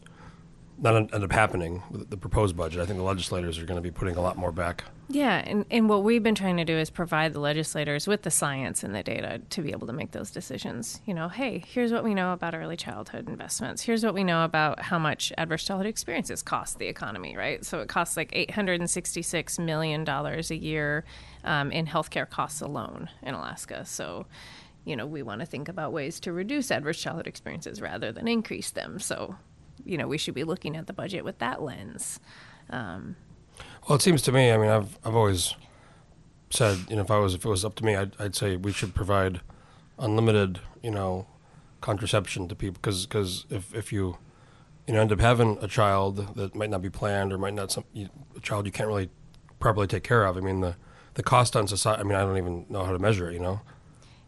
not 0.77 0.95
end 0.95 1.13
up 1.23 1.31
happening 1.33 1.83
with 1.91 2.09
the 2.09 2.15
proposed 2.17 2.55
budget. 2.55 2.79
I 2.81 2.85
think 2.85 2.97
the 2.97 3.03
legislators 3.03 3.59
are 3.59 3.65
going 3.65 3.75
to 3.75 3.81
be 3.81 3.91
putting 3.91 4.15
a 4.15 4.21
lot 4.21 4.37
more 4.37 4.53
back. 4.53 4.85
Yeah, 5.11 5.41
and, 5.43 5.65
and 5.71 5.89
what 5.89 6.03
we've 6.03 6.21
been 6.21 6.35
trying 6.35 6.57
to 6.57 6.65
do 6.65 6.77
is 6.77 6.91
provide 6.91 7.33
the 7.33 7.39
legislators 7.39 8.05
with 8.05 8.21
the 8.21 8.29
science 8.29 8.83
and 8.83 8.93
the 8.93 9.01
data 9.01 9.41
to 9.49 9.61
be 9.63 9.71
able 9.71 9.87
to 9.87 9.93
make 9.93 10.11
those 10.11 10.29
decisions. 10.29 11.01
You 11.07 11.15
know, 11.15 11.29
hey, 11.29 11.63
here's 11.67 11.91
what 11.91 12.03
we 12.03 12.13
know 12.13 12.31
about 12.31 12.53
early 12.53 12.77
childhood 12.77 13.27
investments. 13.27 13.81
Here's 13.81 14.03
what 14.03 14.13
we 14.13 14.23
know 14.23 14.43
about 14.43 14.79
how 14.79 14.99
much 14.99 15.33
adverse 15.35 15.63
childhood 15.63 15.87
experiences 15.87 16.43
cost 16.43 16.77
the 16.77 16.85
economy, 16.85 17.35
right? 17.35 17.65
So 17.65 17.79
it 17.79 17.89
costs 17.89 18.17
like 18.17 18.31
$866 18.33 19.57
million 19.57 20.07
a 20.07 20.41
year 20.53 21.05
um, 21.43 21.71
in 21.71 21.87
healthcare 21.87 22.29
costs 22.29 22.61
alone 22.61 23.09
in 23.23 23.33
Alaska. 23.33 23.85
So, 23.85 24.27
you 24.85 24.95
know, 24.95 25.07
we 25.07 25.23
want 25.23 25.39
to 25.39 25.47
think 25.47 25.69
about 25.69 25.91
ways 25.91 26.19
to 26.19 26.31
reduce 26.31 26.69
adverse 26.69 27.01
childhood 27.01 27.25
experiences 27.25 27.81
rather 27.81 28.11
than 28.11 28.27
increase 28.27 28.69
them. 28.69 28.99
So, 28.99 29.37
you 29.83 29.97
know, 29.97 30.07
we 30.07 30.19
should 30.19 30.35
be 30.35 30.43
looking 30.43 30.75
at 30.77 30.85
the 30.85 30.93
budget 30.93 31.25
with 31.25 31.39
that 31.39 31.63
lens. 31.63 32.19
Um, 32.69 33.15
Well, 33.89 33.95
it 33.95 34.03
seems 34.03 34.21
to 34.21 34.31
me. 34.31 34.51
I 34.51 34.57
mean, 34.57 34.69
I've 34.69 34.99
I've 35.03 35.15
always 35.15 35.55
said, 36.51 36.77
you 36.89 36.95
know, 36.95 37.01
if 37.01 37.09
I 37.09 37.17
was 37.17 37.33
if 37.33 37.43
it 37.43 37.49
was 37.49 37.65
up 37.65 37.73
to 37.75 37.83
me, 37.83 37.95
I'd, 37.95 38.15
I'd 38.19 38.35
say 38.35 38.55
we 38.55 38.71
should 38.71 38.93
provide 38.93 39.41
unlimited, 39.97 40.59
you 40.83 40.91
know, 40.91 41.25
contraception 41.81 42.47
to 42.49 42.55
people 42.55 42.77
because 42.79 43.07
because 43.07 43.47
if 43.49 43.73
if 43.73 43.91
you 43.91 44.17
you 44.85 44.93
know 44.93 45.01
end 45.01 45.11
up 45.11 45.19
having 45.19 45.57
a 45.61 45.67
child 45.67 46.35
that 46.35 46.53
might 46.53 46.69
not 46.69 46.83
be 46.83 46.91
planned 46.91 47.33
or 47.33 47.39
might 47.39 47.55
not 47.55 47.71
some 47.71 47.83
you, 47.91 48.09
a 48.37 48.39
child 48.39 48.67
you 48.67 48.71
can't 48.71 48.87
really 48.87 49.09
properly 49.59 49.87
take 49.87 50.03
care 50.03 50.23
of. 50.23 50.37
I 50.37 50.41
mean, 50.41 50.59
the 50.61 50.75
the 51.15 51.23
cost 51.23 51.55
on 51.55 51.67
society. 51.67 52.01
I 52.01 52.03
mean, 52.03 52.15
I 52.15 52.21
don't 52.21 52.37
even 52.37 52.67
know 52.69 52.83
how 52.83 52.91
to 52.91 52.99
measure 52.99 53.27
it. 53.31 53.33
You 53.33 53.39
know, 53.39 53.61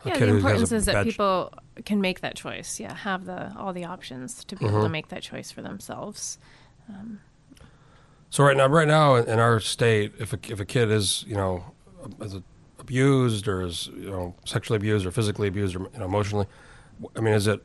a 0.06 0.10
yeah, 0.10 0.18
the 0.18 0.26
who 0.26 0.26
has 0.26 0.34
a 0.34 0.38
importance 0.38 0.72
is 0.72 0.86
that 0.86 1.06
people 1.06 1.54
can 1.86 2.02
make 2.02 2.22
that 2.22 2.36
choice. 2.36 2.80
Yeah, 2.80 2.96
have 2.96 3.26
the 3.26 3.56
all 3.56 3.74
the 3.74 3.86
options 3.86 4.44
to 4.44 4.56
be 4.56 4.66
able 4.66 4.80
to 4.80 4.84
mm-hmm. 4.86 4.92
make 4.92 5.10
that 5.10 5.22
choice 5.22 5.52
for 5.52 5.62
themselves. 5.62 6.40
Um, 6.90 7.20
So 8.32 8.46
right 8.46 8.56
now, 8.56 8.68
right 8.68 8.88
now 8.88 9.16
in 9.16 9.40
our 9.40 9.60
state, 9.60 10.14
if 10.18 10.32
a, 10.32 10.40
if 10.48 10.60
a 10.62 10.66
kid 10.66 10.90
is 10.90 11.26
you 11.28 11.36
know 11.36 11.66
is 12.22 12.38
abused 12.80 13.48
or 13.48 13.62
is 13.62 13.88
you 13.88 14.10
know 14.10 14.34
sexually 14.46 14.78
abused 14.78 15.06
or 15.06 15.12
physically 15.12 15.50
abused 15.50 15.76
or 15.76 15.80
you 15.94 16.00
know, 16.00 16.06
emotionally, 16.06 16.48
I 17.16 17.20
mean, 17.20 17.34
is 17.34 17.46
it? 17.46 17.64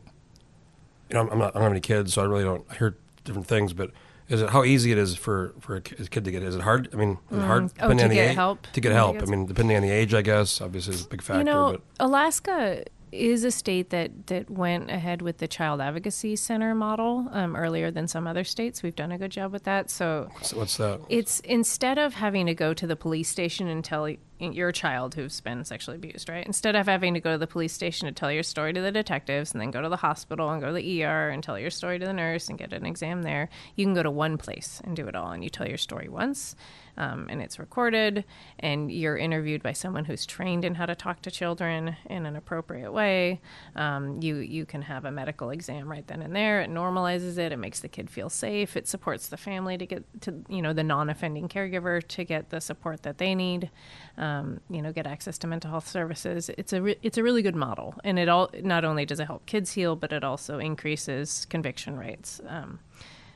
You 1.08 1.14
know, 1.14 1.30
I'm 1.30 1.38
not. 1.38 1.50
I 1.54 1.60
don't 1.60 1.62
have 1.62 1.72
any 1.72 1.80
kids, 1.80 2.14
so 2.14 2.22
I 2.22 2.24
really 2.24 2.42
don't 2.42 2.66
I 2.68 2.74
hear 2.74 2.96
different 3.24 3.46
things. 3.46 3.74
But 3.74 3.92
is 4.28 4.42
it 4.42 4.50
how 4.50 4.64
easy 4.64 4.90
it 4.90 4.98
is 4.98 5.14
for 5.14 5.54
for 5.60 5.76
a 5.76 5.80
kid 5.80 6.24
to 6.24 6.30
get? 6.32 6.42
Is 6.42 6.56
it 6.56 6.62
hard? 6.62 6.88
I 6.92 6.96
mean, 6.96 7.18
is 7.30 7.38
it 7.38 7.42
hard 7.42 7.64
mm. 7.66 7.72
Oh, 7.76 7.86
to 7.86 7.90
on 7.90 7.96
the 7.96 8.14
get 8.16 8.30
age, 8.30 8.34
help? 8.34 8.66
To 8.72 8.80
get 8.80 8.90
I 8.90 8.96
help. 8.96 9.18
think 9.18 9.28
I 9.28 9.30
mean, 9.30 9.46
depending 9.46 9.76
on 9.76 9.84
the 9.84 9.90
age, 9.90 10.14
I 10.14 10.22
guess 10.22 10.60
obviously 10.60 10.94
is 10.94 11.04
a 11.04 11.08
big 11.08 11.22
factor. 11.22 11.38
you 11.38 11.44
know, 11.44 11.72
but 11.72 11.82
Alaska 12.04 12.82
is 13.16 13.44
a 13.44 13.50
state 13.50 13.90
that 13.90 14.26
that 14.28 14.50
went 14.50 14.90
ahead 14.90 15.22
with 15.22 15.38
the 15.38 15.48
child 15.48 15.80
advocacy 15.80 16.36
center 16.36 16.74
model 16.74 17.28
um, 17.32 17.56
earlier 17.56 17.90
than 17.90 18.08
some 18.08 18.26
other 18.26 18.44
states. 18.44 18.82
We've 18.82 18.94
done 18.94 19.12
a 19.12 19.18
good 19.18 19.30
job 19.30 19.52
with 19.52 19.64
that. 19.64 19.90
So 19.90 20.28
what's, 20.32 20.54
what's 20.54 20.76
that? 20.76 21.00
it's 21.08 21.40
instead 21.40 21.98
of 21.98 22.14
having 22.14 22.46
to 22.46 22.54
go 22.54 22.74
to 22.74 22.86
the 22.86 22.96
police 22.96 23.28
station 23.28 23.68
and 23.68 23.84
tell 23.84 24.08
your 24.38 24.70
child 24.72 25.14
who's 25.14 25.40
been 25.40 25.64
sexually 25.64 25.96
abused, 25.96 26.28
right? 26.28 26.44
Instead 26.46 26.76
of 26.76 26.86
having 26.86 27.14
to 27.14 27.20
go 27.20 27.32
to 27.32 27.38
the 27.38 27.46
police 27.46 27.72
station 27.72 28.06
to 28.06 28.12
tell 28.12 28.30
your 28.30 28.42
story 28.42 28.72
to 28.72 28.80
the 28.80 28.92
detectives 28.92 29.52
and 29.52 29.60
then 29.60 29.70
go 29.70 29.80
to 29.80 29.88
the 29.88 29.96
hospital 29.96 30.50
and 30.50 30.60
go 30.60 30.68
to 30.68 30.72
the 30.74 31.04
ER 31.04 31.30
and 31.30 31.42
tell 31.42 31.58
your 31.58 31.70
story 31.70 31.98
to 31.98 32.06
the 32.06 32.12
nurse 32.12 32.48
and 32.48 32.58
get 32.58 32.72
an 32.72 32.84
exam 32.84 33.22
there, 33.22 33.48
you 33.76 33.84
can 33.84 33.94
go 33.94 34.02
to 34.02 34.10
one 34.10 34.36
place 34.36 34.80
and 34.84 34.94
do 34.94 35.06
it 35.06 35.16
all. 35.16 35.30
And 35.30 35.42
you 35.42 35.50
tell 35.50 35.66
your 35.66 35.78
story 35.78 36.08
once, 36.08 36.54
um, 36.96 37.26
and 37.28 37.42
it's 37.42 37.58
recorded, 37.58 38.24
and 38.58 38.90
you're 38.90 39.16
interviewed 39.16 39.62
by 39.62 39.72
someone 39.72 40.04
who's 40.04 40.24
trained 40.26 40.64
in 40.64 40.74
how 40.74 40.86
to 40.86 40.94
talk 40.94 41.22
to 41.22 41.30
children 41.30 41.96
in 42.06 42.26
an 42.26 42.36
appropriate 42.36 42.92
way. 42.92 43.40
Um, 43.74 44.20
you 44.22 44.36
you 44.36 44.64
can 44.64 44.82
have 44.82 45.04
a 45.04 45.10
medical 45.10 45.50
exam 45.50 45.90
right 45.90 46.06
then 46.06 46.22
and 46.22 46.34
there. 46.34 46.62
It 46.62 46.70
normalizes 46.70 47.38
it. 47.38 47.52
It 47.52 47.58
makes 47.58 47.80
the 47.80 47.88
kid 47.88 48.10
feel 48.10 48.30
safe. 48.30 48.76
It 48.76 48.88
supports 48.88 49.28
the 49.28 49.36
family 49.36 49.76
to 49.78 49.86
get 49.86 50.04
to 50.22 50.34
you 50.48 50.62
know 50.62 50.72
the 50.72 50.84
non-offending 50.84 51.48
caregiver 51.48 52.06
to 52.06 52.24
get 52.24 52.50
the 52.50 52.60
support 52.60 53.02
that 53.02 53.18
they 53.18 53.34
need. 53.34 53.70
Um, 54.16 54.60
you 54.70 54.80
know, 54.80 54.92
get 54.92 55.06
access 55.06 55.38
to 55.38 55.46
mental 55.46 55.70
health 55.70 55.88
services. 55.88 56.50
It's 56.56 56.72
a 56.72 56.82
re- 56.82 56.98
it's 57.02 57.18
a 57.18 57.22
really 57.22 57.42
good 57.42 57.56
model, 57.56 57.94
and 58.04 58.18
it 58.18 58.28
all 58.28 58.50
not 58.62 58.84
only 58.84 59.04
does 59.04 59.20
it 59.20 59.26
help 59.26 59.44
kids 59.46 59.72
heal, 59.72 59.96
but 59.96 60.12
it 60.12 60.24
also 60.24 60.58
increases 60.58 61.46
conviction 61.50 61.98
rates 61.98 62.40
um, 62.48 62.78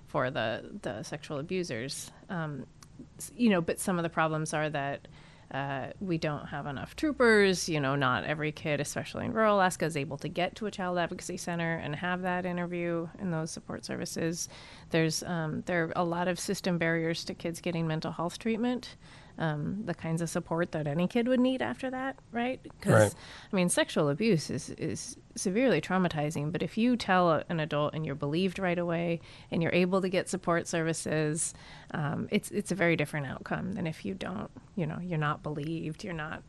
for 0.06 0.30
the 0.30 0.78
the 0.82 1.02
sexual 1.02 1.38
abusers. 1.38 2.10
Um, 2.28 2.66
you 3.36 3.50
know, 3.50 3.60
but 3.60 3.78
some 3.78 3.98
of 3.98 4.02
the 4.02 4.08
problems 4.08 4.54
are 4.54 4.70
that 4.70 5.08
uh, 5.52 5.88
we 6.00 6.16
don't 6.16 6.46
have 6.46 6.66
enough 6.66 6.94
troopers. 6.94 7.68
You 7.68 7.80
know, 7.80 7.96
not 7.96 8.24
every 8.24 8.52
kid, 8.52 8.80
especially 8.80 9.24
in 9.24 9.32
rural 9.32 9.56
Alaska, 9.56 9.84
is 9.84 9.96
able 9.96 10.16
to 10.18 10.28
get 10.28 10.54
to 10.56 10.66
a 10.66 10.70
child 10.70 10.98
advocacy 10.98 11.36
center 11.36 11.76
and 11.76 11.96
have 11.96 12.22
that 12.22 12.46
interview 12.46 13.08
and 13.18 13.32
those 13.32 13.50
support 13.50 13.84
services. 13.84 14.48
There's 14.90 15.22
um, 15.24 15.62
there 15.66 15.84
are 15.84 15.92
a 15.96 16.04
lot 16.04 16.28
of 16.28 16.38
system 16.38 16.78
barriers 16.78 17.24
to 17.24 17.34
kids 17.34 17.60
getting 17.60 17.86
mental 17.86 18.12
health 18.12 18.38
treatment. 18.38 18.96
Um, 19.40 19.84
the 19.86 19.94
kinds 19.94 20.20
of 20.20 20.28
support 20.28 20.72
that 20.72 20.86
any 20.86 21.08
kid 21.08 21.26
would 21.26 21.40
need 21.40 21.62
after 21.62 21.90
that, 21.90 22.16
right? 22.30 22.62
Because 22.62 22.92
Right. 22.92 23.14
I 23.50 23.56
mean, 23.56 23.70
sexual 23.70 24.10
abuse 24.10 24.50
is, 24.50 24.68
is 24.76 25.16
severely 25.34 25.80
traumatizing, 25.80 26.52
but 26.52 26.62
if 26.62 26.76
you 26.76 26.94
tell 26.94 27.30
a- 27.30 27.44
an 27.48 27.58
adult 27.58 27.94
and 27.94 28.04
you're 28.04 28.14
believed 28.14 28.58
right 28.58 28.78
away 28.78 29.18
and 29.50 29.62
you're 29.62 29.72
able 29.72 30.02
to 30.02 30.10
get 30.10 30.28
support 30.28 30.66
services, 30.68 31.54
um, 31.92 32.28
it's 32.30 32.50
it's 32.50 32.70
a 32.70 32.74
very 32.74 32.96
different 32.96 33.28
outcome 33.28 33.72
than 33.72 33.86
if 33.86 34.04
you 34.04 34.12
don't. 34.12 34.50
You 34.76 34.86
know, 34.86 34.98
you're 35.00 35.16
not 35.30 35.42
believed. 35.42 36.04
You're 36.04 36.12
not. 36.12 36.42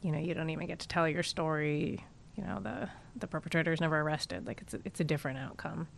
You 0.00 0.12
know, 0.12 0.18
you 0.20 0.32
don't 0.32 0.50
even 0.50 0.68
get 0.68 0.78
to 0.78 0.88
tell 0.88 1.08
your 1.08 1.24
story. 1.24 2.04
You 2.36 2.44
know, 2.44 2.60
the 2.62 2.88
the 3.16 3.26
perpetrator 3.26 3.72
is 3.72 3.80
never 3.80 3.98
arrested. 4.00 4.46
Like 4.46 4.60
it's 4.60 4.74
a, 4.74 4.78
it's 4.84 5.00
a 5.00 5.04
different 5.04 5.38
outcome, 5.40 5.88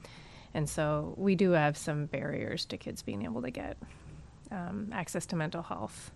and 0.54 0.66
so 0.66 1.12
we 1.18 1.34
do 1.34 1.50
have 1.50 1.76
some 1.76 2.06
barriers 2.06 2.64
to 2.64 2.78
kids 2.78 3.02
being 3.02 3.24
able 3.24 3.42
to 3.42 3.50
get 3.50 3.76
um, 4.50 4.88
access 4.92 5.26
to 5.26 5.36
mental 5.36 5.62
health. 5.62 6.10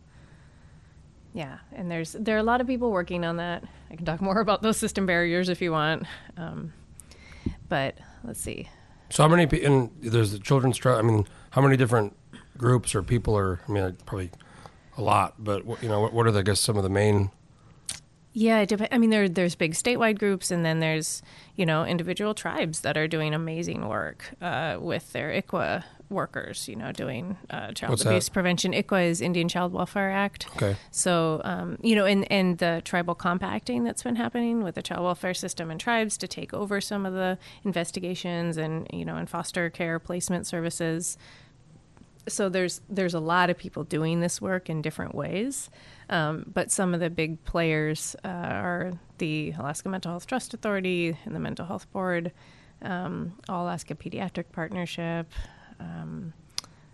Yeah, 1.36 1.58
and 1.74 1.90
there's 1.90 2.12
there 2.18 2.34
are 2.34 2.38
a 2.38 2.42
lot 2.42 2.62
of 2.62 2.66
people 2.66 2.90
working 2.90 3.22
on 3.22 3.36
that. 3.36 3.62
I 3.90 3.96
can 3.96 4.06
talk 4.06 4.22
more 4.22 4.40
about 4.40 4.62
those 4.62 4.78
system 4.78 5.04
barriers 5.04 5.50
if 5.50 5.60
you 5.60 5.70
want. 5.70 6.04
Um, 6.38 6.72
but 7.68 7.98
let's 8.24 8.40
see. 8.40 8.70
So 9.10 9.22
how 9.22 9.28
many? 9.28 9.62
And 9.62 9.90
there's 10.00 10.32
the 10.32 10.38
children's 10.38 10.78
trial. 10.78 10.96
I 10.96 11.02
mean, 11.02 11.26
how 11.50 11.60
many 11.60 11.76
different 11.76 12.16
groups 12.56 12.94
or 12.94 13.02
people 13.02 13.36
are? 13.36 13.60
I 13.68 13.70
mean, 13.70 13.96
probably 14.06 14.30
a 14.96 15.02
lot. 15.02 15.34
But 15.38 15.66
what, 15.66 15.82
you 15.82 15.90
know, 15.90 16.00
what, 16.00 16.14
what 16.14 16.26
are 16.26 16.30
the, 16.30 16.38
I 16.38 16.42
guess 16.42 16.58
some 16.58 16.78
of 16.78 16.82
the 16.82 16.88
main? 16.88 17.30
Yeah, 18.32 18.60
it 18.60 18.70
dep- 18.70 18.88
I 18.90 18.96
mean, 18.96 19.10
there 19.10 19.28
there's 19.28 19.54
big 19.54 19.74
statewide 19.74 20.18
groups, 20.18 20.50
and 20.50 20.64
then 20.64 20.80
there's 20.80 21.20
you 21.54 21.66
know 21.66 21.84
individual 21.84 22.32
tribes 22.32 22.80
that 22.80 22.96
are 22.96 23.06
doing 23.06 23.34
amazing 23.34 23.88
work 23.88 24.34
uh, 24.40 24.78
with 24.80 25.12
their 25.12 25.30
ICWA 25.30 25.84
workers, 26.08 26.68
you 26.68 26.76
know, 26.76 26.92
doing 26.92 27.36
uh, 27.50 27.72
child 27.72 27.90
What's 27.90 28.04
that? 28.04 28.10
abuse 28.10 28.28
prevention. 28.28 28.72
ICWA 28.72 29.08
is 29.08 29.20
Indian 29.20 29.48
Child 29.48 29.72
Welfare 29.72 30.10
Act. 30.10 30.46
Okay. 30.56 30.76
So, 30.90 31.40
um, 31.44 31.78
you 31.82 31.94
know, 31.96 32.04
and, 32.04 32.30
and 32.30 32.58
the 32.58 32.82
tribal 32.84 33.14
compacting 33.14 33.84
that's 33.84 34.02
been 34.02 34.16
happening 34.16 34.62
with 34.62 34.76
the 34.76 34.82
child 34.82 35.04
welfare 35.04 35.34
system 35.34 35.70
and 35.70 35.80
tribes 35.80 36.16
to 36.18 36.28
take 36.28 36.54
over 36.54 36.80
some 36.80 37.04
of 37.06 37.12
the 37.12 37.38
investigations 37.64 38.56
and, 38.56 38.86
you 38.92 39.04
know, 39.04 39.16
and 39.16 39.28
foster 39.28 39.68
care 39.70 39.98
placement 39.98 40.46
services. 40.46 41.18
So 42.28 42.48
there's 42.48 42.80
there's 42.88 43.14
a 43.14 43.20
lot 43.20 43.50
of 43.50 43.56
people 43.56 43.84
doing 43.84 44.20
this 44.20 44.40
work 44.40 44.68
in 44.68 44.82
different 44.82 45.14
ways, 45.14 45.70
um, 46.10 46.44
but 46.52 46.72
some 46.72 46.92
of 46.92 46.98
the 46.98 47.08
big 47.08 47.44
players 47.44 48.16
uh, 48.24 48.28
are 48.28 48.92
the 49.18 49.54
Alaska 49.56 49.88
Mental 49.88 50.10
Health 50.10 50.26
Trust 50.26 50.52
Authority 50.52 51.16
and 51.24 51.36
the 51.36 51.38
Mental 51.38 51.66
Health 51.66 51.88
Board, 51.92 52.32
um, 52.82 53.34
All 53.48 53.64
Alaska 53.64 53.94
Pediatric 53.94 54.46
Partnership. 54.50 55.32
Um, 55.80 56.32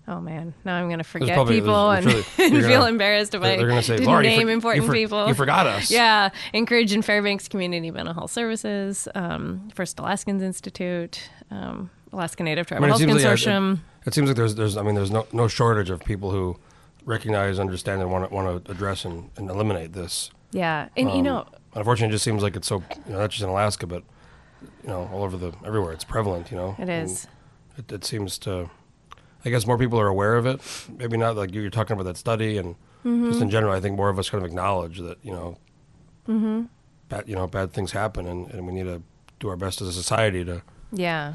oh 0.08 0.20
man, 0.20 0.54
now 0.64 0.74
I'm 0.76 0.86
going 0.88 0.98
to 0.98 1.04
forget 1.04 1.34
probably- 1.34 1.60
people 1.60 1.90
and, 1.90 2.04
really- 2.06 2.24
and 2.38 2.54
you're 2.56 2.68
feel 2.68 2.84
embarrassed 2.86 3.34
if 3.34 3.42
I 3.42 3.56
they're 3.56 3.82
say, 3.82 3.96
didn't 3.96 4.06
Laura, 4.08 4.22
you 4.24 4.30
name 4.30 4.46
for- 4.48 4.52
important 4.52 4.82
you 4.84 4.88
for- 4.88 4.94
people. 4.94 5.28
You 5.28 5.34
forgot 5.34 5.66
us. 5.66 5.90
Yeah, 6.02 6.30
Anchorage 6.54 6.92
and 6.92 7.04
Fairbanks 7.04 7.48
Community 7.48 7.90
Mental 7.90 8.14
Health 8.14 8.30
Services, 8.32 9.08
um, 9.14 9.68
First 9.74 9.98
Alaskans 9.98 10.42
Institute, 10.42 11.30
um, 11.50 11.90
Alaska 12.12 12.42
Native 12.42 12.66
Tribal 12.66 12.84
I 12.84 12.88
mean, 12.88 13.08
Health 13.08 13.24
like, 13.24 13.34
Consortium. 13.38 13.74
it, 13.74 14.08
it 14.08 14.14
seems 14.14 14.28
like 14.28 14.36
there's, 14.36 14.54
there's, 14.56 14.76
I 14.76 14.82
mean, 14.82 14.94
there's 14.94 15.10
no, 15.10 15.26
no 15.32 15.48
shortage 15.48 15.88
of 15.90 16.04
people 16.04 16.30
who 16.30 16.56
recognize, 17.04 17.58
understand, 17.58 18.00
and 18.02 18.10
want 18.10 18.28
to, 18.28 18.34
want 18.34 18.64
to 18.64 18.70
address 18.70 19.04
and, 19.04 19.30
and 19.36 19.48
eliminate 19.50 19.92
this. 19.92 20.30
yeah, 20.52 20.88
and 20.96 21.08
you 21.10 21.16
Um, 21.18 21.22
know, 21.24 21.46
unfortunately, 21.74 22.10
it 22.12 22.16
just 22.16 22.24
seems 22.24 22.42
like 22.42 22.54
it's 22.56 22.68
so, 22.68 22.82
you 23.06 23.12
know, 23.12 23.18
not 23.20 23.30
just 23.30 23.42
in 23.42 23.48
Alaska, 23.48 23.86
but 23.86 24.02
you 24.82 24.88
know, 24.88 25.08
all 25.12 25.22
over 25.24 25.36
the 25.36 25.52
everywhere. 25.66 25.92
It's 25.92 26.04
prevalent. 26.04 26.50
You 26.52 26.56
know, 26.56 26.76
it 26.78 26.88
is. 26.88 27.24
And 27.24 27.32
It, 27.78 27.90
it 27.92 28.04
seems 28.04 28.38
to. 28.40 28.70
I 29.44 29.50
guess 29.50 29.66
more 29.66 29.76
people 29.78 29.98
are 29.98 30.06
aware 30.06 30.36
of 30.36 30.46
it. 30.46 30.60
Maybe 30.98 31.16
not 31.16 31.34
like 31.36 31.52
you- 31.54 31.62
you're 31.62 31.70
talking 31.70 31.94
about 31.94 32.04
that 32.04 32.16
study, 32.16 32.58
and 32.58 32.76
Mm-hmm. 33.04 33.30
just 33.30 33.42
in 33.42 33.50
general, 33.50 33.72
I 33.72 33.80
think 33.80 33.96
more 33.96 34.08
of 34.08 34.16
us 34.20 34.30
kind 34.30 34.44
of 34.44 34.48
acknowledge 34.48 34.98
that 35.00 35.18
you 35.24 35.32
know, 35.32 35.56
Mm-hmm. 36.28 36.62
bad 37.08 37.28
you 37.28 37.34
know 37.34 37.46
bad 37.48 37.72
things 37.72 37.90
happen, 37.92 38.26
and, 38.28 38.48
and 38.52 38.66
we 38.66 38.72
need 38.72 38.84
to 38.84 39.02
do 39.40 39.48
our 39.48 39.56
best 39.56 39.80
as 39.82 39.88
a 39.88 39.92
society 39.92 40.44
to 40.44 40.62
Yeah. 40.92 41.34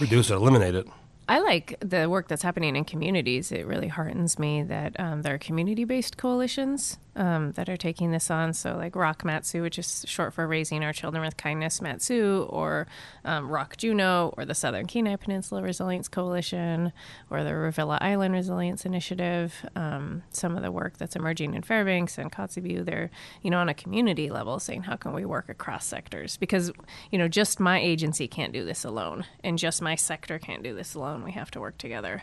reduce 0.00 0.30
it, 0.30 0.34
eliminate 0.34 0.74
it. 0.74 0.86
I 1.28 1.40
like 1.40 1.76
the 1.80 2.08
work 2.08 2.28
that's 2.28 2.42
happening 2.42 2.74
in 2.76 2.84
communities. 2.86 3.52
It 3.52 3.66
really 3.66 3.88
heartens 3.88 4.38
me 4.38 4.62
that 4.62 4.98
um, 4.98 5.22
there 5.22 5.34
are 5.34 5.38
community 5.38 5.84
based 5.84 6.16
coalitions 6.16 6.96
um, 7.16 7.52
that 7.52 7.68
are 7.68 7.76
taking 7.76 8.10
this 8.10 8.30
on. 8.30 8.52
So, 8.52 8.76
like 8.76 8.96
Rock 8.96 9.24
Mat-Su, 9.24 9.62
which 9.62 9.78
is 9.78 10.04
short 10.08 10.32
for 10.32 10.46
Raising 10.46 10.82
Our 10.84 10.92
Children 10.92 11.24
with 11.24 11.36
Kindness 11.36 11.80
Mat-Su, 11.80 12.46
or 12.50 12.86
um, 13.24 13.48
Rock 13.48 13.76
Juneau, 13.76 14.34
or 14.36 14.44
the 14.44 14.54
Southern 14.54 14.86
Kenai 14.86 15.16
Peninsula 15.16 15.62
Resilience 15.62 16.08
Coalition, 16.08 16.92
or 17.30 17.44
the 17.44 17.50
Revilla 17.50 17.98
Island 18.00 18.34
Resilience 18.34 18.84
Initiative. 18.84 19.54
Um, 19.74 20.22
some 20.30 20.56
of 20.56 20.62
the 20.62 20.72
work 20.72 20.98
that's 20.98 21.16
emerging 21.16 21.54
in 21.54 21.62
Fairbanks 21.62 22.18
and 22.18 22.32
Kotzebue, 22.32 22.84
they're, 22.84 23.10
you 23.42 23.50
know, 23.50 23.58
on 23.58 23.68
a 23.68 23.74
community 23.74 24.30
level 24.30 24.58
saying, 24.58 24.82
how 24.84 24.96
can 24.96 25.12
we 25.12 25.24
work 25.24 25.48
across 25.48 25.86
sectors? 25.86 26.36
Because, 26.36 26.72
you 27.10 27.18
know, 27.18 27.28
just 27.28 27.60
my 27.60 27.80
agency 27.80 28.28
can't 28.28 28.52
do 28.52 28.64
this 28.64 28.84
alone, 28.84 29.24
and 29.42 29.58
just 29.58 29.80
my 29.82 29.94
sector 29.94 30.38
can't 30.38 30.62
do 30.62 30.74
this 30.74 30.94
alone. 30.94 31.24
We 31.24 31.32
have 31.32 31.50
to 31.52 31.60
work 31.60 31.78
together 31.78 32.22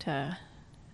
to 0.00 0.38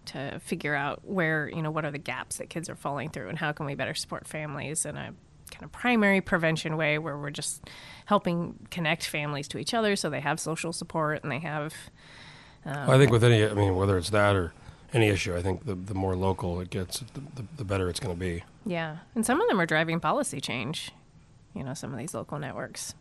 to 0.09 0.39
figure 0.41 0.75
out 0.75 1.01
where 1.05 1.49
you 1.49 1.63
know 1.63 1.71
what 1.71 1.85
are 1.85 1.91
the 1.91 1.99
gaps 1.99 2.37
that 2.39 2.49
kids 2.51 2.69
are 2.69 2.75
falling 2.75 3.09
through 3.09 3.29
and 3.29 3.39
how 3.39 3.53
can 3.53 3.67
we 3.67 3.75
better 3.75 3.95
support 3.95 4.27
families 4.27 4.85
in 4.85 4.97
a 4.97 5.13
kind 5.51 5.63
of 5.65 5.73
primary 5.73 6.21
prevention 6.21 6.77
way 6.77 6.99
where 6.99 7.17
we're 7.17 7.31
just 7.31 7.63
helping 8.07 8.67
connect 8.71 9.07
families 9.07 9.49
to 9.49 9.59
each 9.59 9.73
other 9.73 9.97
so 9.97 10.11
they 10.11 10.21
have 10.21 10.39
social 10.39 10.73
support 10.73 11.23
and 11.23 11.33
they 11.33 11.39
have 11.39 11.75
um, 12.65 12.75
Well, 12.87 12.91
I 12.93 12.99
think 12.99 13.13
with 13.13 13.25
any, 13.25 13.47
I 13.47 13.55
mean, 13.55 13.77
whether 13.77 13.97
it's 13.97 14.11
that 14.11 14.37
or 14.37 14.53
any 14.93 15.09
issue, 15.09 15.37
I 15.37 15.43
think 15.43 15.65
the 15.65 15.75
the 15.75 15.95
more 15.95 16.17
local 16.17 16.61
it 16.61 16.71
gets, 16.71 17.01
the, 17.01 17.21
the, 17.37 17.45
the 17.59 17.65
better 17.65 17.89
it's 17.89 18.01
going 18.01 18.15
to 18.15 18.19
be. 18.21 18.43
yeah 18.67 18.99
and 19.15 19.25
some 19.25 19.41
of 19.41 19.49
them 19.49 19.61
are 19.61 19.67
driving 19.67 20.01
policy 20.01 20.41
change 20.41 20.91
you 21.55 21.63
know 21.65 21.75
some 21.75 21.93
of 21.93 21.99
these 21.99 22.15
local 22.15 22.39
networks 22.39 22.95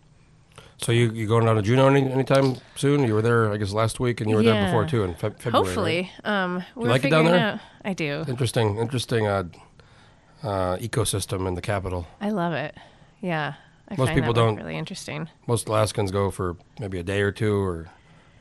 So 0.80 0.92
you 0.92 1.12
you 1.12 1.26
going 1.28 1.46
down 1.46 1.56
to 1.56 1.62
Juneau 1.62 1.88
any, 1.88 2.10
anytime 2.12 2.56
soon? 2.76 3.04
You 3.04 3.13
were 3.16 3.22
there, 3.24 3.52
I 3.52 3.58
guess, 3.58 3.74
last 3.74 4.00
week, 4.00 4.22
and 4.22 4.30
you 4.30 4.36
were 4.36 4.44
there 4.44 4.66
before 4.66 4.86
too 4.86 5.04
in 5.04 5.13
Feb- 5.16 5.40
February. 5.40 5.44
right? 5.46 5.54
hopefully 5.54 6.12
um 6.24 6.63
we're 6.76 6.88
like 6.90 7.04
it 7.04 7.10
down 7.10 7.26
there? 7.26 7.54
out 7.54 7.60
i 7.84 7.94
do 7.94 8.24
Interesting, 8.28 8.78
interesting 8.78 9.26
uh, 9.28 9.44
uh, 10.44 10.78
ecosystem 10.78 11.48
in 11.48 11.56
the 11.56 11.62
capital. 11.62 12.06
i 12.22 12.30
love 12.30 12.54
it 12.54 12.76
yeah 13.22 13.54
I 13.90 13.96
Most 13.98 14.13
people 14.13 14.34
don't- 14.34 14.58
really 14.58 14.78
interesting 14.78 15.30
Most 15.48 15.68
Alaskans 15.70 16.12
go 16.12 16.30
for 16.30 16.58
maybe 16.80 17.00
a 17.00 17.04
day 17.04 17.22
or 17.22 17.32
two, 17.32 17.56
or 17.56 17.90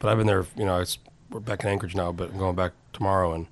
but 0.00 0.08
I've 0.10 0.18
been 0.18 0.26
there. 0.26 0.44
You 0.56 0.64
know, 0.66 0.80
it's 0.80 0.98
we're 1.30 1.38
back 1.40 1.62
in 1.64 1.70
Anchorage 1.70 1.94
now, 1.94 2.10
but 2.12 2.30
I'm 2.32 2.38
going 2.38 2.56
back 2.56 2.72
tomorrow 2.92 3.32
and 3.32 3.46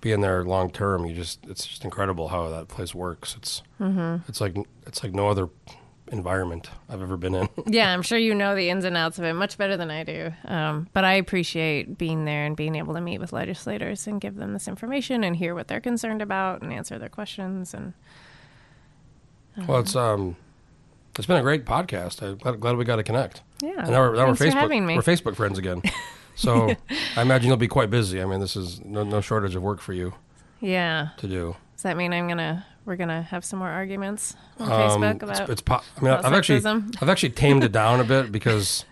being 0.00 0.20
there 0.22 0.44
long 0.44 0.70
term. 0.70 1.04
You 1.04 1.14
just 1.14 1.44
it's 1.46 1.66
just 1.66 1.84
incredible 1.84 2.28
how 2.28 2.48
that 2.48 2.68
place 2.68 2.94
works. 2.94 3.36
It's 3.36 3.62
Mm-hmm. 3.78 4.24
it's 4.28 4.40
like 4.40 4.56
it's 4.86 5.02
like 5.04 5.12
no 5.12 5.28
other 5.28 5.48
environment 6.12 6.70
I've 6.88 7.02
ever 7.02 7.16
been 7.16 7.34
in. 7.34 7.48
Yeah, 7.66 7.92
I'm 7.92 8.02
sure 8.02 8.18
you 8.18 8.34
know 8.34 8.54
the 8.54 8.70
ins 8.70 8.84
and 8.84 8.96
outs 8.96 9.18
of 9.18 9.24
it 9.24 9.32
much 9.34 9.58
better 9.58 9.76
than 9.76 9.90
I 9.90 10.04
do. 10.04 10.32
Um, 10.44 10.88
but 10.92 11.04
I 11.04 11.14
appreciate 11.14 11.98
being 11.98 12.24
there 12.24 12.44
and 12.46 12.56
being 12.56 12.76
able 12.76 12.94
to 12.94 13.00
meet 13.00 13.18
with 13.18 13.32
legislators 13.32 14.06
and 14.06 14.20
give 14.20 14.36
them 14.36 14.52
this 14.52 14.68
information 14.68 15.24
and 15.24 15.36
hear 15.36 15.54
what 15.54 15.68
they're 15.68 15.80
concerned 15.80 16.22
about 16.22 16.62
and 16.62 16.72
answer 16.72 16.98
their 16.98 17.08
questions. 17.08 17.74
And 17.74 17.92
well, 19.66 19.80
it's 19.80 19.96
um, 19.96 20.36
it's 21.16 21.26
been 21.26 21.38
a 21.38 21.42
great 21.42 21.64
podcast. 21.64 22.22
I'm 22.22 22.36
glad, 22.36 22.60
glad 22.60 22.76
we 22.76 22.84
got 22.84 22.96
to 22.96 23.02
connect. 23.02 23.42
yeah, 23.62 23.70
And 23.78 23.90
now 23.90 24.00
we're, 24.00 24.16
now 24.16 24.26
we're 24.26 24.34
Facebook 24.34 24.86
me. 24.86 24.96
we're 24.96 25.02
Facebook 25.02 25.36
friends 25.36 25.58
again. 25.58 25.82
So 26.38 26.74
I 27.16 27.22
imagine 27.22 27.48
you'll 27.48 27.56
be 27.56 27.66
quite 27.66 27.88
busy. 27.88 28.20
I 28.20 28.26
mean, 28.26 28.40
this 28.40 28.56
is 28.56 28.84
no, 28.84 29.04
no 29.04 29.22
shortage 29.22 29.54
of 29.54 29.62
work 29.62 29.80
for 29.80 29.94
you 29.94 30.12
yeah, 30.60 31.08
to 31.16 31.26
do. 31.26 31.56
does 31.74 31.82
that 31.84 31.96
mean 31.96 32.12
I'm 32.12 32.28
gonna 32.28 32.66
we're 32.86 32.96
gonna 32.96 33.22
have 33.22 33.44
some 33.44 33.58
more 33.58 33.68
arguments 33.68 34.36
on 34.58 34.70
Um, 34.72 35.02
Facebook 35.02 35.22
about? 35.22 35.50
it's 35.50 35.60
po- 35.60 35.80
I 35.96 36.00
mean, 36.00 36.12
I've 36.12 36.32
actually? 36.32 36.64
I've 36.64 37.08
actually 37.08 37.30
tamed 37.30 37.64
it 37.64 37.72
down 37.72 38.00
a 38.00 38.04
bit 38.14 38.32
because 38.32 38.84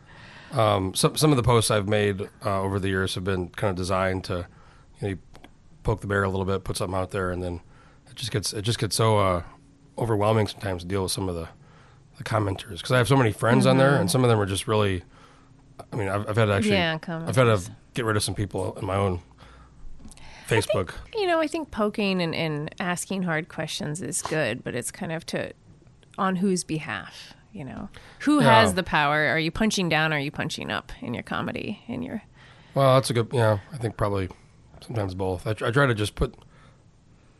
um, 0.52 0.92
some 0.94 1.16
some 1.16 1.30
of 1.30 1.36
the 1.36 1.42
posts 1.42 1.70
I've 1.70 1.88
made 1.88 2.28
uh, 2.44 2.60
over 2.60 2.78
the 2.78 2.88
years 2.88 3.14
have 3.14 3.24
been 3.24 3.48
kind 3.50 3.70
of 3.70 3.76
designed 3.76 4.24
to 4.24 4.46
you, 5.00 5.08
know, 5.10 5.16
poke 5.82 6.00
the 6.00 6.06
bear 6.06 6.24
a 6.24 6.28
little 6.28 6.44
bit, 6.46 6.64
put 6.64 6.76
something 6.76 6.98
out 6.98 7.10
there, 7.12 7.30
and 7.30 7.42
then 7.42 7.60
it 8.10 8.16
just 8.16 8.30
gets 8.32 8.52
it 8.52 8.62
just 8.62 8.78
gets 8.78 8.96
so 8.96 9.18
uh, 9.18 9.42
overwhelming 9.96 10.46
sometimes 10.48 10.82
to 10.82 10.88
deal 10.88 11.04
with 11.04 11.12
some 11.12 11.28
of 11.28 11.34
the 11.34 11.48
the 12.18 12.24
commenters 12.24 12.76
because 12.78 12.92
I 12.92 12.98
have 12.98 13.08
so 13.08 13.16
many 13.16 13.32
friends 13.32 13.64
on 13.66 13.78
there, 13.78 13.96
and 13.96 14.10
some 14.10 14.22
of 14.24 14.30
them 14.30 14.38
are 14.40 14.46
just 14.46 14.66
really. 14.68 15.02
I 15.92 15.96
mean, 15.96 16.08
I've, 16.08 16.28
I've 16.28 16.36
had 16.36 16.44
to 16.46 16.52
actually 16.54 16.72
Yeah, 16.74 16.98
I've 17.08 17.34
had 17.34 17.44
to 17.44 17.60
get 17.94 18.04
rid 18.04 18.16
of 18.16 18.22
some 18.22 18.34
people 18.36 18.76
in 18.78 18.86
my 18.86 18.94
own 18.94 19.20
Facebook. 20.48 20.94
you 21.14 21.26
know, 21.26 21.40
I 21.40 21.46
think 21.46 21.70
poking 21.70 22.20
and, 22.22 22.34
and 22.34 22.74
asking 22.80 23.22
hard 23.24 23.48
questions 23.48 24.02
is 24.02 24.22
good, 24.22 24.62
but 24.64 24.74
it's 24.74 24.90
kind 24.90 25.12
of 25.12 25.24
to 25.26 25.52
on 26.18 26.36
whose 26.36 26.64
behalf. 26.64 27.34
You 27.52 27.64
know, 27.64 27.88
who 28.20 28.40
Yeah. 28.42 28.60
has 28.60 28.74
the 28.74 28.82
power? 28.82 29.26
Are 29.26 29.38
you 29.38 29.50
punching 29.52 29.88
down? 29.88 30.12
or 30.12 30.16
Are 30.16 30.20
you 30.20 30.30
punching 30.32 30.70
up 30.72 30.90
in 31.00 31.14
your 31.14 31.22
comedy? 31.22 31.82
In 31.86 32.02
your 32.02 32.22
Well, 32.74 32.94
that's 32.94 33.10
a 33.10 33.12
good. 33.14 33.28
Yeah, 33.32 33.58
I 33.72 33.76
think 33.76 33.96
probably 33.96 34.28
sometimes 34.80 35.14
both. 35.14 35.46
I, 35.46 35.50
I 35.50 35.70
try 35.70 35.86
to 35.86 35.94
just 35.94 36.16
put 36.16 36.34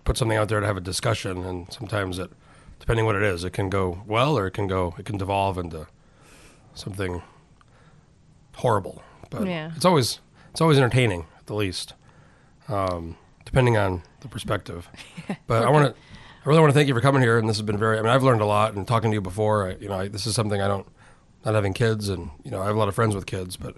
put 0.05 0.17
something 0.17 0.37
out 0.39 0.49
there 0.49 0.61
to 0.61 0.67
have 0.67 0.77
a 0.77 0.81
discussion, 0.81 1.45
and 1.45 1.73
sometimes 1.73 2.19
it, 2.21 2.31
depending 2.79 3.07
what 3.07 3.17
it 3.17 3.23
is, 3.23 3.43
it 3.43 3.53
can 3.55 3.69
go 3.71 4.03
well 4.07 4.39
or 4.39 4.47
it 4.47 4.53
can 4.53 4.69
go 4.69 4.95
it 4.99 5.05
can 5.05 5.17
devolve 5.19 5.59
into 5.59 5.89
something 6.75 7.23
horrible. 8.57 9.03
But 9.31 9.47
Yeah. 9.47 9.73
it's 9.75 9.85
always 9.85 10.21
it's 10.53 10.61
always 10.61 10.79
entertaining 10.79 11.27
at 11.39 11.47
the 11.47 11.55
least, 11.55 11.95
um, 12.69 13.17
depending 13.45 13.77
on 13.77 14.03
the 14.21 14.29
perspective. 14.29 14.89
But 15.47 15.65
I 15.65 15.71
want 15.71 15.95
to. 15.95 16.01
I 16.45 16.49
really 16.49 16.61
want 16.61 16.71
to 16.73 16.75
thank 16.75 16.89
you 16.89 16.95
for 16.95 17.01
coming 17.01 17.23
here, 17.23 17.39
and 17.39 17.49
this 17.49 17.57
has 17.57 17.65
been 17.65 17.79
very. 17.79 17.99
I 17.99 18.03
mean, 18.03 18.11
I've 18.11 18.23
learned 18.23 18.43
a 18.43 18.47
lot, 18.47 18.75
and 18.75 18.87
talking 18.87 19.11
to 19.11 19.15
you 19.15 19.21
before, 19.23 19.71
I, 19.71 19.77
you 19.77 19.89
know, 19.89 19.95
I, 20.01 20.09
this 20.09 20.27
is 20.27 20.35
something 20.35 20.61
I 20.61 20.69
don't, 20.69 20.87
not 21.45 21.55
having 21.55 21.73
kids, 21.73 22.09
and 22.11 22.31
you 22.43 22.51
know, 22.51 22.61
I 22.61 22.67
have 22.67 22.77
a 22.77 22.79
lot 22.79 22.89
of 22.89 22.95
friends 22.95 23.15
with 23.15 23.25
kids, 23.25 23.57
but 23.57 23.77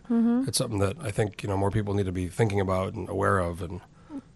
it's 0.48 0.58
something 0.58 0.78
that 0.80 0.96
I 1.00 1.10
think 1.12 1.42
you 1.44 1.48
know 1.48 1.56
more 1.56 1.70
people 1.70 1.94
need 1.94 2.06
to 2.06 2.12
be 2.12 2.26
thinking 2.28 2.60
about 2.60 2.94
and 2.94 3.08
aware 3.08 3.38
of, 3.38 3.62
and 3.62 3.80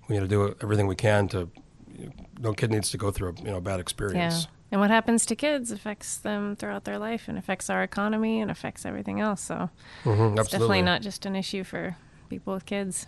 we 0.09 0.15
need 0.15 0.21
to 0.21 0.29
do 0.29 0.55
everything 0.63 0.87
we 0.87 0.95
can 0.97 1.27
to. 1.29 1.51
You 1.93 2.07
know, 2.07 2.13
no 2.41 2.53
kid 2.55 2.71
needs 2.71 2.91
to 2.91 2.99
go 2.99 3.11
through 3.11 3.31
a 3.31 3.43
you 3.43 3.51
know 3.51 3.61
bad 3.61 3.81
experience. 3.81 4.45
yeah. 4.45 4.51
And 4.73 4.81
what 4.81 4.91
happens 4.91 5.27
to 5.27 5.35
kids 5.35 5.73
affects 5.73 6.17
them 6.17 6.55
throughout 6.55 6.85
their 6.85 6.99
life 6.99 7.27
and 7.27 7.37
affects 7.37 7.69
our 7.69 7.83
economy 7.83 8.41
and 8.41 8.51
affects 8.53 8.87
everything 8.87 9.19
else. 9.21 9.41
So 9.41 9.69
Mhm, 10.05 10.39
it's 10.39 10.51
definitely 10.51 10.83
not 10.83 11.03
just 11.03 11.27
an 11.27 11.35
issue 11.35 11.65
for 11.65 11.97
people 12.29 12.55
with 12.55 12.65
kids. 12.67 13.07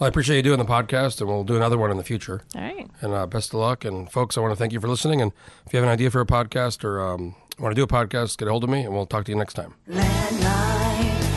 Well, 0.00 0.06
I 0.06 0.08
appreciate 0.08 0.36
you 0.36 0.42
doing 0.42 0.58
the 0.58 0.64
podcast, 0.64 1.20
and 1.20 1.28
we'll 1.28 1.44
do 1.44 1.56
another 1.56 1.76
one 1.76 1.90
in 1.90 1.98
the 1.98 2.02
future. 2.02 2.40
All 2.54 2.62
right. 2.62 2.88
And 3.02 3.12
uh, 3.12 3.26
best 3.26 3.52
of 3.52 3.60
luck. 3.60 3.84
And 3.84 4.10
folks, 4.10 4.38
I 4.38 4.40
want 4.40 4.50
to 4.50 4.56
thank 4.56 4.72
you 4.72 4.80
for 4.80 4.88
listening. 4.88 5.20
And 5.20 5.30
if 5.66 5.74
you 5.74 5.76
have 5.76 5.84
an 5.84 5.92
idea 5.92 6.10
for 6.10 6.22
a 6.22 6.26
podcast 6.26 6.84
or 6.84 7.06
um, 7.06 7.34
want 7.58 7.72
to 7.72 7.78
do 7.78 7.82
a 7.82 7.86
podcast, 7.86 8.38
get 8.38 8.48
a 8.48 8.50
hold 8.50 8.64
of 8.64 8.70
me, 8.70 8.80
and 8.80 8.94
we'll 8.94 9.04
talk 9.04 9.26
to 9.26 9.30
you 9.30 9.36
next 9.36 9.52
time. 9.54 9.74
Landline. 9.90 11.29